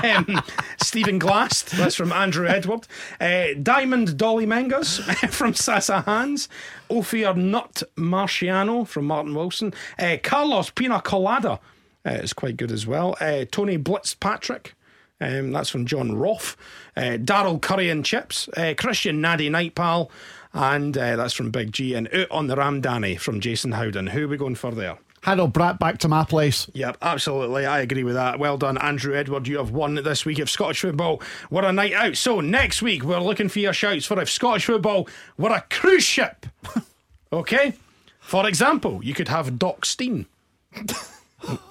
um, 0.02 0.42
Stephen 0.82 1.18
Glast, 1.18 1.72
that's 1.72 1.94
from 1.94 2.12
Andrew 2.12 2.46
Edward. 2.46 2.87
Uh, 3.20 3.48
Diamond 3.62 4.16
Dolly 4.16 4.46
Mengas 4.46 5.00
from 5.30 5.52
Sasa 5.52 6.00
Hands. 6.00 6.48
Ophir 6.88 7.34
Nut 7.34 7.82
Marciano 7.96 8.88
from 8.88 9.04
Martin 9.04 9.34
Wilson. 9.34 9.74
Uh, 9.98 10.16
Carlos 10.22 10.70
Pina 10.70 11.02
Colada 11.02 11.60
uh, 12.06 12.10
is 12.10 12.32
quite 12.32 12.56
good 12.56 12.72
as 12.72 12.87
well. 12.87 13.14
Uh, 13.20 13.44
Tony 13.50 13.76
Blitz 13.76 14.14
Patrick. 14.14 14.74
Um, 15.20 15.52
that's 15.52 15.68
from 15.68 15.84
John 15.84 16.16
Roth. 16.16 16.56
Uh, 16.96 17.18
Daryl 17.18 17.60
Curry 17.60 17.90
and 17.90 18.02
Chips. 18.02 18.48
Uh, 18.56 18.72
Christian 18.78 19.20
Naddy 19.20 19.50
Nightpal. 19.50 20.08
And 20.54 20.94
that's 20.94 21.34
from 21.34 21.50
Big 21.50 21.72
G. 21.72 21.92
And 21.92 22.08
Out 22.14 22.30
on 22.30 22.46
the 22.46 22.56
Ramdani 22.56 23.20
from 23.20 23.40
Jason 23.40 23.72
Howden. 23.72 24.06
Who 24.06 24.24
are 24.24 24.28
we 24.28 24.38
going 24.38 24.54
for 24.54 24.70
there? 24.70 24.96
Harold 25.24 25.54
Brat 25.54 25.78
back 25.78 25.96
to 25.98 26.08
my 26.08 26.22
place. 26.24 26.68
Yep, 26.74 26.98
absolutely. 27.00 27.64
I 27.64 27.80
agree 27.80 28.04
with 28.04 28.12
that. 28.14 28.38
Well 28.38 28.58
done, 28.58 28.76
Andrew 28.76 29.16
Edward. 29.16 29.48
You 29.48 29.56
have 29.56 29.70
won 29.70 29.94
this 29.94 30.26
week 30.26 30.38
of 30.38 30.50
Scottish 30.50 30.82
football. 30.82 31.22
We're 31.50 31.64
a 31.64 31.72
night 31.72 31.94
out. 31.94 32.16
So 32.18 32.40
next 32.40 32.82
week, 32.82 33.02
we're 33.04 33.20
looking 33.20 33.48
for 33.48 33.58
your 33.58 33.72
shouts 33.72 34.04
for 34.04 34.20
if 34.20 34.28
Scottish 34.28 34.66
football 34.66 35.08
were 35.38 35.50
a 35.50 35.64
cruise 35.70 36.04
ship. 36.04 36.44
okay? 37.32 37.72
For 38.20 38.46
example, 38.46 39.02
you 39.02 39.14
could 39.14 39.28
have 39.28 39.58
Doc 39.58 39.87
Steen, 39.87 40.26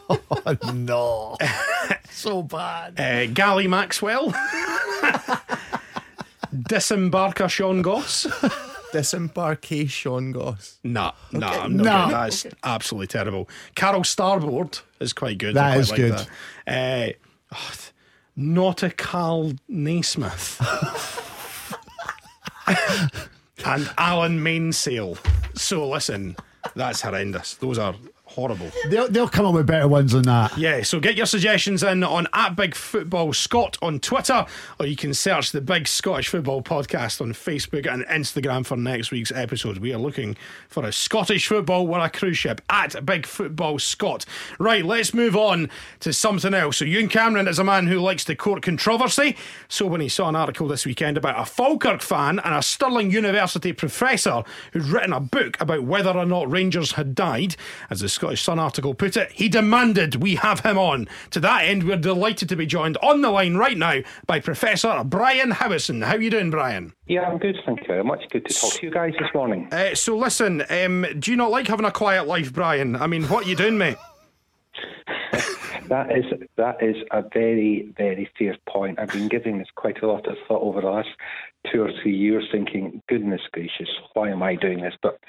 oh, 0.10 0.58
no. 0.74 1.38
so 2.10 2.42
bad. 2.44 3.00
uh, 3.00 3.28
Gally 3.34 3.68
Maxwell, 3.68 4.32
Disembarker 6.54 7.50
Sean 7.50 7.82
Goss. 7.84 8.26
Disembarkation 8.94 10.32
Goss. 10.32 10.80
Nah, 10.84 11.12
nah, 11.32 11.64
I'm 11.64 11.76
not 11.78 11.84
No. 11.84 12.06
good. 12.06 12.14
That's 12.16 12.46
absolutely 12.64 13.08
terrible. 13.08 13.50
Carol 13.76 14.04
Starboard 14.04 14.80
is 15.00 15.12
quite 15.14 15.38
good. 15.40 15.56
That 15.56 15.66
I 15.66 15.72
quite 15.74 15.80
is 15.82 15.90
like 15.92 15.98
good. 15.98 16.28
That. 16.68 17.10
Uh, 17.10 17.14
oh, 17.56 17.72
th- 17.74 17.92
Nautical 18.36 19.54
Naismith. 19.68 20.62
and 23.66 23.90
Alan 23.98 24.42
Mainsail. 24.42 25.18
So 25.56 25.88
listen, 25.90 26.36
that's 26.76 27.02
horrendous. 27.02 27.56
Those 27.56 27.78
are 27.78 27.96
horrible. 28.34 28.72
They'll, 28.90 29.08
they'll 29.08 29.28
come 29.28 29.46
up 29.46 29.54
with 29.54 29.68
better 29.68 29.88
ones 29.88 30.12
than 30.12 30.24
that. 30.24 30.58
Yeah, 30.58 30.82
so 30.84 31.00
get 31.00 31.16
your 31.16 31.26
suggestions 31.26 31.84
in 31.84 32.04
on 32.04 32.28
at 32.34 32.56
Big 32.56 32.76
Football 32.76 33.34
Scot 33.34 33.78
on 33.82 34.00
Twitter, 34.00 34.46
or 34.80 34.86
you 34.86 34.96
can 34.96 35.14
search 35.14 35.52
the 35.52 35.62
Big 35.62 35.88
Scottish 35.88 36.30
Football 36.30 36.64
Podcast 36.64 37.22
on 37.22 37.34
Facebook 37.34 37.92
and 37.92 38.06
Instagram 38.06 38.66
for 38.66 38.76
next 38.76 39.12
week's 39.12 39.32
episode. 39.32 39.78
We 39.78 39.94
are 39.94 40.00
looking 40.00 40.36
for 40.68 40.84
a 40.86 40.92
Scottish 40.92 41.48
football 41.48 41.88
with 41.88 42.02
a 42.02 42.10
cruise 42.10 42.38
ship 42.38 42.62
at 42.70 43.06
Big 43.06 43.26
Football 43.26 43.80
Scot. 43.80 44.26
Right, 44.60 44.84
let's 44.84 45.14
move 45.14 45.36
on 45.36 45.70
to 46.00 46.12
something 46.12 46.54
else. 46.54 46.78
So, 46.78 46.86
Ewen 46.86 47.10
Cameron 47.10 47.48
is 47.48 47.60
a 47.60 47.64
man 47.64 47.88
who 47.88 48.00
likes 48.00 48.26
to 48.26 48.36
court 48.36 48.64
controversy. 48.64 49.38
So, 49.68 49.86
when 49.86 50.02
he 50.02 50.10
saw 50.10 50.30
an 50.30 50.36
article 50.36 50.68
this 50.68 50.86
weekend 50.86 51.18
about 51.18 51.40
a 51.40 51.46
Falkirk 51.46 52.02
fan 52.02 52.40
and 52.40 52.56
a 52.56 52.62
Stirling 52.62 53.12
University 53.12 53.74
professor 53.74 54.44
who'd 54.72 54.86
written 54.86 55.14
a 55.14 55.20
book 55.20 55.60
about 55.62 55.84
whether 55.84 56.12
or 56.12 56.26
not 56.26 56.50
Rangers 56.50 56.94
had 56.94 57.14
died, 57.16 57.56
as 57.90 58.00
the 58.00 58.10
Scottish 58.24 58.44
Sun 58.44 58.58
article 58.58 58.94
put 58.94 59.18
it, 59.18 59.34
he 59.34 59.50
demanded 59.50 60.16
we 60.16 60.36
have 60.36 60.62
him 60.62 60.78
on. 60.78 61.10
To 61.32 61.42
that 61.42 61.66
end, 61.66 61.84
we're 61.84 61.98
delighted 61.98 62.48
to 62.48 62.56
be 62.56 62.66
joined 62.66 62.96
on 63.04 63.22
the 63.22 63.30
line 63.30 63.58
right 63.58 63.78
now 63.78 64.00
by 64.26 64.40
Professor 64.40 65.04
Brian 65.04 65.52
Howison. 65.52 66.06
How 66.06 66.16
are 66.16 66.22
you 66.22 66.30
doing, 66.30 66.50
Brian? 66.50 66.94
Yeah, 67.06 67.24
I'm 67.24 67.38
good. 67.38 67.58
Thank 67.66 67.82
you 67.82 67.88
very 67.88 68.04
much. 68.06 68.22
Good 68.30 68.46
to 68.46 68.54
talk 68.54 68.76
to 68.76 68.86
you 68.86 68.94
guys 68.94 69.12
this 69.20 69.28
morning. 69.36 69.68
Uh, 69.74 69.94
so 69.94 70.16
listen, 70.18 70.64
um, 70.70 71.06
do 71.20 71.32
you 71.32 71.36
not 71.36 71.52
like 71.52 71.68
having 71.68 71.86
a 71.86 71.92
quiet 71.92 72.26
life, 72.26 72.54
Brian? 72.54 72.96
I 72.96 73.08
mean, 73.08 73.24
what 73.24 73.46
are 73.46 73.50
you 73.50 73.58
doing, 73.58 73.78
mate? 73.78 73.98
That 75.90 76.18
is 76.18 76.24
that 76.56 76.82
is 76.82 76.96
a 77.12 77.24
very 77.34 77.94
very 77.98 78.30
fair 78.40 78.56
point. 78.70 79.00
I've 79.00 79.12
been 79.12 79.28
giving 79.28 79.60
this 79.60 79.68
quite 79.76 80.02
a 80.02 80.08
lot 80.08 80.26
of 80.28 80.38
thought 80.48 80.62
over 80.62 80.80
the 80.80 80.88
last 80.88 81.10
two 81.72 81.84
or 81.84 81.92
three 82.02 82.16
years, 82.16 82.48
thinking, 82.54 83.02
goodness 83.10 83.42
gracious, 83.52 83.90
why 84.14 84.30
am 84.30 84.42
I 84.42 84.56
doing 84.56 84.82
this? 84.82 84.94
But 85.04 85.20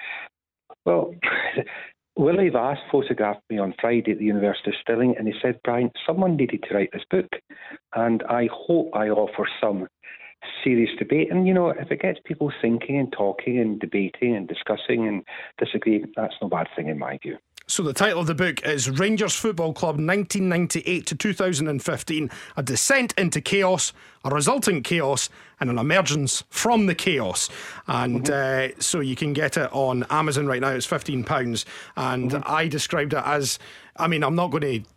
well, 0.84 1.14
Willie 2.16 2.48
Vass 2.48 2.78
photographed 2.92 3.42
me 3.50 3.58
on 3.58 3.74
Friday 3.80 4.12
at 4.12 4.18
the 4.18 4.24
University 4.24 4.70
of 4.70 4.76
Stirling, 4.80 5.16
and 5.18 5.26
he 5.26 5.34
said, 5.42 5.58
Brian, 5.64 5.90
someone 6.06 6.36
needed 6.36 6.64
to 6.68 6.74
write 6.74 6.90
this 6.92 7.02
book, 7.10 7.28
and 7.94 8.22
I 8.28 8.48
hope 8.52 8.90
I 8.94 9.08
offer 9.08 9.48
some 9.60 9.88
serious 10.62 10.90
debate. 10.98 11.32
And, 11.32 11.46
you 11.46 11.54
know, 11.54 11.70
if 11.70 11.90
it 11.90 12.02
gets 12.02 12.20
people 12.24 12.52
thinking 12.62 12.98
and 12.98 13.12
talking 13.12 13.58
and 13.58 13.80
debating 13.80 14.36
and 14.36 14.46
discussing 14.46 15.08
and 15.08 15.24
disagreeing, 15.58 16.12
that's 16.14 16.34
no 16.40 16.48
bad 16.48 16.68
thing 16.76 16.88
in 16.88 16.98
my 16.98 17.18
view. 17.22 17.36
So 17.66 17.82
the 17.82 17.94
title 17.94 18.20
of 18.20 18.26
the 18.26 18.34
book 18.34 18.62
is 18.66 18.90
Rangers 18.90 19.34
Football 19.34 19.72
Club 19.72 19.94
1998 19.94 21.06
to 21.06 21.14
2015: 21.14 22.30
A 22.58 22.62
Descent 22.62 23.14
into 23.16 23.40
Chaos, 23.40 23.94
a 24.22 24.28
Resultant 24.28 24.84
Chaos, 24.84 25.30
and 25.60 25.70
an 25.70 25.78
Emergence 25.78 26.44
from 26.50 26.84
the 26.84 26.94
Chaos. 26.94 27.48
And 27.86 28.28
uh, 28.28 28.78
so 28.80 29.00
you 29.00 29.16
can 29.16 29.32
get 29.32 29.56
it 29.56 29.70
on 29.72 30.04
Amazon 30.10 30.46
right 30.46 30.60
now. 30.60 30.72
It's 30.72 30.84
fifteen 30.84 31.24
pounds, 31.24 31.64
and 31.96 32.34
I 32.44 32.68
described 32.68 33.14
it 33.14 33.22
as. 33.24 33.58
I 33.96 34.08
mean, 34.08 34.24
I'm 34.24 34.34
not 34.34 34.50
going 34.50 34.82
to 34.82 34.90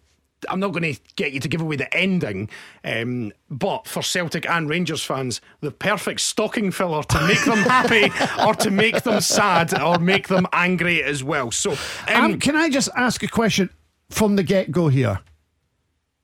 I'm 0.50 0.60
not 0.60 0.72
going 0.72 0.94
to 0.94 1.00
get 1.16 1.32
you 1.32 1.40
to 1.40 1.48
give 1.48 1.62
away 1.62 1.78
the 1.78 1.92
ending, 1.96 2.50
um, 2.84 3.32
but 3.50 3.88
for 3.88 4.04
Celtic 4.04 4.48
and 4.48 4.70
Rangers 4.70 5.04
fans, 5.04 5.42
the 5.62 5.72
perfect 5.72 6.22
stocking 6.22 6.72
filler 6.72 7.04
to 7.04 7.28
make 7.28 7.44
them 7.44 7.58
happy 7.60 8.12
or 8.46 8.54
to 8.56 8.70
make 8.70 9.04
them 9.04 9.22
sad 9.22 9.80
or 9.80 9.98
make 9.98 10.28
them 10.28 10.46
angry 10.54 11.02
as 11.04 11.24
well. 11.24 11.52
So, 11.52 11.72
um, 12.08 12.24
Um, 12.24 12.40
can 12.40 12.56
I 12.56 12.70
just 12.70 12.90
ask 12.96 13.24
a 13.24 13.28
question 13.28 13.70
from 14.10 14.36
the 14.36 14.44
get 14.44 14.72
go 14.72 14.88
here? 14.90 15.22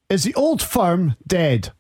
Is 0.10 0.24
the 0.24 0.36
old 0.36 0.62
firm 0.62 1.16
dead? 1.26 1.72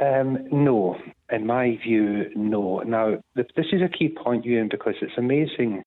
Um, 0.00 0.46
no, 0.50 0.96
in 1.30 1.46
my 1.46 1.76
view, 1.82 2.30
no. 2.34 2.80
Now, 2.80 3.18
this 3.34 3.66
is 3.72 3.82
a 3.82 3.88
key 3.88 4.08
point, 4.08 4.44
Ewen, 4.44 4.68
because 4.68 4.94
it's 5.02 5.16
amazing. 5.16 5.82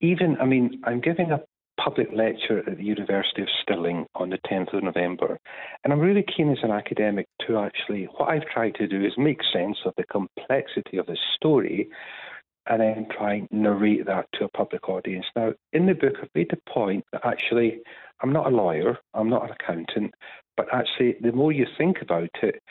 Even, 0.00 0.36
I 0.40 0.46
mean, 0.46 0.80
I'm 0.84 1.00
giving 1.00 1.30
a 1.30 1.40
public 1.82 2.08
lecture 2.12 2.58
at 2.58 2.76
the 2.76 2.84
University 2.84 3.42
of 3.42 3.48
Stirling 3.62 4.06
on 4.14 4.30
the 4.30 4.38
10th 4.38 4.72
of 4.74 4.82
November, 4.82 5.38
and 5.82 5.92
I'm 5.92 6.00
really 6.00 6.24
keen 6.24 6.50
as 6.50 6.58
an 6.62 6.70
academic 6.70 7.26
to 7.46 7.58
actually, 7.58 8.04
what 8.16 8.28
I've 8.28 8.46
tried 8.46 8.74
to 8.76 8.86
do 8.86 9.04
is 9.04 9.12
make 9.16 9.40
sense 9.52 9.78
of 9.84 9.94
the 9.96 10.04
complexity 10.04 10.98
of 10.98 11.06
the 11.06 11.16
story 11.34 11.88
and 12.68 12.80
then 12.80 13.08
try 13.10 13.34
and 13.34 13.48
narrate 13.50 14.06
that 14.06 14.26
to 14.34 14.44
a 14.44 14.48
public 14.50 14.88
audience. 14.88 15.26
Now, 15.34 15.52
in 15.72 15.86
the 15.86 15.94
book, 15.94 16.14
I've 16.22 16.30
made 16.34 16.50
the 16.50 16.72
point 16.72 17.04
that 17.12 17.26
actually 17.26 17.80
I'm 18.22 18.32
not 18.32 18.46
a 18.46 18.54
lawyer, 18.54 18.98
I'm 19.14 19.28
not 19.28 19.44
an 19.44 19.56
accountant, 19.58 20.14
but 20.56 20.72
actually, 20.72 21.16
the 21.20 21.32
more 21.32 21.50
you 21.50 21.66
think 21.76 22.00
about 22.00 22.30
it, 22.42 22.62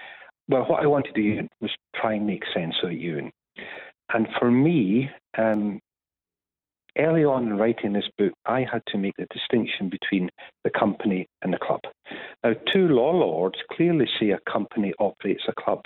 well, 0.48 0.64
what 0.64 0.84
I 0.84 0.88
wanted 0.88 1.16
to 1.16 1.22
do 1.22 1.48
was 1.60 1.72
try 1.96 2.14
and 2.14 2.26
make 2.26 2.44
sense 2.54 2.76
of 2.84 2.92
it, 2.92 3.00
Ewen. 3.00 3.32
And 4.14 4.28
for 4.40 4.52
me, 4.52 5.10
um, 5.38 5.80
early 6.98 7.24
on 7.24 7.48
in 7.48 7.58
writing 7.58 7.94
this 7.94 8.10
book, 8.18 8.34
I 8.46 8.66
had 8.72 8.82
to 8.88 8.98
make 8.98 9.16
the 9.18 9.28
distinction 9.32 9.90
between 9.90 10.30
the 10.64 10.70
company 10.70 11.28
and 11.42 11.54
the 11.54 11.58
club. 11.58 11.82
Now, 12.44 12.54
two 12.72 12.88
law 12.88 13.12
lords 13.12 13.60
clearly 13.72 14.08
say 14.20 14.32
a 14.32 14.52
company 14.52 14.94
operates 15.00 15.44
a 15.48 15.54
club. 15.54 15.82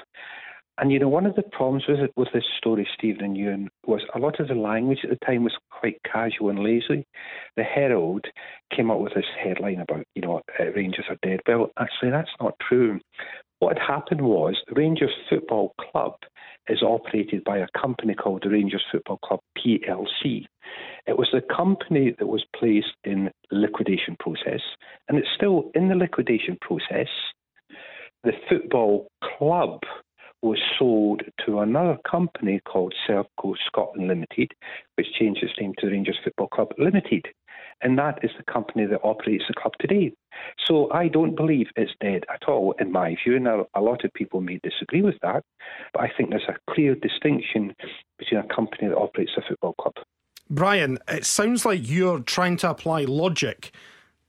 And 0.77 0.91
you 0.91 0.99
know, 0.99 1.07
one 1.07 1.25
of 1.25 1.35
the 1.35 1.43
problems 1.43 1.85
with 1.87 1.99
it, 1.99 2.11
with 2.17 2.27
this 2.33 2.43
story, 2.57 2.85
Steven 2.97 3.23
and 3.23 3.37
Ewen, 3.37 3.69
was 3.85 4.01
a 4.13 4.19
lot 4.19 4.41
of 4.41 4.49
the 4.49 4.55
language 4.55 4.99
at 5.03 5.09
the 5.09 5.25
time 5.25 5.45
was 5.45 5.57
quite 5.71 6.01
casual 6.03 6.49
and 6.49 6.59
lazy. 6.59 7.05
The 7.55 7.63
Herald 7.63 8.25
came 8.75 8.91
up 8.91 8.99
with 8.99 9.13
this 9.13 9.25
headline 9.41 9.79
about, 9.79 10.03
you 10.15 10.21
know, 10.21 10.41
uh, 10.59 10.65
Rangers 10.75 11.05
are 11.09 11.17
dead. 11.21 11.39
Well, 11.47 11.71
actually, 11.79 12.11
that's 12.11 12.29
not 12.41 12.55
true. 12.59 12.99
What 13.59 13.77
had 13.77 13.87
happened 13.87 14.21
was 14.21 14.61
Rangers 14.75 15.13
Football 15.29 15.73
Club 15.79 16.15
is 16.67 16.81
operated 16.81 17.43
by 17.43 17.57
a 17.57 17.67
company 17.79 18.13
called 18.13 18.43
the 18.43 18.49
Rangers 18.49 18.83
Football 18.91 19.17
Club 19.23 19.39
PLC. 19.57 20.45
It 21.07 21.17
was 21.17 21.29
the 21.31 21.41
company 21.55 22.15
that 22.17 22.27
was 22.27 22.43
placed 22.55 22.95
in 23.03 23.29
liquidation 23.51 24.15
process, 24.19 24.61
and 25.07 25.17
it's 25.17 25.27
still 25.35 25.71
in 25.75 25.89
the 25.89 25.95
liquidation 25.95 26.57
process. 26.61 27.09
The 28.23 28.33
football 28.49 29.07
club 29.37 29.81
was 30.41 30.59
sold 30.77 31.21
to 31.45 31.59
another 31.59 31.97
company 32.09 32.59
called 32.67 32.93
Sevco 33.07 33.55
Scotland 33.65 34.07
Limited, 34.07 34.51
which 34.95 35.13
changed 35.19 35.43
its 35.43 35.53
name 35.59 35.73
to 35.79 35.87
Rangers 35.87 36.19
Football 36.23 36.47
Club 36.47 36.69
Limited. 36.77 37.25
And 37.81 37.97
that 37.99 38.19
is 38.23 38.31
the 38.37 38.51
company 38.51 38.85
that 38.85 39.01
operates 39.03 39.43
the 39.47 39.53
club 39.53 39.73
today. 39.79 40.13
So 40.65 40.91
I 40.91 41.07
don't 41.07 41.35
believe 41.35 41.67
it's 41.75 41.91
dead 42.01 42.23
at 42.33 42.47
all, 42.47 42.73
in 42.79 42.91
my 42.91 43.15
view. 43.23 43.35
and 43.35 43.47
a 43.47 43.81
lot 43.81 44.03
of 44.03 44.13
people 44.13 44.41
may 44.41 44.59
disagree 44.63 45.01
with 45.01 45.19
that, 45.21 45.43
but 45.93 46.01
I 46.01 46.11
think 46.15 46.29
there's 46.29 46.43
a 46.47 46.73
clear 46.73 46.95
distinction 46.95 47.75
between 48.17 48.39
a 48.39 48.55
company 48.55 48.87
that 48.87 48.97
operates 48.97 49.31
a 49.37 49.41
football 49.47 49.73
club. 49.73 49.95
Brian, 50.49 50.99
it 51.07 51.25
sounds 51.25 51.65
like 51.65 51.89
you're 51.89 52.19
trying 52.19 52.57
to 52.57 52.69
apply 52.69 53.01
logic 53.01 53.71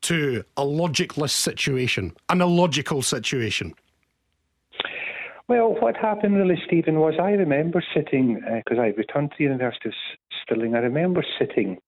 to 0.03 0.45
a 0.57 0.63
logicless 0.63 1.31
situation, 1.31 2.15
an 2.29 2.41
illogical 2.41 3.03
situation. 3.03 3.75
Well, 5.49 5.77
what 5.81 5.97
happened 5.97 6.37
really, 6.37 6.61
Steven, 6.67 6.99
was 6.99 7.15
I 7.21 7.31
remember 7.31 7.83
sitting, 7.95 8.35
because 8.35 8.79
uh, 8.79 8.83
I 8.83 8.87
returned 8.97 9.31
to 9.31 9.37
the 9.39 9.45
University 9.45 9.91
of 9.91 9.95
Stirling, 10.43 10.75
I 10.75 10.79
remember 10.79 11.25
sitting 11.39 11.79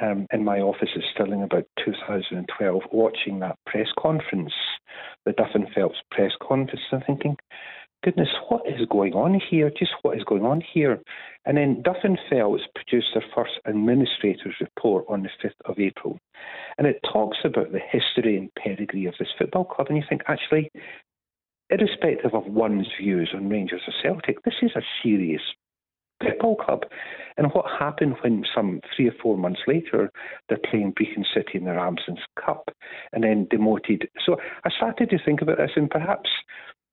um, 0.00 0.26
in 0.32 0.44
my 0.44 0.60
office 0.60 0.90
at 0.94 1.02
Stirling 1.12 1.42
about 1.42 1.64
2012 1.84 2.82
watching 2.92 3.40
that 3.40 3.58
press 3.66 3.88
conference, 3.98 4.52
the 5.24 5.32
Duff 5.32 5.50
and 5.54 5.68
Phelps 5.74 5.98
press 6.10 6.32
conference, 6.40 6.80
and 6.90 7.02
thinking, 7.06 7.36
goodness, 8.04 8.28
what 8.48 8.62
is 8.66 8.86
going 8.90 9.14
on 9.14 9.40
here? 9.50 9.70
Just 9.76 9.92
what 10.02 10.16
is 10.16 10.24
going 10.24 10.44
on 10.44 10.62
here? 10.72 11.00
And 11.44 11.56
then 11.56 11.82
Duff 11.82 11.96
and 12.04 12.18
Phelps 12.30 12.62
produced 12.74 13.08
their 13.14 13.24
first 13.34 13.52
administrator's 13.66 14.54
report 14.60 15.04
on 15.08 15.22
the 15.22 15.30
5th 15.42 15.70
of 15.70 15.78
April. 15.78 16.18
And 16.76 16.86
it 16.86 17.00
talks 17.10 17.38
about 17.44 17.72
the 17.72 17.80
history 17.80 18.36
and 18.36 18.54
pedigree 18.54 19.06
of 19.06 19.14
this 19.18 19.28
football 19.38 19.64
club. 19.64 19.88
And 19.88 19.96
you 19.96 20.04
think, 20.08 20.22
actually, 20.28 20.70
irrespective 21.70 22.34
of 22.34 22.46
one's 22.46 22.88
views 23.00 23.30
on 23.34 23.48
Rangers 23.48 23.82
or 23.86 23.94
Celtic, 24.02 24.42
this 24.44 24.54
is 24.62 24.72
a 24.76 24.82
serious 25.02 25.42
football 26.22 26.56
club. 26.56 26.82
And 27.36 27.48
what 27.52 27.66
happened 27.78 28.16
when 28.22 28.44
some 28.54 28.80
three 28.94 29.08
or 29.08 29.14
four 29.22 29.36
months 29.36 29.60
later 29.66 30.10
they're 30.48 30.58
playing 30.70 30.94
Brechin 30.94 31.24
City 31.32 31.58
in 31.58 31.64
the 31.64 31.70
Ramsden's 31.70 32.24
Cup 32.44 32.70
and 33.12 33.24
then 33.24 33.46
demoted? 33.50 34.08
So 34.24 34.36
I 34.64 34.70
started 34.70 35.10
to 35.10 35.18
think 35.24 35.42
about 35.42 35.58
this, 35.58 35.70
and 35.76 35.90
perhaps 35.90 36.28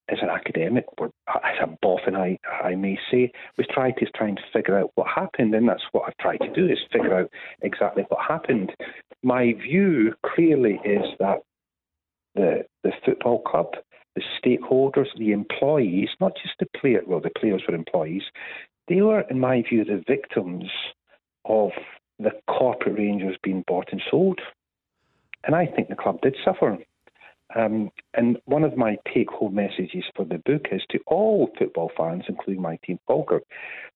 as 0.09 0.19
an 0.21 0.29
academic, 0.29 0.85
or 0.99 1.09
as 1.43 1.57
a 1.63 1.67
boffin, 1.81 2.15
I, 2.15 2.37
I 2.63 2.75
may 2.75 2.97
say, 3.09 3.31
we 3.57 3.65
try 3.71 3.91
to 3.91 4.05
try 4.15 4.27
and 4.27 4.39
figure 4.53 4.77
out 4.77 4.91
what 4.93 5.07
happened, 5.07 5.55
and 5.55 5.67
that's 5.67 5.83
what 5.93 6.03
I've 6.07 6.17
tried 6.17 6.45
to 6.45 6.53
do 6.53 6.71
is 6.71 6.77
figure 6.91 7.17
out 7.17 7.31
exactly 7.63 8.03
what 8.09 8.19
happened. 8.27 8.71
My 9.23 9.53
view 9.53 10.13
clearly 10.23 10.79
is 10.85 11.05
that 11.19 11.39
the 12.35 12.65
the 12.83 12.91
football 13.03 13.41
club 13.41 13.75
the 14.15 14.23
stakeholders, 14.41 15.07
the 15.17 15.31
employees, 15.31 16.09
not 16.21 16.33
just 16.41 16.55
the 16.59 16.67
players, 16.79 17.03
well, 17.05 17.19
the 17.19 17.31
players 17.37 17.61
were 17.67 17.75
employees, 17.75 18.23
they 18.87 19.01
were, 19.01 19.21
in 19.21 19.39
my 19.39 19.63
view, 19.63 19.83
the 19.83 20.03
victims 20.07 20.65
of 21.45 21.71
the 22.19 22.31
corporate 22.47 22.97
Rangers 22.97 23.37
being 23.43 23.63
bought 23.67 23.89
and 23.91 24.01
sold. 24.09 24.39
And 25.43 25.55
I 25.55 25.65
think 25.65 25.89
the 25.89 25.95
club 25.95 26.21
did 26.21 26.35
suffer. 26.43 26.77
Um, 27.55 27.91
and 28.15 28.37
one 28.45 28.63
of 28.63 28.75
my 28.75 28.97
take 29.13 29.29
home 29.29 29.55
messages 29.55 30.03
for 30.15 30.25
the 30.25 30.41
book 30.45 30.65
is 30.71 30.81
to 30.89 30.99
all 31.05 31.51
football 31.57 31.91
fans, 31.95 32.23
including 32.27 32.61
my 32.61 32.79
team, 32.83 32.99
Falkirk, 33.07 33.43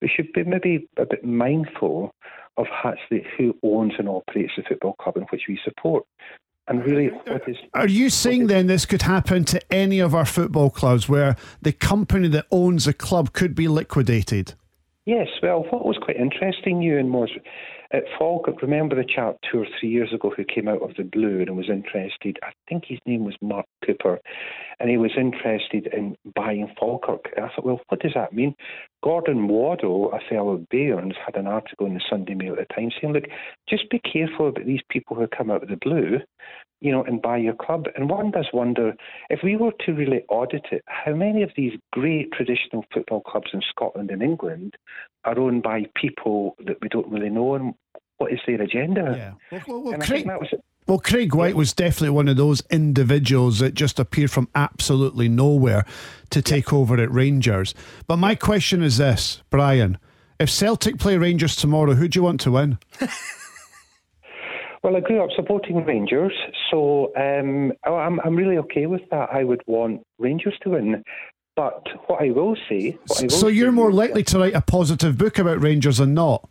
we 0.01 0.07
should 0.07 0.31
be 0.33 0.43
maybe 0.43 0.87
a 0.97 1.05
bit 1.05 1.25
mindful 1.25 2.13
of 2.57 2.67
actually 2.83 3.25
who 3.37 3.55
owns 3.63 3.93
and 3.97 4.07
operates 4.07 4.53
the 4.55 4.63
football 4.67 4.93
club 4.93 5.17
in 5.17 5.23
which 5.23 5.43
we 5.47 5.59
support. 5.63 6.05
And 6.67 6.85
really, 6.85 7.07
what 7.07 7.49
is. 7.49 7.57
Are 7.73 7.87
you 7.87 8.11
saying 8.11 8.45
then 8.45 8.67
this 8.67 8.85
could 8.85 9.01
happen 9.01 9.43
to 9.45 9.73
any 9.73 9.99
of 9.99 10.13
our 10.13 10.25
football 10.25 10.69
clubs 10.69 11.09
where 11.09 11.35
the 11.59 11.71
company 11.71 12.27
that 12.27 12.45
owns 12.51 12.85
the 12.85 12.93
club 12.93 13.33
could 13.33 13.55
be 13.55 13.67
liquidated? 13.67 14.53
Yes, 15.09 15.29
well, 15.41 15.65
what 15.71 15.85
was 15.85 15.97
quite 15.99 16.17
interesting, 16.17 16.83
Ewen, 16.83 17.11
was 17.11 17.31
at 17.91 18.03
Falkirk, 18.17 18.61
remember 18.61 18.95
the 18.95 19.03
chap 19.03 19.37
two 19.51 19.59
or 19.59 19.67
three 19.79 19.89
years 19.89 20.13
ago 20.13 20.31
who 20.35 20.43
came 20.43 20.67
out 20.67 20.81
of 20.81 20.95
the 20.95 21.03
blue 21.03 21.41
and 21.41 21.57
was 21.57 21.69
interested, 21.69 22.37
I 22.43 22.51
think 22.67 22.85
his 22.85 22.99
name 23.05 23.25
was 23.25 23.35
Mark 23.41 23.65
Cooper, 23.85 24.19
and 24.79 24.89
he 24.89 24.97
was 24.97 25.11
interested 25.17 25.87
in 25.87 26.15
buying 26.35 26.71
Falkirk. 26.79 27.31
And 27.35 27.45
I 27.45 27.49
thought, 27.49 27.65
well, 27.65 27.81
what 27.87 28.01
does 28.01 28.13
that 28.13 28.33
mean? 28.33 28.53
Gordon 29.03 29.47
Waddell, 29.47 30.11
a 30.13 30.19
fellow 30.29 30.51
of 30.51 30.69
Bairns, 30.69 31.15
had 31.25 31.35
an 31.35 31.47
article 31.47 31.87
in 31.87 31.95
the 31.95 32.01
Sunday 32.09 32.35
Mail 32.35 32.53
at 32.53 32.67
the 32.67 32.73
time 32.73 32.91
saying, 33.01 33.13
look, 33.13 33.25
just 33.67 33.89
be 33.89 33.99
careful 33.99 34.49
about 34.49 34.65
these 34.65 34.81
people 34.89 35.15
who 35.15 35.27
come 35.27 35.49
out 35.49 35.63
of 35.63 35.69
the 35.69 35.77
blue 35.77 36.19
you 36.81 36.91
know, 36.91 37.03
and 37.03 37.21
buy 37.21 37.37
your 37.37 37.53
club. 37.53 37.85
And 37.95 38.09
one 38.09 38.31
does 38.31 38.47
wonder 38.53 38.93
if 39.29 39.39
we 39.43 39.57
were 39.57 39.73
to 39.85 39.91
really 39.91 40.23
audit 40.29 40.65
it, 40.71 40.83
how 40.87 41.13
many 41.13 41.43
of 41.43 41.51
these 41.55 41.73
great 41.91 42.31
traditional 42.31 42.85
football 42.93 43.21
clubs 43.21 43.49
in 43.53 43.61
Scotland 43.69 44.11
and 44.11 44.23
England 44.23 44.75
are 45.25 45.39
owned 45.39 45.63
by 45.63 45.85
people 45.95 46.55
that 46.65 46.77
we 46.81 46.89
don't 46.89 47.07
really 47.07 47.29
know 47.29 47.55
and 47.55 47.73
what 48.17 48.31
is 48.31 48.39
their 48.45 48.61
agenda? 48.61 49.35
Yeah. 49.51 49.61
Well, 49.67 49.81
well, 49.83 49.93
And 49.93 50.03
I 50.03 50.05
Craig, 50.05 50.19
think 50.19 50.27
that 50.27 50.39
was 50.39 50.49
well, 50.87 50.99
Craig 50.99 51.35
Whyte 51.35 51.55
was 51.55 51.71
definitely 51.71 52.09
one 52.09 52.27
of 52.27 52.35
those 52.37 52.63
individuals 52.71 53.59
that 53.59 53.75
just 53.75 53.99
appeared 53.99 54.31
from 54.31 54.49
absolutely 54.55 55.29
nowhere 55.29 55.85
to 56.31 56.41
take 56.41 56.73
over 56.73 56.99
at 56.99 57.11
Rangers. 57.11 57.75
But 58.07 58.17
my 58.17 58.33
question 58.33 58.81
is 58.81 58.97
this, 58.97 59.43
Brian. 59.51 59.99
If 60.39 60.49
Celtic 60.49 60.97
play 60.97 61.17
Rangers 61.17 61.55
tomorrow, 61.55 61.93
who 61.93 62.07
do 62.07 62.17
you 62.17 62.23
want 62.23 62.41
to 62.41 62.51
win? 62.51 62.79
Well, 64.81 64.95
I 64.95 65.01
grew 65.01 65.21
up 65.21 65.29
supporting 65.35 65.83
Rangers, 65.83 66.31
so 66.71 67.11
um, 67.17 67.73
I'm, 67.83 68.19
I'm 68.21 68.35
really 68.35 68.57
okay 68.59 68.85
with 68.85 69.01
that. 69.11 69.27
I 69.29 69.43
would 69.43 69.61
want 69.67 70.05
Rangers 70.19 70.57
to 70.61 70.69
win. 70.69 71.03
But 71.59 71.89
what 72.07 72.21
I 72.21 72.29
will 72.29 72.55
say, 72.69 72.97
I 73.17 73.23
will 73.23 73.29
So 73.29 73.47
you're 73.49 73.73
more 73.73 73.91
likely 73.91 74.23
to 74.23 74.39
write 74.39 74.53
a 74.53 74.61
positive 74.61 75.17
book 75.17 75.39
about 75.39 75.61
Rangers 75.61 75.97
than 75.97 76.13
not. 76.13 76.47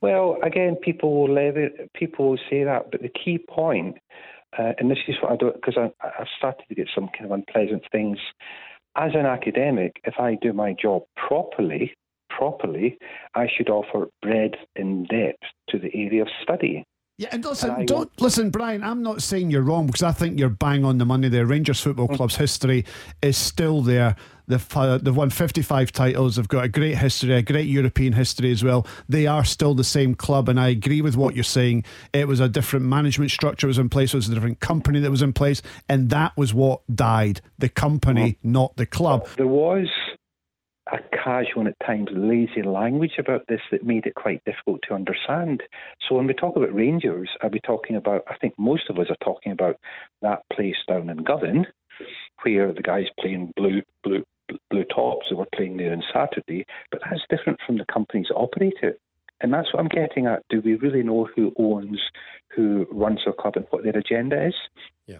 Well, 0.00 0.38
again, 0.42 0.74
people 0.74 1.14
will 1.14 1.32
level, 1.32 1.68
people 1.94 2.30
will 2.30 2.40
say 2.50 2.64
that, 2.64 2.90
but 2.90 3.00
the 3.00 3.10
key 3.10 3.38
point, 3.38 3.96
uh, 4.58 4.72
and 4.76 4.90
this 4.90 4.98
is 5.06 5.14
what 5.22 5.30
I 5.30 5.36
do 5.36 5.52
because 5.54 5.76
I, 5.76 5.92
I've 6.04 6.26
started 6.36 6.64
to 6.68 6.74
get 6.74 6.88
some 6.92 7.08
kind 7.16 7.26
of 7.26 7.30
unpleasant 7.30 7.84
things. 7.92 8.18
As 8.96 9.12
an 9.14 9.24
academic, 9.24 10.00
if 10.02 10.14
I 10.18 10.36
do 10.42 10.52
my 10.52 10.74
job 10.82 11.04
properly, 11.16 11.94
properly, 12.28 12.98
I 13.36 13.46
should 13.56 13.70
offer 13.70 14.08
breadth 14.20 14.58
and 14.74 15.06
depth 15.06 15.44
to 15.68 15.78
the 15.78 15.94
area 15.94 16.22
of 16.22 16.28
study. 16.42 16.84
Yeah, 17.16 17.28
and 17.30 17.44
listen, 17.44 17.70
And 17.70 17.86
don't 17.86 17.98
want- 17.98 18.20
listen, 18.20 18.50
Brian. 18.50 18.82
I'm 18.82 19.00
not 19.02 19.22
saying 19.22 19.52
you're 19.52 19.62
wrong 19.62 19.86
because 19.86 20.02
I 20.02 20.10
think 20.10 20.36
you're 20.38 20.48
bang 20.48 20.84
on 20.84 20.98
the 20.98 21.04
money. 21.04 21.28
there. 21.28 21.46
Rangers 21.46 21.80
Football 21.80 22.08
Mm. 22.08 22.16
Club's 22.16 22.36
history 22.36 22.84
is 23.22 23.36
still 23.36 23.82
there. 23.82 24.16
They've, 24.46 24.76
uh, 24.76 24.98
they've 24.98 25.16
won 25.16 25.30
55 25.30 25.90
titles. 25.90 26.36
They've 26.36 26.46
got 26.48 26.64
a 26.64 26.68
great 26.68 26.98
history, 26.98 27.32
a 27.34 27.40
great 27.40 27.66
European 27.66 28.12
history 28.12 28.50
as 28.50 28.62
well. 28.62 28.86
They 29.08 29.26
are 29.26 29.42
still 29.44 29.74
the 29.74 29.84
same 29.84 30.14
club, 30.14 30.48
and 30.50 30.60
I 30.60 30.68
agree 30.68 31.00
with 31.00 31.16
what 31.16 31.34
you're 31.34 31.44
saying. 31.44 31.84
It 32.12 32.28
was 32.28 32.40
a 32.40 32.48
different 32.48 32.84
management 32.84 33.30
structure 33.30 33.68
was 33.68 33.78
in 33.78 33.88
place. 33.88 34.12
It 34.12 34.16
was 34.18 34.28
a 34.28 34.34
different 34.34 34.60
company 34.60 35.00
that 35.00 35.10
was 35.10 35.22
in 35.22 35.32
place, 35.32 35.62
and 35.88 36.10
that 36.10 36.36
was 36.36 36.52
what 36.52 36.80
died. 36.94 37.40
The 37.58 37.70
company, 37.70 38.36
not 38.42 38.76
the 38.76 38.84
club. 38.86 39.26
There 39.38 39.46
was 39.46 39.86
a 40.92 40.98
casual 41.16 41.60
and 41.60 41.68
at 41.68 41.86
times 41.86 42.08
lazy 42.12 42.62
language 42.62 43.14
about 43.18 43.42
this 43.48 43.60
that 43.70 43.84
made 43.84 44.06
it 44.06 44.14
quite 44.14 44.44
difficult 44.44 44.80
to 44.86 44.94
understand. 44.94 45.62
So 46.06 46.14
when 46.14 46.26
we 46.26 46.34
talk 46.34 46.56
about 46.56 46.74
Rangers, 46.74 47.30
are 47.42 47.48
we 47.48 47.60
talking 47.60 47.96
about? 47.96 48.22
I 48.28 48.36
think 48.36 48.54
most 48.58 48.90
of 48.90 48.98
us 48.98 49.06
are 49.08 49.24
talking 49.24 49.52
about 49.52 49.76
that 50.22 50.42
place 50.52 50.76
down 50.86 51.08
in 51.08 51.18
Govan, 51.18 51.66
where 52.42 52.72
the 52.72 52.82
guys 52.82 53.06
playing 53.18 53.52
blue, 53.56 53.82
blue, 54.02 54.24
blue 54.70 54.84
tops 54.84 55.26
who 55.30 55.36
were 55.36 55.46
playing 55.54 55.78
there 55.78 55.92
on 55.92 56.02
Saturday. 56.12 56.66
But 56.90 57.00
that's 57.04 57.22
different 57.30 57.60
from 57.66 57.78
the 57.78 57.86
companies 57.92 58.26
that 58.28 58.34
operate 58.34 58.78
it. 58.82 59.00
And 59.40 59.52
that's 59.52 59.72
what 59.72 59.80
I'm 59.80 59.88
getting 59.88 60.26
at. 60.26 60.42
Do 60.48 60.60
we 60.64 60.74
really 60.74 61.02
know 61.02 61.28
who 61.34 61.52
owns, 61.58 62.00
who 62.54 62.86
runs 62.90 63.20
our 63.26 63.32
club, 63.32 63.56
and 63.56 63.66
what 63.70 63.84
their 63.84 63.96
agenda 63.96 64.46
is? 64.46 64.54
Yeah. 65.06 65.18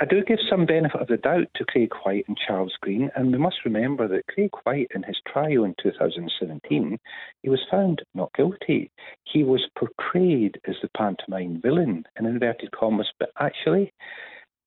I 0.00 0.04
do 0.04 0.22
give 0.22 0.38
some 0.48 0.64
benefit 0.64 1.00
of 1.00 1.08
the 1.08 1.16
doubt 1.16 1.48
to 1.56 1.64
Craig 1.64 1.90
Whyte 2.04 2.24
and 2.28 2.38
Charles 2.38 2.76
Green, 2.80 3.10
and 3.16 3.32
we 3.32 3.38
must 3.38 3.64
remember 3.64 4.06
that 4.06 4.28
Craig 4.28 4.50
Whyte, 4.64 4.92
in 4.94 5.02
his 5.02 5.16
trial 5.26 5.64
in 5.64 5.74
2017, 5.82 6.96
he 7.42 7.48
was 7.48 7.66
found 7.68 8.02
not 8.14 8.32
guilty. 8.34 8.92
He 9.24 9.42
was 9.42 9.66
portrayed 9.76 10.60
as 10.68 10.76
the 10.82 10.88
pantomime 10.96 11.60
villain, 11.60 12.04
in 12.16 12.26
inverted 12.26 12.70
commas, 12.70 13.10
but 13.18 13.30
actually, 13.40 13.92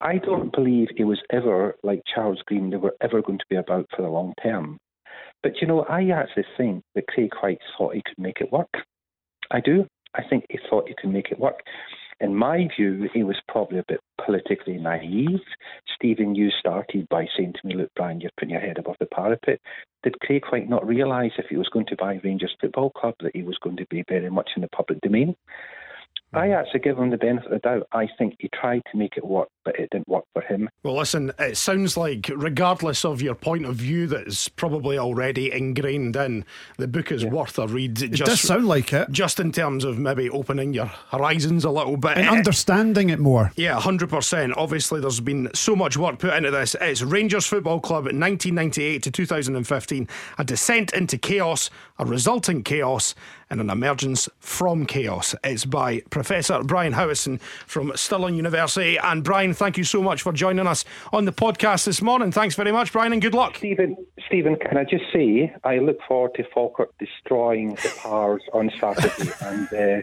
I 0.02 0.18
don't 0.18 0.54
believe 0.54 0.90
he 0.98 1.06
was 1.06 1.22
ever 1.32 1.78
like 1.82 2.02
Charles 2.14 2.42
Green. 2.46 2.70
They 2.70 2.78
were 2.78 2.96
ever 3.00 3.22
going 3.22 3.40
to 3.40 3.46
be 3.50 3.56
about 3.56 3.88
for 3.96 4.02
the 4.02 4.10
long 4.10 4.34
term. 4.44 4.80
But 5.44 5.62
you 5.62 5.68
know, 5.68 5.84
I 5.84 6.10
actually 6.10 6.46
think 6.58 6.84
that 6.96 7.08
Craig 7.08 7.32
White 7.42 7.60
thought 7.78 7.96
he 7.96 8.04
could 8.06 8.18
make 8.22 8.42
it 8.42 8.52
work. 8.52 8.74
I 9.50 9.62
do. 9.62 9.88
I 10.14 10.24
think 10.30 10.46
he 10.50 10.60
thought 10.70 10.90
he 10.90 10.96
could 11.00 11.12
make 11.12 11.32
it 11.32 11.40
work. 11.40 11.62
In 12.22 12.36
my 12.36 12.68
view, 12.78 13.10
he 13.12 13.24
was 13.24 13.42
probably 13.48 13.80
a 13.80 13.86
bit 13.88 14.00
politically 14.24 14.78
naive. 14.78 15.40
Steven, 15.96 16.36
you 16.36 16.52
started 16.52 17.10
by 17.10 17.26
saying 17.36 17.54
to 17.54 17.68
me, 17.68 17.74
Look, 17.74 17.90
Brian, 17.96 18.22
you're 18.22 18.30
putting 18.38 18.52
your 18.52 18.62
head 18.62 18.78
above 18.78 18.98
the 19.00 19.08
parapet. 19.08 19.60
Did 20.04 20.20
Craig 20.20 20.44
Whyte 20.52 20.70
not 20.70 20.86
realise 20.86 21.32
if 21.40 21.48
he 21.50 21.58
was 21.58 21.70
going 21.70 21.88
to 21.88 21.96
buy 21.96 22.22
Rangers 22.24 22.56
Football 22.62 22.92
Club 22.92 23.16
that 23.22 23.36
he 23.36 23.42
was 23.42 23.58
going 23.58 23.78
to 23.78 23.88
be 23.88 24.04
very 24.08 24.30
much 24.30 24.52
in 24.56 24.62
the 24.62 24.68
public 24.68 25.02
domain? 25.02 25.30
Mm-hmm. 25.30 26.38
I 26.38 26.50
actually 26.52 26.82
give 26.82 27.00
him 27.00 27.10
the 27.10 27.18
benefit 27.18 27.52
of 27.52 27.52
the 27.54 27.60
doubt. 27.60 27.88
I 27.92 28.08
think 28.20 28.36
he 28.38 28.50
tried 28.54 28.84
to 28.92 28.98
make 28.98 29.18
it 29.18 29.26
work, 29.26 29.50
but 29.64 29.80
it 29.80 29.90
didn't 29.92 30.08
work 30.08 30.26
for 30.34 30.42
him. 30.42 30.70
Well, 30.84 30.98
listen, 30.98 31.32
it 31.40 31.58
sounds 31.58 31.96
like, 31.98 32.30
regardless 32.36 33.06
of 33.06 33.22
your 33.22 33.36
point 33.36 33.66
of 33.66 33.76
view 33.76 34.08
that's 34.08 34.48
probably 34.50 34.98
already 34.98 35.52
ingrained 35.52 36.16
in, 36.16 36.46
the 36.78 36.88
book 36.88 37.12
is 37.12 37.26
worth 37.26 37.60
a 37.60 37.68
read. 37.68 38.02
It 38.02 38.14
does 38.14 38.42
sound 38.42 38.68
like 38.68 38.94
it. 38.94 39.12
just 39.12 39.40
in 39.40 39.52
terms 39.52 39.84
of 39.84 39.98
maybe 39.98 40.30
opening 40.30 40.74
your 40.74 40.88
horizons 41.10 41.66
a 41.66 41.70
little 41.70 41.98
bit. 41.98 42.18
And 42.18 42.28
understanding 42.28 43.10
it 43.10 43.20
more. 43.20 43.52
yeah, 43.56 43.80
100%. 43.80 44.54
Obviously, 44.58 45.00
there's 45.00 45.20
been 45.20 45.50
so 45.54 45.76
much 45.76 45.98
work 45.98 46.20
put 46.20 46.34
into 46.34 46.52
this. 46.52 46.76
It's 46.82 47.02
Rangers 47.02 47.46
Football 47.46 47.80
Club 47.80 48.06
1998 48.06 49.04
to 49.04 49.12
2015, 49.12 50.08
a 50.38 50.44
descent 50.44 50.94
into 50.94 51.18
chaos, 51.18 51.70
a 52.00 52.06
resulting 52.06 52.64
chaos, 52.64 53.14
and 53.50 53.60
an 53.60 53.70
emergence 53.70 54.30
from 54.40 54.86
chaos. 54.86 55.36
It's 55.44 55.66
by 55.66 56.00
Professor 56.10 56.64
Brian 56.64 56.94
Howieson 56.94 57.42
from 57.68 57.92
Stirling 57.96 58.36
University. 58.36 58.98
And 58.98 59.24
Brian, 59.24 59.51
thank 59.56 59.78
you 59.78 59.84
so 59.84 60.02
much 60.02 60.22
for 60.22 60.34
joining 60.34 60.68
us 60.68 60.86
on 61.12 61.26
the 61.26 61.32
podcast 61.32 61.86
this 61.86 62.02
morning. 62.02 62.32
Thanks 62.32 62.56
very 62.56 62.72
much, 62.72 62.92
Brian, 62.92 63.14
and 63.14 63.22
good 63.22 63.34
luck. 63.34 63.56
Steven, 63.58 63.96
Steven, 64.28 64.56
can 64.56 64.78
I 64.78 64.84
just 64.84 65.06
say 65.14 65.54
I 65.64 65.80
look 65.80 66.00
forward 66.08 66.34
to 66.36 66.44
Falkirk 66.54 66.98
destroying 66.98 67.76
the 67.76 67.94
Pars 68.02 68.42
on 68.54 68.72
Saturday, 68.80 69.32
and 69.42 69.74
uh, 69.74 70.02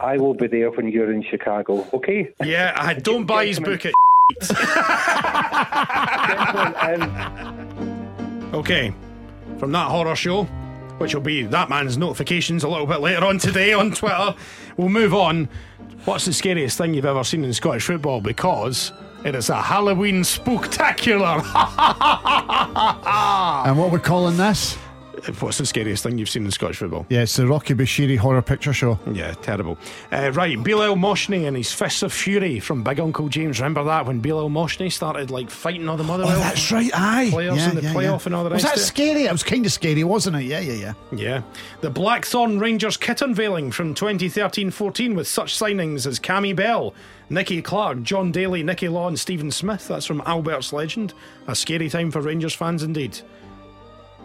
I 0.00 0.18
will 0.18 0.34
be 0.34 0.46
there 0.46 0.70
when 0.70 0.88
you're 0.88 1.12
in 1.12 1.22
Chicago. 1.22 1.86
Okay? 1.92 2.30
Yeah, 2.44 2.74
I 2.76 2.94
don't 2.94 3.26
buy 3.26 3.46
his 3.46 3.60
book 3.60 3.86
at. 3.86 3.94
Okay, 8.54 8.94
from 9.58 9.72
that 9.72 9.90
horror 9.90 10.16
show, 10.16 10.44
which 10.96 11.14
will 11.14 11.20
be 11.20 11.42
that 11.42 11.68
man's 11.68 11.98
notifications 11.98 12.64
a 12.64 12.68
little 12.68 12.86
bit 12.86 13.00
later 13.00 13.22
on 13.24 13.38
today 13.38 13.74
on 13.74 13.92
Twitter, 13.92 14.34
we'll 14.78 14.88
move 14.88 15.12
on. 15.12 15.50
What's 16.08 16.24
the 16.24 16.32
scariest 16.32 16.78
thing 16.78 16.94
you've 16.94 17.04
ever 17.04 17.22
seen 17.22 17.44
in 17.44 17.52
Scottish 17.52 17.84
football? 17.84 18.22
Because 18.22 18.94
it 19.26 19.34
is 19.34 19.50
a 19.50 19.60
Halloween 19.60 20.22
spooktacular. 20.22 21.44
And 23.66 23.78
what 23.78 23.92
we're 23.92 23.98
calling 23.98 24.38
this? 24.38 24.78
What's 25.40 25.58
the 25.58 25.66
scariest 25.66 26.02
thing 26.02 26.18
you've 26.18 26.28
seen 26.28 26.44
in 26.44 26.50
Scottish 26.50 26.78
football? 26.78 27.06
Yeah, 27.08 27.22
it's 27.22 27.36
the 27.36 27.46
Rocky 27.46 27.74
Bushiri 27.74 28.16
Horror 28.16 28.42
Picture 28.42 28.72
Show. 28.72 28.98
Yeah, 29.12 29.32
terrible. 29.34 29.78
Uh, 30.12 30.30
right, 30.32 30.56
Bilel 30.58 30.96
Mohsni 30.96 31.46
and 31.46 31.56
his 31.56 31.72
Fists 31.72 32.02
of 32.02 32.12
Fury 32.12 32.60
from 32.60 32.82
Big 32.82 33.00
Uncle 33.00 33.28
James. 33.28 33.60
Remember 33.60 33.84
that 33.84 34.06
when 34.06 34.20
Bilel 34.22 34.50
Mohsni 34.50 34.90
started 34.92 35.30
like 35.30 35.50
fighting 35.50 35.88
all 35.88 35.96
the 35.96 36.04
Motherwell? 36.04 36.36
Oh, 36.36 36.38
that's 36.38 36.70
right. 36.72 36.90
Aye, 36.94 37.28
Players 37.30 37.66
in 37.66 37.74
the 37.74 37.80
playoff 37.82 38.26
and 38.26 38.34
all 38.34 38.44
the 38.44 38.50
Was 38.50 38.62
rest 38.64 38.74
that 38.76 38.80
of 38.80 38.86
scary? 38.86 39.24
It 39.24 39.32
was 39.32 39.42
kind 39.42 39.64
of 39.66 39.72
scary, 39.72 40.04
wasn't 40.04 40.36
it? 40.36 40.44
Yeah, 40.44 40.60
yeah, 40.60 40.72
yeah. 40.72 40.94
Yeah. 41.12 41.42
The 41.80 41.90
Blackthorn 41.90 42.58
Rangers 42.58 42.96
kit 42.96 43.22
unveiling 43.22 43.70
from 43.70 43.94
2013 43.94 44.70
14 44.70 45.14
with 45.14 45.28
such 45.28 45.58
signings 45.58 46.06
as 46.06 46.18
Cammy 46.20 46.54
Bell, 46.54 46.94
Nicky 47.30 47.60
Clark, 47.62 48.02
Jon 48.02 48.32
Daly, 48.32 48.62
Nicky 48.62 48.88
Law, 48.88 49.08
and 49.08 49.18
Stephen 49.18 49.50
Smith. 49.50 49.88
That's 49.88 50.06
from 50.06 50.22
Albert's 50.26 50.72
Legend. 50.72 51.14
A 51.46 51.54
scary 51.54 51.88
time 51.88 52.10
for 52.10 52.20
Rangers 52.20 52.54
fans 52.54 52.82
indeed. 52.82 53.20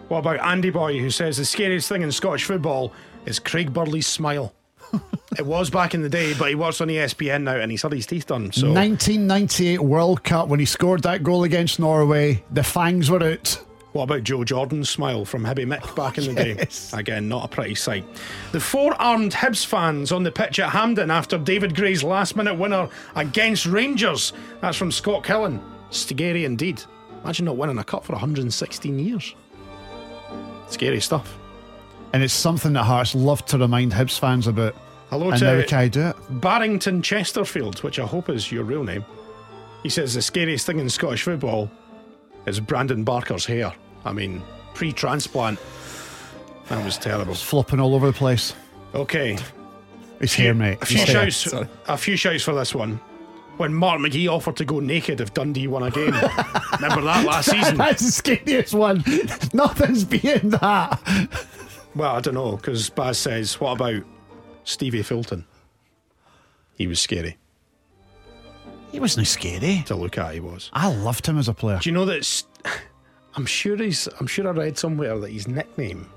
What 0.08 0.18
about 0.18 0.40
Andy 0.46 0.70
Boy, 0.70 0.98
who 0.98 1.10
says 1.10 1.36
the 1.38 1.44
scariest 1.44 1.88
thing 1.88 2.02
in 2.02 2.12
Scottish 2.12 2.44
football 2.44 2.92
is 3.26 3.38
Craig 3.38 3.72
Burley's 3.72 4.06
smile? 4.06 4.54
it 5.38 5.46
was 5.46 5.70
back 5.70 5.94
in 5.94 6.02
the 6.02 6.08
day, 6.08 6.34
but 6.34 6.50
he 6.50 6.54
works 6.54 6.80
on 6.80 6.88
ESPN 6.88 7.42
now 7.42 7.56
and 7.56 7.70
he's 7.70 7.82
had 7.82 7.92
his 7.92 8.06
teeth 8.06 8.26
done. 8.26 8.52
So 8.52 8.66
1998 8.72 9.80
World 9.80 10.22
Cup 10.22 10.48
when 10.48 10.60
he 10.60 10.66
scored 10.66 11.02
that 11.02 11.22
goal 11.22 11.44
against 11.44 11.80
Norway, 11.80 12.44
the 12.52 12.62
fangs 12.62 13.10
were 13.10 13.22
out. 13.22 13.58
What 13.92 14.04
about 14.04 14.24
Joe 14.24 14.44
Jordan's 14.44 14.90
smile 14.90 15.24
from 15.24 15.44
Hibby 15.44 15.64
Mick 15.66 15.94
back 15.96 16.18
in 16.18 16.34
the 16.34 16.56
Yes. 16.58 16.90
day? 16.90 16.98
Again, 16.98 17.28
not 17.28 17.44
a 17.44 17.48
pretty 17.48 17.74
sight. 17.76 18.04
The 18.52 18.60
four 18.60 18.92
armed 19.00 19.32
Hibs 19.32 19.64
fans 19.64 20.10
on 20.12 20.22
the 20.24 20.32
pitch 20.32 20.58
at 20.58 20.70
Hampden 20.70 21.10
after 21.12 21.38
David 21.38 21.74
Gray's 21.76 22.02
last 22.02 22.34
minute 22.36 22.54
winner 22.54 22.88
against 23.14 23.66
Rangers. 23.66 24.32
That's 24.60 24.76
from 24.76 24.90
Scott 24.92 25.22
Killen. 25.22 25.60
Scary 25.90 26.44
indeed. 26.44 26.82
Imagine 27.22 27.46
not 27.46 27.56
winning 27.56 27.78
a 27.78 27.84
cup 27.84 28.04
for 28.04 28.12
116 28.12 28.98
years. 28.98 29.34
Scary 30.68 31.00
stuff. 31.00 31.38
And 32.12 32.22
it's 32.22 32.34
something 32.34 32.72
that 32.74 32.84
Hearts 32.84 33.14
love 33.14 33.44
to 33.46 33.58
remind 33.58 33.92
Hibs 33.92 34.18
fans 34.18 34.46
about. 34.46 34.74
Hello 35.10 35.30
and 35.30 35.38
to 35.38 35.44
now 35.44 35.56
we 35.56 35.64
can 35.64 35.88
do 35.88 36.08
it. 36.08 36.16
Barrington 36.40 37.02
Chesterfield, 37.02 37.82
which 37.82 37.98
I 37.98 38.06
hope 38.06 38.28
is 38.28 38.50
your 38.50 38.64
real 38.64 38.84
name. 38.84 39.04
He 39.82 39.88
says 39.88 40.14
the 40.14 40.22
scariest 40.22 40.66
thing 40.66 40.78
in 40.78 40.88
Scottish 40.88 41.22
football 41.22 41.70
is 42.46 42.60
Brandon 42.60 43.04
Barker's 43.04 43.44
hair. 43.44 43.72
I 44.04 44.12
mean, 44.12 44.42
pre 44.74 44.92
transplant. 44.92 45.58
That 46.68 46.84
was 46.84 46.96
terrible. 46.96 47.34
Flopping 47.34 47.80
all 47.80 47.94
over 47.94 48.06
the 48.06 48.12
place. 48.12 48.54
Okay. 48.94 49.36
His 50.20 50.34
hair, 50.34 50.54
mate. 50.54 50.78
A 50.80 50.86
few 50.86 50.98
shouts. 50.98 51.52
A 51.88 51.96
few 51.96 52.16
shouts 52.16 52.42
for 52.42 52.54
this 52.54 52.74
one. 52.74 52.98
When 53.56 53.72
Mark 53.72 54.00
McGhee 54.00 54.28
offered 54.28 54.56
to 54.56 54.64
go 54.64 54.80
naked 54.80 55.20
if 55.20 55.32
Dundee 55.32 55.68
won 55.68 55.84
a 55.84 55.90
game. 55.90 56.06
Remember 56.72 57.02
that 57.02 57.24
last 57.24 57.50
season? 57.50 57.76
That's 57.76 58.02
the 58.04 58.10
scariest 58.10 58.74
one. 58.74 59.04
Nothing's 59.52 60.04
beating 60.04 60.50
that. 60.50 61.00
Well, 61.94 62.16
I 62.16 62.20
don't 62.20 62.34
know 62.34 62.56
because 62.56 62.90
Baz 62.90 63.18
says, 63.18 63.60
"What 63.60 63.72
about 63.80 64.02
Stevie 64.64 65.02
Fulton?" 65.02 65.44
He 66.76 66.88
was 66.88 67.00
scary 67.00 67.36
He 68.90 68.98
wasn't 68.98 69.28
scary. 69.28 69.84
to 69.86 69.94
look 69.94 70.18
at. 70.18 70.34
He 70.34 70.40
was. 70.40 70.70
I 70.72 70.92
loved 70.92 71.24
him 71.26 71.38
as 71.38 71.46
a 71.48 71.54
player. 71.54 71.78
Do 71.80 71.88
you 71.88 71.94
know 71.94 72.04
that? 72.06 72.42
I'm 73.36 73.46
sure 73.46 73.76
he's. 73.76 74.08
I'm 74.18 74.26
sure 74.26 74.48
I 74.48 74.50
read 74.50 74.76
somewhere 74.76 75.16
that 75.18 75.30
his 75.30 75.46
nickname 75.46 76.08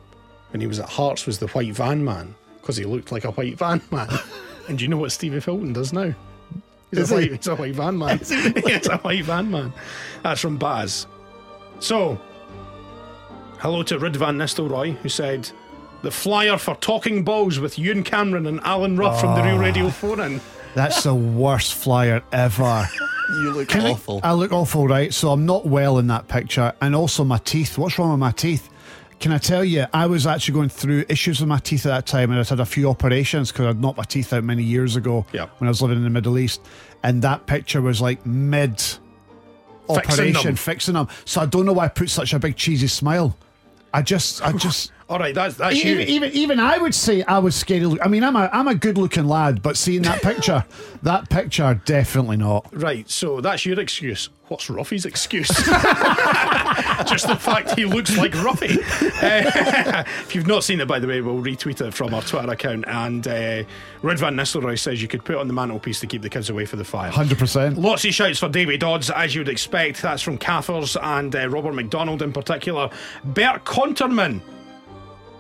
when 0.50 0.62
he 0.62 0.68
was 0.68 0.80
at 0.80 0.90
Hearts 0.90 1.28
was 1.28 1.38
the 1.38 1.48
White 1.48 1.74
Van 1.76 2.04
Man 2.04 2.34
because 2.60 2.78
he 2.78 2.86
looked 2.86 3.12
like 3.12 3.24
a 3.26 3.32
white 3.32 3.58
van 3.58 3.82
man. 3.92 4.10
and 4.68 4.78
do 4.78 4.84
you 4.84 4.90
know 4.90 4.98
what 4.98 5.12
Stevie 5.12 5.40
Fulton 5.40 5.74
does 5.74 5.94
now? 5.94 6.14
He's, 6.92 7.00
Is 7.00 7.12
a, 7.12 7.22
he? 7.22 7.30
white, 7.30 7.38
he's 7.38 7.48
a 7.48 7.56
white 7.56 7.76
van 7.76 7.98
man. 7.98 8.18
he's 8.66 8.88
a 8.88 8.98
white 8.98 9.24
van 9.26 9.52
man. 9.52 9.74
That's 10.24 10.40
from 10.42 10.58
Baz. 10.58 11.08
So, 11.80 12.20
Hello 13.60 13.82
to 13.84 13.98
Rid 13.98 14.16
Van 14.16 14.38
Nistelrooy, 14.38 14.96
who 14.98 15.10
said, 15.10 15.50
The 16.04 16.12
flyer 16.12 16.58
for 16.58 16.76
talking 16.76 17.24
balls 17.24 17.60
with 17.60 17.80
Ewen 17.80 18.04
Cameron 18.04 18.46
and 18.46 18.60
Alan 18.62 18.98
Rough 18.98 19.20
from 19.20 19.36
the 19.36 19.42
Real 19.44 19.58
Radio 19.58 19.88
ah. 19.88 19.92
4 19.92 20.22
in. 20.22 20.42
That's 20.76 21.04
the 21.04 21.16
worst 21.16 21.74
flyer 21.74 22.24
ever. 22.32 22.88
You 23.30 23.52
look 23.52 23.68
Can 23.68 23.82
I- 23.82 23.92
awful. 23.92 24.22
I, 24.24 24.32
look 24.32 24.54
awful, 24.54 24.88
right? 24.88 25.14
So 25.14 25.32
I'm 25.32 25.46
not 25.46 25.66
well 25.66 25.98
in 25.98 26.08
that 26.08 26.30
picture, 26.30 26.72
and 26.80 26.96
also 26.96 27.26
my 27.26 27.40
teeth. 27.40 27.78
What's 27.78 28.00
wrong 28.00 28.12
with 28.12 28.20
my 28.22 28.32
teeth? 28.32 28.70
Can 29.20 29.32
I 29.32 29.40
tell 29.40 29.64
you? 29.64 29.86
I 29.94 30.06
was 30.06 30.28
actually 30.28 30.54
going 30.54 30.70
through 30.70 31.06
issues 31.10 31.40
with 31.40 31.50
my 31.50 31.58
teeth 31.58 31.86
at 31.86 31.90
that 31.90 32.06
time, 32.06 32.30
and 32.30 32.40
I'd 32.40 32.48
had 32.48 32.60
a 32.60 32.66
few 32.66 32.88
operations 32.90 33.52
because 33.52 33.66
I'd 33.66 33.82
knocked 33.82 33.98
my 33.98 34.04
teeth 34.04 34.32
out 34.32 34.44
many 34.44 34.64
years 34.64 34.96
ago 34.96 35.26
Yeah. 35.34 35.48
when 35.58 35.68
I 35.68 35.72
was 35.72 35.82
living 35.82 35.98
in 35.98 36.04
the 36.04 36.10
Middle 36.12 36.38
East, 36.38 36.62
and 37.04 37.22
that 37.24 37.48
picture 37.48 37.82
was 37.82 38.00
like 38.00 38.24
mid 38.26 38.82
operation, 39.90 40.34
them. 40.44 40.56
fixing 40.56 40.94
them. 40.94 41.08
So 41.26 41.42
I 41.42 41.46
don't 41.48 41.66
know 41.66 41.74
why 41.74 41.86
I 41.86 41.88
put 41.88 42.10
such 42.10 42.34
a 42.34 42.40
big 42.40 42.56
cheesy 42.58 42.88
smile. 42.88 43.36
I 43.94 44.02
just, 44.04 44.44
I 44.46 44.52
just. 44.52 44.92
All 45.10 45.20
right, 45.20 45.34
that's, 45.34 45.56
that's 45.56 45.82
you. 45.82 45.94
Even, 45.94 46.08
even 46.08 46.32
even 46.34 46.60
I 46.60 46.78
would 46.78 46.94
say 46.94 47.24
I 47.24 47.40
was 47.40 47.56
scary. 47.56 47.86
Look, 47.86 48.00
I 48.04 48.10
mean, 48.10 48.26
I'm 48.26 48.36
a 48.36 48.50
I'm 48.52 48.68
a 48.68 48.76
good 48.76 48.98
looking 48.98 49.26
lad, 49.26 49.62
but 49.62 49.78
seeing 49.78 50.02
that 50.02 50.22
picture, 50.22 50.66
that 51.04 51.30
picture, 51.30 51.80
definitely 51.86 52.36
not. 52.36 52.68
Right, 52.74 53.10
so 53.10 53.40
that's 53.40 53.66
your 53.66 53.80
excuse. 53.80 54.30
What's 54.50 54.70
Ruffy's 54.70 55.06
excuse? 55.06 55.48
Just 57.06 57.28
the 57.28 57.38
fact 57.40 57.76
he 57.78 57.86
looks 57.86 58.18
like 58.18 58.32
Ruffy. 58.32 58.78
Uh, 59.22 60.04
if 60.22 60.34
you've 60.34 60.48
not 60.48 60.64
seen 60.64 60.80
it, 60.80 60.88
by 60.88 61.00
the 61.00 61.08
way, 61.08 61.20
we'll 61.20 61.42
retweet 61.42 61.86
it 61.86 61.94
from 61.94 62.14
our 62.14 62.22
Twitter 62.22 62.50
account. 62.50 62.86
And 62.88 63.28
uh, 63.28 63.64
Red 64.02 64.20
Van 64.20 64.36
Nistelrooy 64.36 64.80
says 64.80 65.02
you 65.02 65.10
could 65.10 65.26
put 65.26 65.36
it 65.36 65.40
on 65.40 65.48
the 65.48 65.54
mantelpiece 65.54 66.00
to 66.00 66.08
keep 66.08 66.22
the 66.22 66.30
kids 66.30 66.50
away 66.50 66.66
from 66.66 66.80
the 66.80 66.86
fire. 66.86 67.12
Hundred 67.12 67.40
percent. 67.40 67.78
Lots 67.78 68.06
of 68.06 68.14
shouts 68.14 68.40
for 68.40 68.48
David 68.48 68.80
Dodds, 68.80 69.10
as 69.10 69.36
you 69.36 69.42
would 69.42 69.50
expect. 69.50 70.02
That's 70.02 70.22
from 70.22 70.38
Cathers 70.38 70.96
and 71.02 71.36
uh, 71.36 71.50
Robert 71.50 71.74
McDonald 71.74 72.22
in 72.22 72.32
particular. 72.32 72.90
Bert 73.26 73.66
Konterman 73.66 74.42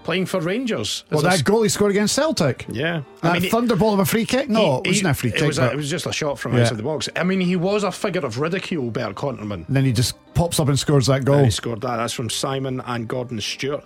playing 0.07 0.25
for 0.25 0.39
Rangers. 0.39 1.03
Well, 1.11 1.21
that 1.23 1.43
goal 1.43 1.63
he 1.63 1.69
scored 1.69 1.91
against 1.91 2.15
Celtic. 2.15 2.65
yeah. 2.69 3.01
That 3.21 3.41
he- 3.43 3.49
thunderbolt 3.49 3.95
of 3.95 3.99
a 3.99 4.05
free 4.05 4.25
kick? 4.25 4.47
No, 4.47 4.59
he- 4.61 4.65
it 4.65 4.87
wasn't 4.87 4.93
he- 4.95 5.09
a 5.09 5.13
free 5.13 5.29
it 5.31 5.35
kick. 5.35 5.47
was, 5.47 5.59
a- 5.59 5.69
it 5.71 5.75
was 5.75 5.89
just 5.89 6.05
a 6.05 6.13
shot 6.13 6.39
from 6.39 6.55
Yeah. 6.55 6.61
outside 6.61 6.77
the 6.77 6.83
box. 6.83 7.09
I 7.13 7.23
mean, 7.25 7.41
he 7.41 7.57
was 7.57 7.83
a 7.83 7.91
figure 7.91 8.25
of 8.25 8.39
ridicule, 8.39 8.89
Bert 8.89 9.15
Konterman. 9.15 9.67
and 9.67 9.75
then 9.75 9.83
he 9.83 9.91
just 9.91 10.15
pops 10.33 10.61
up 10.61 10.69
and 10.69 10.79
scores 10.79 11.07
that 11.07 11.17
And 11.17 11.25
goal. 11.25 11.43
he 11.43 11.51
scored 11.51 11.81
that. 11.81 11.97
That's 11.97 12.13
from 12.13 12.29
Simon 12.29 12.81
and 12.87 13.05
Gordon 13.09 13.41
Stewart. 13.41 13.83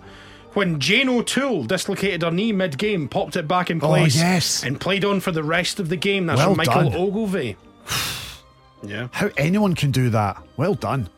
When 0.52 0.78
Jane 0.78 1.08
O'Toole 1.08 1.64
dislocated 1.64 2.22
her 2.22 2.30
knee 2.30 2.52
mid 2.52 2.78
game, 2.78 3.08
popped 3.08 3.34
it 3.34 3.48
back 3.48 3.68
in 3.68 3.78
Oh, 3.82 3.88
place, 3.88 4.14
yes. 4.14 4.62
and 4.62 4.78
played 4.78 5.04
on 5.04 5.18
for 5.18 5.32
the 5.32 5.42
rest 5.42 5.80
of 5.80 5.88
the 5.88 5.96
game. 5.96 6.26
That's 6.26 6.36
Well 6.38 6.50
from 6.54 6.56
Michael 6.58 6.90
done. 6.90 6.94
Ogilvy. 6.94 7.56
yeah. 8.86 9.08
How 9.10 9.28
anyone 9.36 9.74
can 9.74 9.90
do 9.90 10.08
that? 10.10 10.36
Well 10.56 10.74
done. 10.74 11.08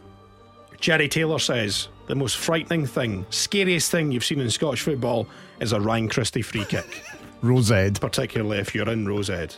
Jerry 0.80 1.08
Taylor 1.08 1.38
says 1.38 1.88
the 2.06 2.14
most 2.14 2.36
frightening 2.36 2.86
thing, 2.86 3.26
scariest 3.30 3.90
thing 3.90 4.12
you've 4.12 4.24
seen 4.24 4.40
in 4.40 4.50
Scottish 4.50 4.82
football 4.82 5.26
is 5.60 5.72
a 5.72 5.80
Ryan 5.80 6.08
Christie 6.08 6.42
free 6.42 6.64
kick, 6.64 7.02
Rosed. 7.42 8.00
particularly 8.00 8.58
if 8.58 8.74
you're 8.74 8.88
in 8.88 9.06
Rosehead. 9.06 9.56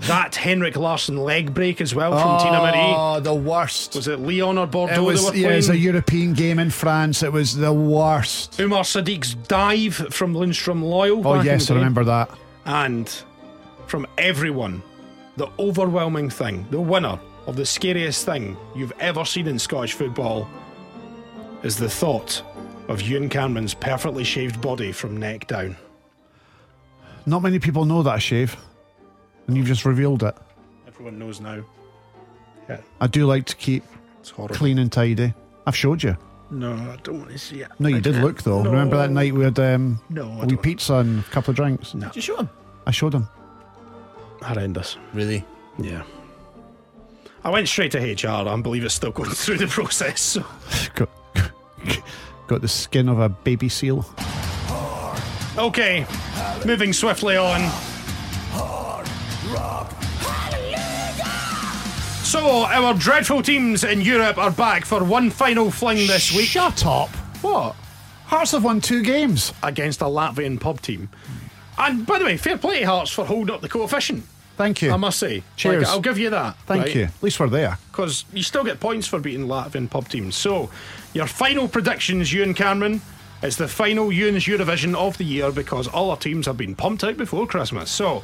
That 0.00 0.34
Henrik 0.34 0.74
Larsson 0.76 1.16
leg 1.16 1.54
break 1.54 1.80
as 1.80 1.94
well 1.94 2.10
from 2.10 2.40
Tina 2.40 2.58
ah, 2.58 2.70
Marie. 2.70 2.94
Oh, 2.96 3.20
the 3.20 3.34
worst. 3.34 3.94
Was 3.94 4.08
it 4.08 4.18
Lyon 4.18 4.58
or 4.58 4.66
Bordeaux 4.66 4.94
it 4.94 5.00
was, 5.00 5.34
yeah, 5.36 5.50
it 5.50 5.56
was 5.56 5.68
a 5.68 5.76
European 5.76 6.32
game 6.32 6.58
in 6.58 6.70
France. 6.70 7.22
It 7.22 7.32
was 7.32 7.56
the 7.56 7.72
worst. 7.72 8.58
Umar 8.58 8.82
Sadiq's 8.82 9.34
dive 9.34 9.94
from 9.94 10.34
Lindstrom 10.34 10.82
Loyal. 10.82 11.26
Oh, 11.26 11.40
yes, 11.42 11.70
I 11.70 11.74
remember 11.74 12.02
that. 12.04 12.30
And 12.64 13.08
from 13.86 14.06
everyone, 14.18 14.82
the 15.36 15.48
overwhelming 15.58 16.30
thing, 16.30 16.66
the 16.70 16.80
winner 16.80 17.20
of 17.46 17.54
the 17.54 17.66
scariest 17.66 18.24
thing 18.24 18.56
you've 18.74 18.92
ever 18.98 19.24
seen 19.24 19.46
in 19.46 19.58
Scottish 19.58 19.92
football 19.92 20.48
is 21.62 21.76
the 21.76 21.88
thought 21.88 22.42
of 22.88 23.00
Ewen 23.02 23.28
Cameron's 23.28 23.74
perfectly 23.74 24.24
shaved 24.24 24.60
body 24.60 24.92
from 24.92 25.16
neck 25.16 25.46
down. 25.46 25.76
Not 27.26 27.42
many 27.42 27.58
people 27.58 27.84
know 27.84 28.02
that 28.02 28.20
shave, 28.20 28.56
and 29.46 29.56
you've 29.56 29.66
just 29.66 29.84
revealed 29.84 30.22
it. 30.24 30.34
Everyone 30.88 31.18
knows 31.18 31.40
now. 31.40 31.64
Yeah, 32.68 32.80
I 33.00 33.06
do 33.06 33.26
like 33.26 33.44
to 33.46 33.56
keep 33.56 33.84
it's 34.20 34.30
horrible. 34.30 34.54
clean 34.56 34.78
and 34.78 34.90
tidy. 34.90 35.32
I've 35.66 35.76
showed 35.76 36.02
you. 36.02 36.16
No, 36.50 36.72
I 36.74 36.96
don't 37.02 37.20
want 37.20 37.30
to 37.30 37.38
see 37.38 37.60
it. 37.62 37.68
No, 37.78 37.88
you 37.88 37.96
I 37.96 38.00
did 38.00 38.14
can't. 38.14 38.24
look 38.26 38.42
though. 38.42 38.62
No. 38.62 38.70
Remember 38.70 38.96
that 38.98 39.10
night 39.10 39.32
we 39.32 39.44
had 39.44 39.58
um, 39.58 40.00
No, 40.10 40.24
I 40.32 40.34
a 40.34 40.40
wee 40.42 40.46
don't. 40.48 40.62
pizza 40.62 40.94
and 40.96 41.20
a 41.20 41.22
couple 41.30 41.50
of 41.52 41.56
drinks. 41.56 41.94
No. 41.94 42.06
Did 42.08 42.16
you 42.16 42.22
show 42.22 42.36
him? 42.38 42.50
I 42.86 42.90
showed 42.90 43.14
him. 43.14 43.26
Horrendous. 44.42 44.96
Really? 45.14 45.44
Yeah. 45.78 46.02
I 47.44 47.50
went 47.50 47.68
straight 47.68 47.92
to 47.92 47.98
HR. 47.98 48.48
I 48.48 48.60
believe 48.60 48.84
it's 48.84 48.94
still 48.94 49.12
going 49.12 49.30
through 49.34 49.58
the 49.58 49.66
process. 49.66 50.20
So. 50.20 50.44
Got, 50.94 51.08
got 52.46 52.60
the 52.60 52.68
skin 52.68 53.08
of 53.08 53.18
a 53.18 53.28
baby 53.28 53.68
seal. 53.68 54.06
Okay, 55.58 56.06
moving 56.64 56.92
swiftly 56.92 57.36
on. 57.36 57.60
So, 62.24 62.64
our 62.64 62.94
dreadful 62.94 63.42
teams 63.42 63.84
in 63.84 64.00
Europe 64.00 64.38
are 64.38 64.50
back 64.50 64.86
for 64.86 65.04
one 65.04 65.28
final 65.28 65.70
fling 65.70 66.06
this 66.06 66.34
week. 66.34 66.46
Shut 66.46 66.86
up. 66.86 67.10
What? 67.42 67.74
Hearts 68.24 68.52
have 68.52 68.64
won 68.64 68.80
two 68.80 69.02
games. 69.02 69.52
Against 69.62 70.00
a 70.00 70.06
Latvian 70.06 70.58
pub 70.58 70.80
team. 70.80 71.10
And 71.76 72.06
by 72.06 72.18
the 72.18 72.24
way, 72.24 72.38
fair 72.38 72.56
play 72.56 72.80
to 72.80 72.86
Hearts 72.86 73.10
for 73.10 73.26
holding 73.26 73.54
up 73.54 73.60
the 73.60 73.68
coefficient. 73.68 74.24
Thank 74.62 74.80
you. 74.80 74.92
I 74.92 74.96
must 74.96 75.18
say. 75.18 75.42
Cheers. 75.56 75.82
Like, 75.82 75.92
I'll 75.92 76.00
give 76.00 76.18
you 76.18 76.30
that. 76.30 76.56
Thank 76.66 76.94
you. 76.94 77.04
At 77.04 77.20
least 77.20 77.40
we're 77.40 77.48
there. 77.48 77.78
Because 77.90 78.24
you 78.32 78.44
still 78.44 78.62
get 78.62 78.78
points 78.78 79.08
for 79.08 79.18
beating 79.18 79.48
Latvian 79.48 79.90
pub 79.90 80.08
teams. 80.08 80.36
So, 80.36 80.70
your 81.14 81.26
final 81.26 81.66
predictions, 81.66 82.32
Ewen 82.32 82.54
Cameron. 82.54 83.00
It's 83.42 83.56
the 83.56 83.66
final 83.66 84.12
Ewen's 84.12 84.44
Eurovision 84.44 84.94
of 84.94 85.18
the 85.18 85.24
year 85.24 85.50
because 85.50 85.88
all 85.88 86.10
our 86.10 86.16
teams 86.16 86.46
have 86.46 86.56
been 86.56 86.76
pumped 86.76 87.02
out 87.02 87.16
before 87.16 87.44
Christmas. 87.48 87.90
So, 87.90 88.22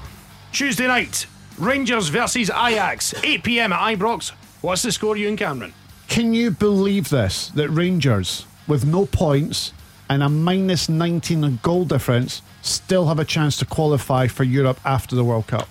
Tuesday 0.53 0.87
night, 0.87 1.27
Rangers 1.59 2.07
versus 2.07 2.51
Ajax, 2.51 3.15
8 3.25 3.43
pm 3.43 3.73
at 3.73 3.81
Ibrox. 3.81 4.31
What's 4.61 4.83
the 4.83 4.93
score, 4.93 5.17
Ewen 5.17 5.37
Cameron? 5.37 5.75
Can 6.07 6.33
you 6.33 6.53
believe 6.53 7.09
this? 7.09 7.49
That 7.49 7.69
Rangers, 7.71 8.47
with 8.69 8.87
no 8.87 9.07
points 9.07 9.73
and 10.09 10.23
a 10.23 10.29
minus 10.29 10.89
19 10.89 11.59
goal 11.65 11.85
difference, 11.85 12.43
still 12.63 13.09
have 13.09 13.19
a 13.19 13.25
chance 13.25 13.57
to 13.57 13.67
qualify 13.67 14.29
for 14.29 14.45
Europe 14.45 14.79
after 14.85 15.17
the 15.17 15.25
World 15.25 15.49
Cup. 15.49 15.69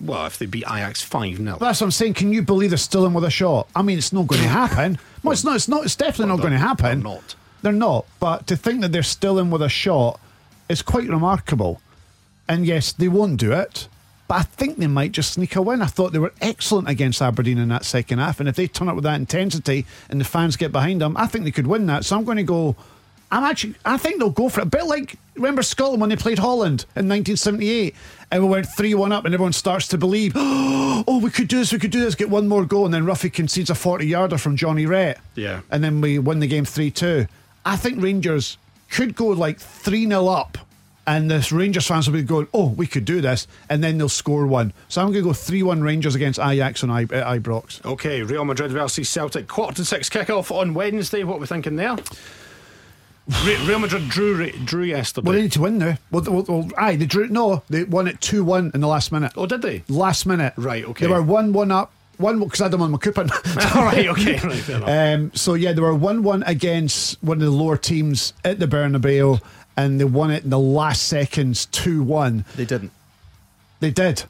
Well, 0.00 0.26
if 0.26 0.38
they 0.38 0.46
beat 0.46 0.64
Ajax 0.64 1.02
5 1.02 1.36
0. 1.38 1.58
That's 1.58 1.80
what 1.80 1.86
I'm 1.86 1.90
saying. 1.90 2.14
Can 2.14 2.32
you 2.32 2.42
believe 2.42 2.70
they're 2.70 2.76
still 2.78 3.06
in 3.06 3.14
with 3.14 3.24
a 3.24 3.30
shot? 3.30 3.68
I 3.74 3.82
mean, 3.82 3.98
it's 3.98 4.12
not 4.12 4.26
going 4.26 4.42
to 4.48 4.48
happen. 4.48 4.98
Well, 5.22 5.32
it's 5.32 5.44
not. 5.44 5.56
It's 5.56 5.68
not. 5.68 5.84
It's 5.84 5.96
definitely 5.96 6.34
not 6.34 6.40
going 6.40 6.52
to 6.52 6.58
happen. 6.58 7.02
they're 7.02 7.12
not. 7.12 7.34
They're 7.62 7.72
not. 7.72 8.06
But 8.20 8.46
to 8.48 8.56
think 8.56 8.80
that 8.82 8.92
they're 8.92 9.02
still 9.02 9.38
in 9.38 9.50
with 9.50 9.62
a 9.62 9.68
shot 9.68 10.20
is 10.68 10.82
quite 10.82 11.08
remarkable. 11.08 11.80
And 12.48 12.66
yes, 12.66 12.92
they 12.92 13.08
won't 13.08 13.38
do 13.40 13.52
it. 13.52 13.88
But 14.28 14.34
I 14.34 14.42
think 14.42 14.78
they 14.78 14.88
might 14.88 15.12
just 15.12 15.32
sneak 15.34 15.54
a 15.54 15.62
win. 15.62 15.82
I 15.82 15.86
thought 15.86 16.12
they 16.12 16.18
were 16.18 16.32
excellent 16.40 16.88
against 16.88 17.22
Aberdeen 17.22 17.58
in 17.58 17.68
that 17.68 17.84
second 17.84 18.18
half. 18.18 18.40
And 18.40 18.48
if 18.48 18.56
they 18.56 18.66
turn 18.66 18.88
up 18.88 18.96
with 18.96 19.04
that 19.04 19.20
intensity 19.20 19.86
and 20.10 20.20
the 20.20 20.24
fans 20.24 20.56
get 20.56 20.72
behind 20.72 21.00
them, 21.00 21.16
I 21.16 21.26
think 21.26 21.44
they 21.44 21.52
could 21.52 21.68
win 21.68 21.86
that. 21.86 22.04
So 22.04 22.16
I'm 22.16 22.24
going 22.24 22.36
to 22.38 22.42
go. 22.42 22.76
I'm 23.30 23.44
actually. 23.44 23.74
I 23.84 23.96
think 23.96 24.18
they'll 24.18 24.30
go 24.30 24.48
for 24.48 24.60
it. 24.60 24.64
A 24.64 24.70
bit 24.70 24.86
like 24.86 25.16
remember 25.34 25.62
Scotland 25.62 26.00
when 26.00 26.10
they 26.10 26.16
played 26.16 26.38
Holland 26.38 26.82
in 26.94 27.08
1978, 27.08 27.94
and 28.30 28.42
we 28.42 28.48
went 28.48 28.66
three-one 28.66 29.12
up, 29.12 29.24
and 29.24 29.34
everyone 29.34 29.52
starts 29.52 29.88
to 29.88 29.98
believe, 29.98 30.32
oh, 30.36 31.20
we 31.22 31.30
could 31.30 31.48
do 31.48 31.58
this, 31.58 31.72
we 31.72 31.78
could 31.78 31.90
do 31.90 32.00
this, 32.00 32.14
get 32.14 32.30
one 32.30 32.46
more 32.48 32.64
goal, 32.64 32.84
and 32.84 32.94
then 32.94 33.04
Ruffy 33.04 33.32
concedes 33.32 33.68
a 33.68 33.74
40-yarder 33.74 34.38
from 34.38 34.56
Johnny 34.56 34.86
Rep, 34.86 35.18
Yeah. 35.34 35.60
and 35.70 35.82
then 35.84 36.00
we 36.00 36.18
win 36.18 36.38
the 36.38 36.46
game 36.46 36.64
three-two. 36.64 37.26
I 37.64 37.76
think 37.76 38.00
Rangers 38.02 38.56
could 38.90 39.16
go 39.16 39.26
like 39.28 39.58
three 39.58 40.06
0 40.06 40.26
up. 40.28 40.58
And 41.08 41.30
the 41.30 41.46
Rangers 41.52 41.86
fans 41.86 42.08
will 42.08 42.14
be 42.14 42.22
going, 42.24 42.48
oh, 42.52 42.70
we 42.70 42.88
could 42.88 43.04
do 43.04 43.20
this. 43.20 43.46
And 43.70 43.82
then 43.82 43.96
they'll 43.96 44.08
score 44.08 44.44
one. 44.44 44.72
So 44.88 45.00
I'm 45.00 45.12
going 45.12 45.22
to 45.22 45.28
go 45.28 45.32
3 45.32 45.62
1 45.62 45.80
Rangers 45.80 46.16
against 46.16 46.40
Ajax 46.40 46.82
on 46.82 46.90
I- 46.90 47.04
Ibrox. 47.04 47.84
Okay, 47.84 48.22
Real 48.22 48.44
Madrid 48.44 48.72
versus 48.72 49.08
Celtic, 49.08 49.46
quarter 49.46 49.74
to 49.76 49.84
six 49.84 50.08
kickoff 50.10 50.50
on 50.50 50.74
Wednesday. 50.74 51.22
What 51.22 51.36
are 51.36 51.38
we 51.38 51.46
thinking 51.46 51.76
there? 51.76 51.96
Re- 53.44 53.66
Real 53.66 53.80
Madrid 53.80 54.08
drew 54.08 54.50
drew 54.52 54.84
yesterday. 54.84 55.26
Well, 55.26 55.34
they 55.34 55.42
need 55.42 55.52
to 55.52 55.60
win 55.60 55.78
now. 55.78 55.96
Well, 56.12 56.22
well, 56.28 56.44
well, 56.48 56.70
aye, 56.78 56.96
they 56.96 57.06
drew. 57.06 57.26
No, 57.28 57.62
they 57.68 57.82
won 57.84 58.06
it 58.06 58.20
2 58.20 58.44
1 58.44 58.70
in 58.74 58.80
the 58.80 58.86
last 58.86 59.10
minute. 59.10 59.32
oh, 59.36 59.46
did 59.46 59.62
they? 59.62 59.82
Last 59.88 60.26
minute. 60.26 60.52
Right, 60.56 60.84
okay. 60.84 61.06
They 61.06 61.12
were 61.12 61.22
1 61.22 61.52
1 61.52 61.70
up. 61.72 61.92
One 62.18 62.38
because 62.38 62.60
I 62.60 62.64
had 62.64 62.72
them 62.72 62.82
on 62.82 62.92
my 62.92 62.98
coupon. 62.98 63.30
All 63.74 63.84
right, 63.84 64.06
okay, 64.08 64.38
right. 64.44 65.14
Um, 65.14 65.32
so 65.34 65.54
yeah, 65.54 65.72
they 65.72 65.82
were 65.82 65.94
one-one 65.94 66.44
against 66.44 67.22
one 67.22 67.38
of 67.38 67.42
the 67.42 67.50
lower 67.50 67.76
teams 67.76 68.32
at 68.44 68.58
the 68.58 68.66
Bernabeu, 68.66 69.40
and 69.76 70.00
they 70.00 70.04
won 70.04 70.30
it 70.30 70.44
in 70.44 70.50
the 70.50 70.58
last 70.58 71.02
seconds, 71.02 71.66
two-one. 71.66 72.44
They 72.54 72.64
didn't. 72.64 72.92
They 73.80 73.90
did. 73.90 74.22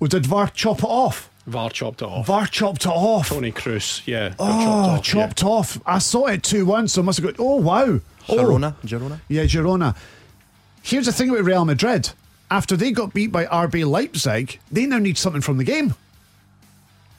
Oh, 0.00 0.06
did 0.06 0.26
VAR 0.26 0.48
chop 0.48 0.78
it 0.78 0.84
off? 0.84 1.30
VAR 1.48 1.70
chopped 1.70 2.02
it 2.02 2.04
off. 2.04 2.26
VAR 2.26 2.46
chopped 2.46 2.86
it 2.86 2.90
off. 2.92 3.30
Toni 3.30 3.50
Kroos, 3.50 4.06
yeah. 4.06 4.34
oh, 4.38 5.00
chopped 5.02 5.04
chopped, 5.06 5.42
off, 5.44 5.76
off. 5.78 5.82
I 5.84 5.98
saw 5.98 6.26
it 6.26 6.44
two-one, 6.44 6.86
so 6.86 7.02
I 7.02 7.04
must 7.04 7.18
have 7.18 7.36
gone. 7.36 7.44
Oh 7.44 7.56
wow. 7.56 7.98
Oh. 8.28 8.36
Girona. 8.36 8.74
Girona. 8.84 9.20
Yeah, 9.28 9.44
Girona. 9.44 9.96
Here's 10.82 11.06
the 11.06 11.12
thing 11.12 11.30
about 11.30 11.44
Real 11.44 11.64
Madrid. 11.64 12.10
After 12.50 12.76
they 12.76 12.92
got 12.92 13.14
beat 13.14 13.32
by 13.32 13.46
RB 13.46 13.86
Leipzig, 13.86 14.58
they 14.70 14.86
now 14.86 14.98
need 14.98 15.16
something 15.16 15.40
from 15.42 15.56
the 15.58 15.64
game. 15.64 15.94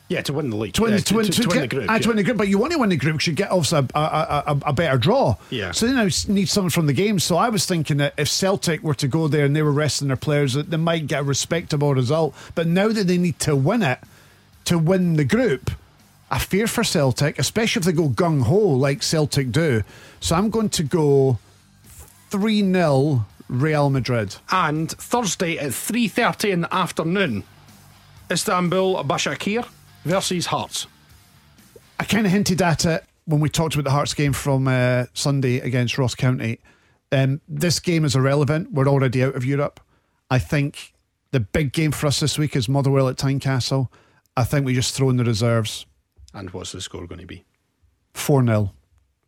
Yeah, 0.10 0.18
Yeah, 0.18 0.22
to 0.24 0.34
win 0.34 0.50
the 0.52 0.58
league. 0.58 0.74
to 0.74 0.82
win, 0.84 0.92
Yeah, 0.92 0.98
to, 1.00 1.16
win, 1.16 1.26
to, 1.26 1.42
win 1.48 1.50
get- 1.50 1.62
the 1.62 1.68
group. 1.68 1.90
aye, 1.90 1.94
yeah. 1.94 2.00
to 2.00 2.08
win 2.10 2.18
the 2.18 2.24
group. 2.24 2.38
But 2.38 2.48
you 2.50 2.58
want 2.60 2.74
to 2.74 2.78
win 2.80 2.90
the 2.90 2.98
group 2.98 3.16
because 3.16 3.28
you 3.28 3.34
get 3.34 3.50
obviously 3.52 3.80
a, 3.96 4.00
a, 4.00 4.44
a, 4.48 4.60
a 4.68 4.74
better 4.74 4.98
draw. 4.98 5.36
Yeah. 5.50 5.72
So 5.72 5.88
they 5.88 5.94
now 5.94 6.10
need 6.28 6.50
something 6.50 6.70
from 6.70 6.86
the 6.88 6.94
game. 6.94 7.20
So 7.20 7.38
I 7.38 7.50
was 7.50 7.66
thinking 7.66 7.98
that 7.98 8.14
if 8.18 8.28
Celtic 8.30 8.84
were 8.84 8.94
to 8.96 9.08
go 9.08 9.28
there 9.28 9.46
and 9.46 9.56
they 9.56 9.62
were 9.64 9.72
resting 9.72 10.10
their 10.10 10.18
players, 10.18 10.54
that 10.54 10.70
they 10.70 10.78
might 10.78 11.08
get 11.08 11.22
a 11.22 11.24
respectable 11.24 11.94
result. 11.96 12.36
But 12.54 12.68
now 12.68 12.90
that 12.90 13.08
they 13.08 13.18
need 13.18 13.40
to 13.40 13.56
win 13.56 13.82
it 13.82 14.00
to 14.66 14.78
win 14.78 15.16
the 15.16 15.26
group, 15.26 15.72
I 16.34 16.40
fear 16.40 16.66
for 16.66 16.84
Celtic, 16.84 17.38
especially 17.38 17.82
if 17.82 17.86
they 17.86 17.92
go 17.92 18.10
gung 18.10 18.42
ho 18.42 18.58
like 18.58 19.04
Celtic 19.04 19.52
do. 19.52 19.84
So 20.20 20.36
I'm 20.36 20.50
going 20.50 20.70
to 20.70 20.82
go 20.82 21.38
three 22.32 22.62
0 22.62 23.28
Real 23.50 23.92
Madrid. 23.92 24.38
And 24.52 24.90
Thursday 24.90 25.60
at 25.60 25.70
3.30 25.70 26.50
in 26.50 26.62
the 26.62 26.74
afternoon, 26.74 27.44
Istanbul 28.32 29.04
Basaksehir 29.04 29.68
versus 30.06 30.48
Hearts. 30.48 30.88
I 32.00 32.06
kind 32.06 32.26
of 32.26 32.32
hinted 32.32 32.64
at 32.64 32.84
it 32.84 33.04
when 33.26 33.40
we 33.40 33.48
talked 33.48 33.76
about 33.76 33.84
the 33.84 33.92
Hearts 33.92 34.16
game 34.16 34.34
from 34.34 34.68
uh, 34.68 35.06
Sunday 35.14 35.60
against 35.60 36.00
Ross 36.00 36.16
County. 36.16 36.60
Um, 37.12 37.42
this 37.48 37.80
game 37.80 38.06
is 38.06 38.16
irrelevant. 38.16 38.72
We're 38.72 38.88
already 38.88 39.24
out 39.24 39.36
of 39.36 39.46
Europe. 39.46 39.80
I 40.32 40.40
think 40.40 40.96
the 41.30 41.42
big 41.42 41.74
game 41.74 41.92
for 41.92 42.08
us 42.08 42.20
this 42.20 42.40
week 42.40 42.56
is 42.56 42.68
Motherwell 42.68 43.08
at 43.08 43.18
Tynecastle. 43.18 43.90
I 44.36 44.44
think 44.46 44.66
we 44.66 44.74
just 44.74 44.96
throw 44.96 45.12
in 45.12 45.18
the 45.18 45.24
reserves 45.24 45.86
And 46.34 46.50
what's 46.52 46.72
the 46.72 46.82
score 46.82 47.06
going 47.08 47.22
to 47.22 47.28
be? 47.28 47.44
4 48.14 48.46
0 48.46 48.72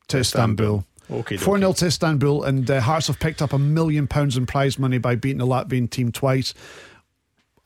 to 0.08 0.18
Istanbul. 0.20 0.86
Okay, 1.12 1.38
4 1.38 1.60
0 1.60 1.74
to 1.74 1.86
Istanbul, 1.86 2.43
and 2.43 2.70
uh, 2.70 2.82
Hearts 2.82 3.08
have 3.08 3.20
picked 3.20 3.41
up 3.41 3.53
a 3.53 3.60
million 3.60 4.08
pounds 4.08 4.38
in 4.38 4.45
prize 4.45 4.80
money 4.80 4.97
by 4.97 5.16
beating 5.16 5.38
the 5.38 5.45
Latvian 5.47 5.89
team 5.89 6.12
twice. 6.12 6.53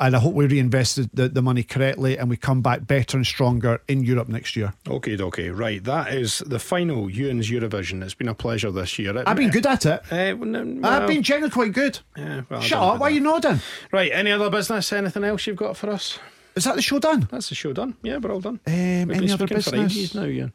And 0.02 0.16
I 0.16 0.20
hope 0.20 0.34
we 0.34 0.48
reinvested 0.48 1.10
the, 1.14 1.28
the 1.28 1.42
money 1.42 1.62
correctly 1.62 2.18
and 2.18 2.30
we 2.30 2.38
come 2.38 2.62
back 2.62 2.88
better 2.88 3.18
and 3.18 3.28
stronger 3.28 3.82
in 3.90 4.02
Europe 4.06 4.30
next 4.30 4.56
year. 4.56 4.74
Okay, 4.88 5.18
okay, 5.22 5.50
right. 5.50 5.84
That 5.84 6.14
is 6.14 6.40
the 6.46 6.58
final 6.58 7.10
Ewen's 7.10 7.50
Eurovision. 7.52 8.02
It's 8.02 8.14
been 8.14 8.30
a 8.30 8.34
pleasure 8.34 8.72
this 8.72 8.98
year. 8.98 9.18
It- 9.18 9.28
I've 9.28 9.36
been 9.36 9.50
good 9.50 9.66
at 9.66 9.86
it. 9.86 10.02
Uh, 10.10 10.38
well, 10.38 10.86
I've 10.86 11.06
been 11.08 11.22
generally 11.22 11.52
quite 11.52 11.74
good. 11.74 12.00
Yeah, 12.16 12.44
well, 12.50 12.62
Shut 12.62 12.82
up, 12.82 13.00
why 13.02 13.08
are 13.08 13.12
you 13.12 13.20
nodding? 13.20 13.60
Right, 13.92 14.10
any 14.14 14.32
other 14.32 14.50
business? 14.50 14.94
Anything 14.94 15.26
else 15.26 15.46
you've 15.46 15.58
got 15.58 15.76
for 15.76 15.90
us? 15.90 16.18
Is 16.56 16.64
that 16.66 16.76
the 16.76 16.82
show 16.82 17.00
done? 17.00 17.28
That's 17.32 17.50
the 17.50 17.56
show 17.56 17.74
done. 17.74 17.95
Yeah, 18.02 18.18
we're 18.18 18.32
all 18.32 18.41
done. 18.41 18.60
Um, 18.68 18.74
any 19.12 19.32
other 19.32 19.47
business? 19.47 19.91
ages 19.95 20.16
now, 20.16 20.24
Ewen. 20.24 20.54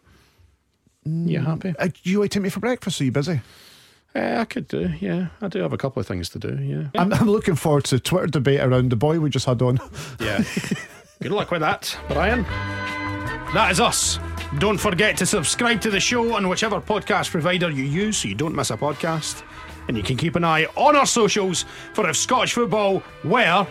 You 1.04 1.40
happy? 1.40 1.74
Uh, 1.78 1.88
you 2.02 2.18
want 2.20 2.32
to 2.32 2.38
take 2.38 2.42
me 2.42 2.48
for 2.50 2.60
breakfast? 2.60 3.00
Are 3.00 3.04
you 3.04 3.12
busy? 3.12 3.40
Uh, 4.16 4.36
I 4.38 4.44
could 4.44 4.68
do, 4.68 4.92
yeah. 5.00 5.28
I 5.42 5.48
do 5.48 5.58
have 5.60 5.72
a 5.72 5.76
couple 5.76 6.00
of 6.00 6.06
things 6.06 6.28
to 6.30 6.38
do, 6.38 6.56
yeah. 6.62 6.84
I'm, 7.00 7.12
I'm 7.12 7.28
looking 7.28 7.56
forward 7.56 7.84
to 7.86 7.98
Twitter 7.98 8.28
debate 8.28 8.60
around 8.60 8.90
the 8.90 8.96
boy 8.96 9.18
we 9.18 9.28
just 9.28 9.46
had 9.46 9.60
on. 9.60 9.78
Yeah. 10.20 10.42
Good 11.20 11.32
luck 11.32 11.50
with 11.50 11.60
that, 11.62 11.96
Brian. 12.08 12.42
That 13.54 13.70
is 13.72 13.80
us. 13.80 14.18
Don't 14.58 14.78
forget 14.78 15.16
to 15.18 15.26
subscribe 15.26 15.80
to 15.80 15.90
the 15.90 16.00
show 16.00 16.34
on 16.34 16.48
whichever 16.48 16.80
podcast 16.80 17.30
provider 17.30 17.70
you 17.70 17.84
use 17.84 18.18
so 18.18 18.28
you 18.28 18.34
don't 18.34 18.54
miss 18.54 18.70
a 18.70 18.76
podcast. 18.76 19.42
And 19.88 19.96
you 19.96 20.02
can 20.02 20.16
keep 20.16 20.36
an 20.36 20.44
eye 20.44 20.66
on 20.76 20.96
our 20.96 21.06
socials 21.06 21.64
for 21.92 22.08
if 22.08 22.16
Scottish 22.16 22.52
football 22.52 23.02
were 23.24 23.66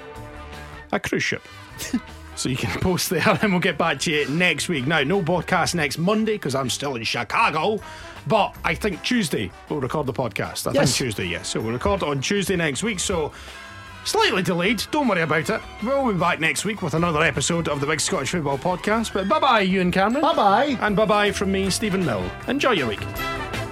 a 0.92 1.00
cruise 1.00 1.24
ship. 1.24 1.42
so 2.36 2.50
you 2.50 2.56
can 2.58 2.80
post 2.82 3.10
there 3.10 3.24
and 3.42 3.52
we'll 3.52 3.60
get 3.62 3.78
back 3.78 4.00
to 4.02 4.12
you 4.12 4.28
next 4.30 4.70
week. 4.70 4.88
Now, 4.88 5.02
no 5.04 5.22
podcast 5.22 5.76
next 5.76 5.98
Monday 5.98 6.34
because 6.34 6.56
I'm 6.56 6.70
still 6.70 6.96
in 6.96 7.04
Chicago. 7.04 7.80
But 8.28 8.56
I 8.64 8.74
think 8.76 9.04
Tuesday 9.04 9.52
we'll 9.70 9.82
record 9.82 10.06
the 10.06 10.14
podcast. 10.14 10.68
I 10.68 10.72
Yes. 10.74 10.96
think 10.98 11.08
Tuesday, 11.10 11.26
yes. 11.26 11.50
So 11.50 11.60
we'll 11.62 11.74
record 11.74 12.02
it 12.04 12.08
on 12.08 12.22
Tuesday 12.22 12.56
next 12.56 12.84
week. 12.84 13.00
So 13.00 13.32
Slightly 14.06 14.44
delayed, 14.44 14.84
don't 14.92 15.08
worry 15.08 15.22
about 15.22 15.50
it. 15.50 15.62
We'll 15.82 16.12
be 16.12 16.20
back 16.20 16.42
next 16.42 16.66
week 16.66 16.82
with 16.82 16.94
another 16.94 17.22
episode 17.24 17.70
of 17.70 17.80
the 17.80 17.88
Big 17.88 18.02
Scottish 18.02 18.32
Football 18.32 18.58
Podcast. 18.58 19.14
But 19.14 19.30
bye 19.30 19.40
bye, 19.40 19.62
Ewen 19.62 19.92
Cameron. 19.92 20.22
Bye 20.22 20.36
bye. 20.36 20.78
And 20.82 20.94
bye 20.94 21.06
bye 21.06 21.32
from 21.32 21.54
me, 21.54 21.70
Steven 21.70 22.06
Mill. 22.06 22.30
Enjoy 22.50 22.72
your 22.72 22.90
week. 22.90 23.63